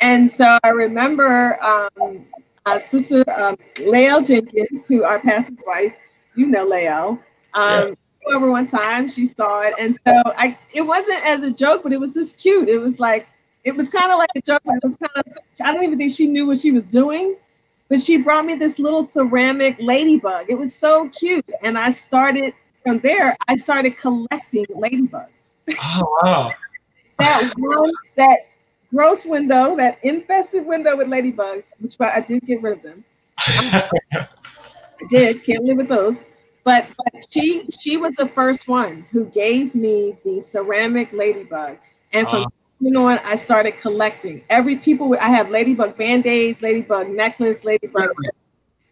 And 0.00 0.32
so 0.32 0.58
I 0.64 0.70
remember 0.70 1.62
um, 1.62 2.24
uh, 2.64 2.80
Sister 2.80 3.24
um, 3.38 3.56
Lael 3.86 4.22
Jenkins, 4.22 4.88
who 4.88 5.04
our 5.04 5.20
pastor's 5.20 5.62
wife, 5.66 5.94
you 6.34 6.46
know 6.46 6.66
Lael, 6.66 7.20
um, 7.54 7.88
yeah. 8.24 8.34
over 8.34 8.50
one 8.50 8.68
time, 8.68 9.10
she 9.10 9.26
saw 9.26 9.60
it. 9.60 9.74
And 9.78 9.98
so 10.06 10.22
I, 10.36 10.56
it 10.74 10.82
wasn't 10.82 11.24
as 11.26 11.42
a 11.42 11.50
joke, 11.50 11.82
but 11.82 11.92
it 11.92 12.00
was 12.00 12.14
just 12.14 12.38
cute. 12.38 12.68
It 12.68 12.78
was 12.78 12.98
like, 12.98 13.28
it 13.68 13.76
was 13.76 13.90
kind 13.90 14.10
of 14.10 14.18
like 14.18 14.30
a 14.34 14.40
joke. 14.40 14.62
It 14.64 14.82
was 14.82 14.96
kind 14.96 15.10
of, 15.14 15.24
I 15.62 15.74
don't 15.74 15.84
even 15.84 15.98
think 15.98 16.14
she 16.14 16.26
knew 16.26 16.46
what 16.46 16.58
she 16.58 16.70
was 16.70 16.84
doing, 16.84 17.36
but 17.90 18.00
she 18.00 18.16
brought 18.16 18.46
me 18.46 18.54
this 18.54 18.78
little 18.78 19.04
ceramic 19.04 19.76
ladybug. 19.78 20.46
It 20.48 20.58
was 20.58 20.74
so 20.74 21.10
cute. 21.10 21.44
And 21.62 21.76
I 21.78 21.92
started 21.92 22.54
from 22.82 22.98
there, 23.00 23.36
I 23.46 23.56
started 23.56 23.98
collecting 23.98 24.64
ladybugs. 24.70 25.28
Oh, 25.78 26.18
wow. 26.22 26.52
that 27.18 27.52
one, 27.58 27.92
that 28.16 28.38
gross 28.90 29.26
window, 29.26 29.76
that 29.76 29.98
infested 30.02 30.64
window 30.64 30.96
with 30.96 31.08
ladybugs, 31.08 31.64
which 31.78 31.96
I 32.00 32.20
did 32.20 32.46
get 32.46 32.62
rid 32.62 32.78
of 32.78 32.82
them. 32.82 33.04
I 33.38 34.26
did, 35.10 35.44
can't 35.44 35.62
live 35.64 35.76
with 35.76 35.88
those. 35.88 36.16
But, 36.64 36.86
but 36.96 37.24
she 37.30 37.66
she 37.80 37.96
was 37.96 38.14
the 38.16 38.28
first 38.28 38.68
one 38.68 39.06
who 39.10 39.26
gave 39.26 39.74
me 39.74 40.18
the 40.24 40.42
ceramic 40.42 41.12
ladybug. 41.12 41.78
And 42.12 42.26
from 42.28 42.44
uh, 42.44 42.48
you 42.80 42.90
know 42.90 43.02
what? 43.02 43.24
I 43.24 43.36
started 43.36 43.80
collecting. 43.80 44.42
Every 44.50 44.76
people 44.76 45.16
I 45.20 45.28
have 45.28 45.50
ladybug 45.50 45.96
band-aids, 45.96 46.62
ladybug 46.62 47.08
necklace, 47.08 47.64
ladybug. 47.64 48.10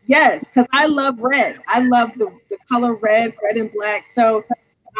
Yes, 0.06 0.44
because 0.44 0.66
I 0.72 0.86
love 0.86 1.18
red. 1.18 1.58
I 1.68 1.80
love 1.80 2.12
the, 2.14 2.32
the 2.48 2.58
color 2.68 2.94
red, 2.94 3.34
red 3.42 3.56
and 3.56 3.72
black. 3.72 4.06
So 4.14 4.44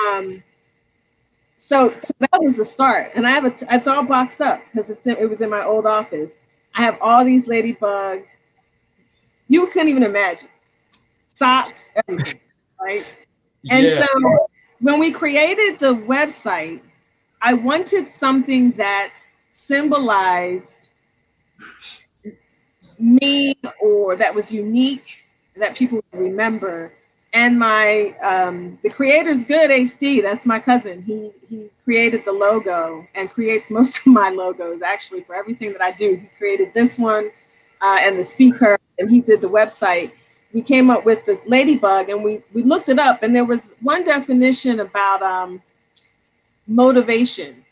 um 0.08 0.42
so, 1.58 1.92
so 2.00 2.12
that 2.20 2.40
was 2.40 2.56
the 2.56 2.64
start. 2.64 3.10
And 3.14 3.26
I 3.26 3.30
have 3.30 3.44
a 3.44 3.54
it's 3.74 3.88
all 3.88 4.04
boxed 4.04 4.40
up 4.40 4.62
because 4.72 4.88
it's 4.90 5.06
in, 5.06 5.16
it 5.16 5.28
was 5.28 5.40
in 5.40 5.50
my 5.50 5.64
old 5.64 5.84
office. 5.86 6.30
I 6.74 6.82
have 6.82 6.98
all 7.00 7.24
these 7.24 7.46
ladybug. 7.46 8.22
You 9.48 9.66
couldn't 9.68 9.88
even 9.88 10.02
imagine. 10.02 10.48
Socks, 11.34 11.88
everything, 12.08 12.40
right? 12.80 13.04
And 13.68 13.86
yeah. 13.86 14.06
so 14.06 14.48
when 14.80 15.00
we 15.00 15.10
created 15.10 15.80
the 15.80 15.94
website, 15.94 16.80
I 17.46 17.54
wanted 17.54 18.08
something 18.10 18.72
that 18.72 19.12
symbolized 19.50 20.90
me 22.98 23.54
or 23.80 24.16
that 24.16 24.34
was 24.34 24.50
unique 24.50 25.18
that 25.56 25.76
people 25.76 26.02
would 26.12 26.20
remember. 26.20 26.92
And 27.32 27.56
my 27.56 28.16
um, 28.20 28.80
the 28.82 28.90
creator's 28.90 29.44
good 29.44 29.70
HD. 29.70 30.20
That's 30.22 30.44
my 30.44 30.58
cousin. 30.58 31.02
He 31.02 31.30
he 31.48 31.70
created 31.84 32.24
the 32.24 32.32
logo 32.32 33.06
and 33.14 33.30
creates 33.30 33.70
most 33.70 33.98
of 33.98 34.06
my 34.06 34.30
logos 34.30 34.82
actually 34.82 35.22
for 35.22 35.36
everything 35.36 35.72
that 35.72 35.82
I 35.82 35.92
do. 35.92 36.16
He 36.16 36.28
created 36.38 36.74
this 36.74 36.98
one 36.98 37.30
uh, 37.80 37.98
and 38.00 38.18
the 38.18 38.24
Speak 38.24 38.56
Her, 38.56 38.76
and 38.98 39.08
he 39.08 39.20
did 39.20 39.40
the 39.40 39.48
website. 39.48 40.10
We 40.52 40.62
came 40.62 40.90
up 40.90 41.04
with 41.04 41.24
the 41.26 41.38
ladybug, 41.46 42.08
and 42.08 42.24
we 42.24 42.42
we 42.52 42.64
looked 42.64 42.88
it 42.88 42.98
up, 42.98 43.22
and 43.22 43.36
there 43.36 43.44
was 43.44 43.60
one 43.82 44.04
definition 44.04 44.80
about 44.80 45.22
um, 45.22 45.60
motivation. 46.66 47.64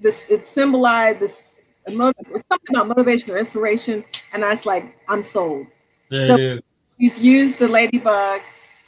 This 0.00 0.24
it 0.30 0.46
symbolized 0.46 1.20
this 1.20 1.42
something 1.88 2.70
about 2.70 2.88
motivation 2.88 3.32
or 3.32 3.38
inspiration, 3.38 4.04
and 4.32 4.44
I 4.44 4.54
was 4.54 4.66
like, 4.66 4.96
I'm 5.08 5.22
sold. 5.22 5.66
There 6.10 6.26
so 6.26 6.58
we've 6.98 7.18
used 7.18 7.58
the 7.58 7.68
ladybug 7.68 8.40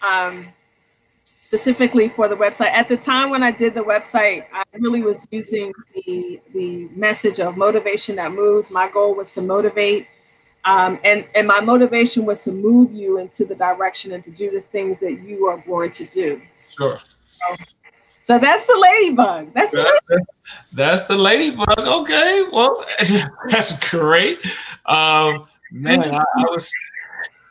um, 0.02 0.48
specifically 1.24 2.08
for 2.10 2.28
the 2.28 2.36
website. 2.36 2.70
At 2.70 2.88
the 2.88 2.96
time 2.96 3.30
when 3.30 3.42
I 3.42 3.50
did 3.50 3.74
the 3.74 3.82
website, 3.82 4.46
I 4.52 4.62
really 4.74 5.02
was 5.02 5.26
using 5.30 5.72
the 5.94 6.40
the 6.54 6.88
message 6.94 7.40
of 7.40 7.56
motivation 7.56 8.16
that 8.16 8.32
moves. 8.32 8.70
My 8.70 8.88
goal 8.88 9.14
was 9.14 9.32
to 9.34 9.42
motivate. 9.42 10.06
Um, 10.66 11.00
and 11.04 11.26
and 11.34 11.46
my 11.46 11.60
motivation 11.60 12.26
was 12.26 12.44
to 12.44 12.52
move 12.52 12.92
you 12.92 13.18
into 13.18 13.46
the 13.46 13.54
direction 13.54 14.12
and 14.12 14.22
to 14.24 14.30
do 14.30 14.50
the 14.50 14.60
things 14.60 15.00
that 15.00 15.22
you 15.22 15.46
are 15.46 15.56
born 15.56 15.90
to 15.92 16.04
do. 16.04 16.42
Sure. 16.68 16.98
So 18.24 18.38
that's 18.38 18.66
the 18.66 18.76
ladybug. 18.76 19.52
That's 19.54 19.72
the 19.72 19.78
ladybug. 19.78 20.26
That's 20.72 21.02
the 21.04 21.16
ladybug. 21.16 21.78
Okay, 21.78 22.44
well, 22.52 22.84
that's 23.48 23.76
great. 23.90 24.38
Um, 24.86 25.46
man, 25.72 26.02
I, 26.02 26.18
I 26.18 26.42
was. 26.42 26.72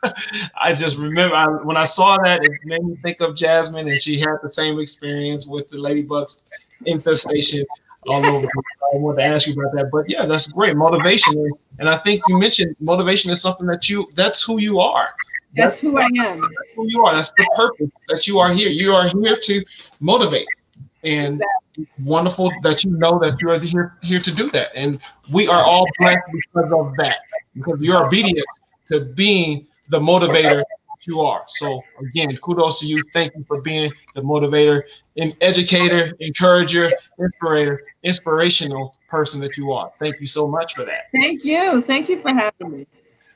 I 0.58 0.72
just 0.72 0.96
remember 0.96 1.36
I, 1.36 1.46
when 1.64 1.76
I 1.76 1.84
saw 1.84 2.16
that, 2.22 2.42
it 2.42 2.50
made 2.64 2.82
me 2.82 2.96
think 3.02 3.20
of 3.20 3.36
Jasmine, 3.36 3.88
and 3.88 4.00
she 4.00 4.18
had 4.18 4.36
the 4.42 4.48
same 4.48 4.80
experience 4.80 5.46
with 5.46 5.68
the 5.68 5.76
ladybugs 5.76 6.44
infestation 6.86 7.66
all 8.06 8.24
over. 8.24 8.46
I 8.94 8.96
wanted 8.96 9.18
to 9.18 9.24
ask 9.24 9.46
you 9.46 9.52
about 9.52 9.74
that, 9.74 9.90
but 9.92 10.08
yeah, 10.08 10.24
that's 10.24 10.46
great 10.46 10.76
motivation, 10.76 11.50
and 11.78 11.90
I 11.90 11.98
think 11.98 12.22
you 12.28 12.38
mentioned 12.38 12.74
motivation 12.80 13.30
is 13.30 13.42
something 13.42 13.66
that 13.66 13.90
you 13.90 14.08
that's 14.14 14.42
who 14.42 14.58
you 14.58 14.80
are. 14.80 15.10
That's, 15.54 15.80
who 15.80 15.98
I 15.98 16.04
am. 16.04 16.40
That's 16.40 16.70
who 16.76 16.86
you 16.88 17.04
are. 17.04 17.14
That's 17.14 17.32
the 17.32 17.48
purpose 17.56 17.90
that 18.08 18.26
you 18.26 18.38
are 18.38 18.52
here. 18.52 18.70
You 18.70 18.94
are 18.94 19.08
here 19.08 19.36
to 19.36 19.64
motivate. 19.98 20.46
And 21.02 21.40
exactly. 21.76 22.06
wonderful 22.06 22.52
that 22.62 22.84
you 22.84 22.90
know 22.92 23.18
that 23.20 23.40
you 23.40 23.50
are 23.50 23.58
here, 23.58 23.96
here 24.02 24.20
to 24.20 24.30
do 24.30 24.50
that. 24.50 24.68
And 24.74 25.00
we 25.32 25.48
are 25.48 25.62
all 25.62 25.86
blessed 25.98 26.24
because 26.32 26.72
of 26.72 26.94
that, 26.98 27.18
because 27.54 27.80
your 27.80 28.06
obedience 28.06 28.62
to 28.88 29.00
being 29.00 29.66
the 29.88 29.98
motivator 29.98 30.58
that 30.58 31.06
you 31.06 31.20
are. 31.20 31.42
So 31.46 31.82
again, 32.00 32.36
kudos 32.36 32.80
to 32.80 32.86
you. 32.86 33.02
Thank 33.12 33.34
you 33.34 33.44
for 33.48 33.60
being 33.62 33.90
the 34.14 34.20
motivator, 34.20 34.82
and 35.16 35.34
educator, 35.40 36.12
encourager, 36.20 36.90
inspirator, 37.18 37.82
inspirational 38.02 38.94
person 39.08 39.40
that 39.40 39.56
you 39.56 39.72
are. 39.72 39.90
Thank 39.98 40.20
you 40.20 40.26
so 40.26 40.46
much 40.46 40.74
for 40.74 40.84
that. 40.84 41.08
Thank 41.12 41.44
you. 41.44 41.82
Thank 41.82 42.08
you 42.08 42.20
for 42.20 42.30
having 42.30 42.70
me. 42.70 42.86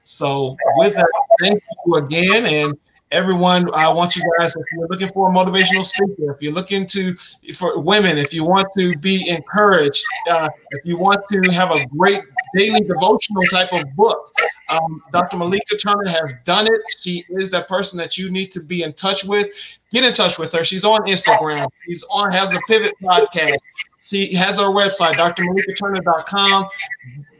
So 0.05 0.57
with 0.77 0.95
that, 0.95 1.09
thank 1.41 1.63
you 1.87 1.95
again. 1.95 2.47
And 2.47 2.79
everyone, 3.11 3.73
I 3.75 3.89
want 3.89 4.17
you 4.17 4.23
guys, 4.39 4.55
if 4.55 4.63
you're 4.73 4.87
looking 4.89 5.09
for 5.09 5.31
a 5.31 5.33
motivational 5.33 5.85
speaker, 5.85 6.33
if 6.33 6.43
you're 6.43 6.53
looking 6.53 6.87
to, 6.89 7.15
for 7.55 7.79
women, 7.81 8.19
if 8.19 8.35
you 8.35 8.45
want 8.45 8.69
to 8.77 8.97
be 8.99 9.29
encouraged, 9.29 10.05
uh, 10.31 10.49
if 10.71 10.85
you 10.85 10.99
want 10.99 11.23
to 11.33 11.51
have 11.53 11.71
a 11.71 11.87
great 11.87 12.23
daily 12.55 12.81
devotional 12.81 13.43
type 13.51 13.73
of 13.73 13.85
book, 13.97 14.31
um, 14.69 15.03
Dr. 15.13 15.39
Malaika 15.39 15.81
Turner 15.83 16.11
has 16.11 16.35
done 16.45 16.67
it. 16.67 16.81
She 17.01 17.25
is 17.31 17.49
that 17.51 17.67
person 17.67 17.99
that 17.99 18.19
you 18.19 18.31
need 18.31 18.53
to 18.53 18.61
be 18.61 18.83
in 18.83 18.93
touch 18.93 19.25
with. 19.25 19.49
Get 19.91 20.05
in 20.05 20.13
touch 20.13 20.39
with 20.39 20.53
her. 20.53 20.65
She's 20.65 20.85
on 20.85 21.01
Instagram. 21.03 21.67
She's 21.87 22.05
on, 22.11 22.31
has 22.33 22.53
a 22.55 22.59
pivot 22.69 22.95
podcast. 23.03 23.57
She 24.05 24.35
has 24.35 24.59
her 24.59 24.65
website, 24.65 25.15
drmalaikaturner.com 25.15 26.69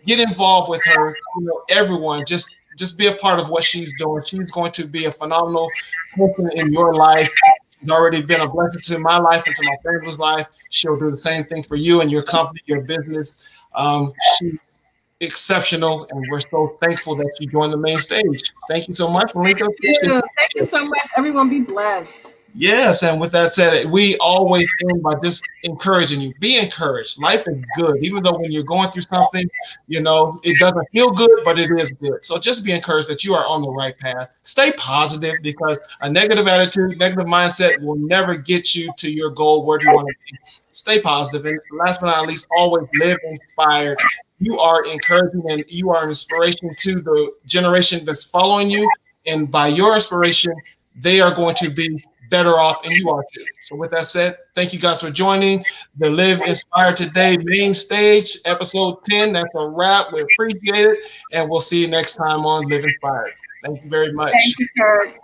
get 0.05 0.21
involved 0.21 0.71
with 0.71 0.85
her. 0.85 1.17
You 1.39 1.45
know, 1.45 1.63
everyone 1.69 2.25
just 2.27 2.55
just 2.77 2.99
be 2.99 3.07
a 3.07 3.15
part 3.15 3.39
of 3.39 3.51
what 3.51 3.63
she's 3.63 3.93
doing. 3.99 4.23
She's 4.25 4.51
going 4.51 4.73
to 4.73 4.85
be 4.85 5.05
a 5.05 5.13
phenomenal 5.13 5.71
person 6.17 6.51
in 6.55 6.73
your 6.73 6.95
life. 6.95 7.33
She's 7.81 7.91
already 7.91 8.23
been 8.23 8.41
a 8.41 8.49
blessing 8.49 8.81
to 8.83 8.99
my 8.99 9.19
life 9.19 9.47
and 9.47 9.55
to 9.55 9.63
my 9.65 9.77
family's 9.85 10.19
life. 10.19 10.49
She'll 10.71 10.99
do 10.99 11.11
the 11.11 11.17
same 11.17 11.45
thing 11.45 11.63
for 11.63 11.77
you 11.77 12.01
and 12.01 12.11
your 12.11 12.23
company, 12.23 12.61
your 12.67 12.81
business. 12.83 13.47
Um, 13.75 14.13
she's 14.39 14.81
exceptional, 15.21 16.07
and 16.11 16.25
we're 16.31 16.41
so 16.41 16.77
thankful 16.81 17.15
that 17.17 17.31
you 17.41 17.49
joined 17.49 17.73
the 17.73 17.79
main 17.79 17.99
stage. 17.99 18.53
Thank 18.69 18.89
you 18.89 18.95
so 18.95 19.09
much, 19.09 19.33
Malaika. 19.33 19.69
Thank 19.83 20.03
you. 20.03 20.23
Thank 20.37 20.55
you 20.57 20.67
so 20.67 20.87
much. 20.87 21.09
Everyone, 21.17 21.49
be 21.49 21.61
blessed. 21.61 22.34
Yes, 22.57 23.03
and 23.03 23.21
with 23.21 23.33
that 23.33 23.53
said, 23.53 23.91
we 23.91 24.17
always 24.19 24.73
end 24.89 25.03
by 25.03 25.15
just 25.21 25.43
encouraging 25.65 26.21
you. 26.21 26.33
Be 26.39 26.57
encouraged. 26.57 27.21
Life 27.21 27.49
is 27.49 27.61
good, 27.77 27.97
even 28.01 28.23
though 28.23 28.39
when 28.39 28.53
you're 28.53 28.63
going 28.63 28.89
through 28.91 29.03
something, 29.03 29.51
you 29.89 30.01
know, 30.01 30.39
it 30.45 30.57
doesn't 30.61 30.87
feel 30.93 31.11
good, 31.11 31.41
but 31.45 31.59
it 31.59 31.69
is 31.77 31.91
good. 31.91 32.25
So 32.25 32.39
just 32.39 32.65
be 32.65 32.71
encouraged 32.71 33.09
that 33.09 33.25
you 33.25 33.35
are 33.35 33.45
on 33.45 33.61
the 33.61 33.71
right 33.71 33.99
path. 33.99 34.29
Stay 34.45 34.71
positive 34.73 35.35
because 35.43 35.83
a 36.03 36.09
negative 36.09 36.47
attitude, 36.47 36.97
negative 36.97 37.27
mindset 37.27 37.83
will 37.83 37.97
never 37.97 38.37
get 38.37 38.73
you 38.77 38.89
to 38.99 39.11
your 39.11 39.31
goal 39.31 39.67
where 39.67 39.79
do 39.79 39.87
you 39.89 39.95
want 39.95 40.07
to 40.07 40.15
be. 40.31 40.39
Stay 40.71 41.01
positive, 41.01 41.45
and 41.47 41.61
last 41.85 42.01
but 42.01 42.07
not 42.07 42.25
least, 42.29 42.47
always 42.57 42.87
live 43.01 43.19
inspired. 43.29 43.99
You 44.39 44.61
are 44.61 44.85
encouraging 44.85 45.43
and 45.51 45.65
you 45.67 45.91
are 45.91 46.05
an 46.05 46.09
inspiration 46.09 46.73
to 46.79 46.95
the 47.01 47.33
generation 47.47 48.05
that's 48.05 48.23
following 48.23 48.71
you, 48.71 48.89
and 49.27 49.51
by 49.51 49.67
your 49.67 49.95
inspiration, 49.95 50.55
they 50.95 51.21
are 51.21 51.35
going 51.35 51.57
to 51.57 51.71
be 51.71 52.05
better 52.35 52.59
off, 52.59 52.85
and 52.85 52.93
you 52.97 53.09
are 53.11 53.25
too. 53.33 53.45
So, 53.63 53.77
with 53.77 53.93
that 53.93 54.07
said, 54.07 54.37
thank 54.57 54.73
you 54.73 54.81
guys 54.81 55.01
for 55.01 55.09
joining 55.09 55.65
the 55.99 56.11
Live 56.11 56.43
Inspired 56.43 56.97
Today 56.97 57.37
main 57.37 57.73
stage, 57.73 58.39
episode 58.45 59.05
10. 59.05 59.33
That's 59.33 59.55
a 59.55 59.69
wrap. 59.69 60.13
We 60.13 60.23
appreciate 60.23 60.85
it, 60.85 60.99
and 61.31 61.49
we'll 61.49 61.61
see 61.61 61.81
you 61.81 61.87
next 61.87 62.17
time 62.17 62.45
on 62.45 62.65
Live 62.65 62.83
Inspired. 62.83 63.35
Thank 63.65 63.85
you 63.85 63.89
very 63.89 64.13
much. 64.13 64.33
Thank 64.33 64.59
you, 64.59 64.69
sir. 64.77 65.15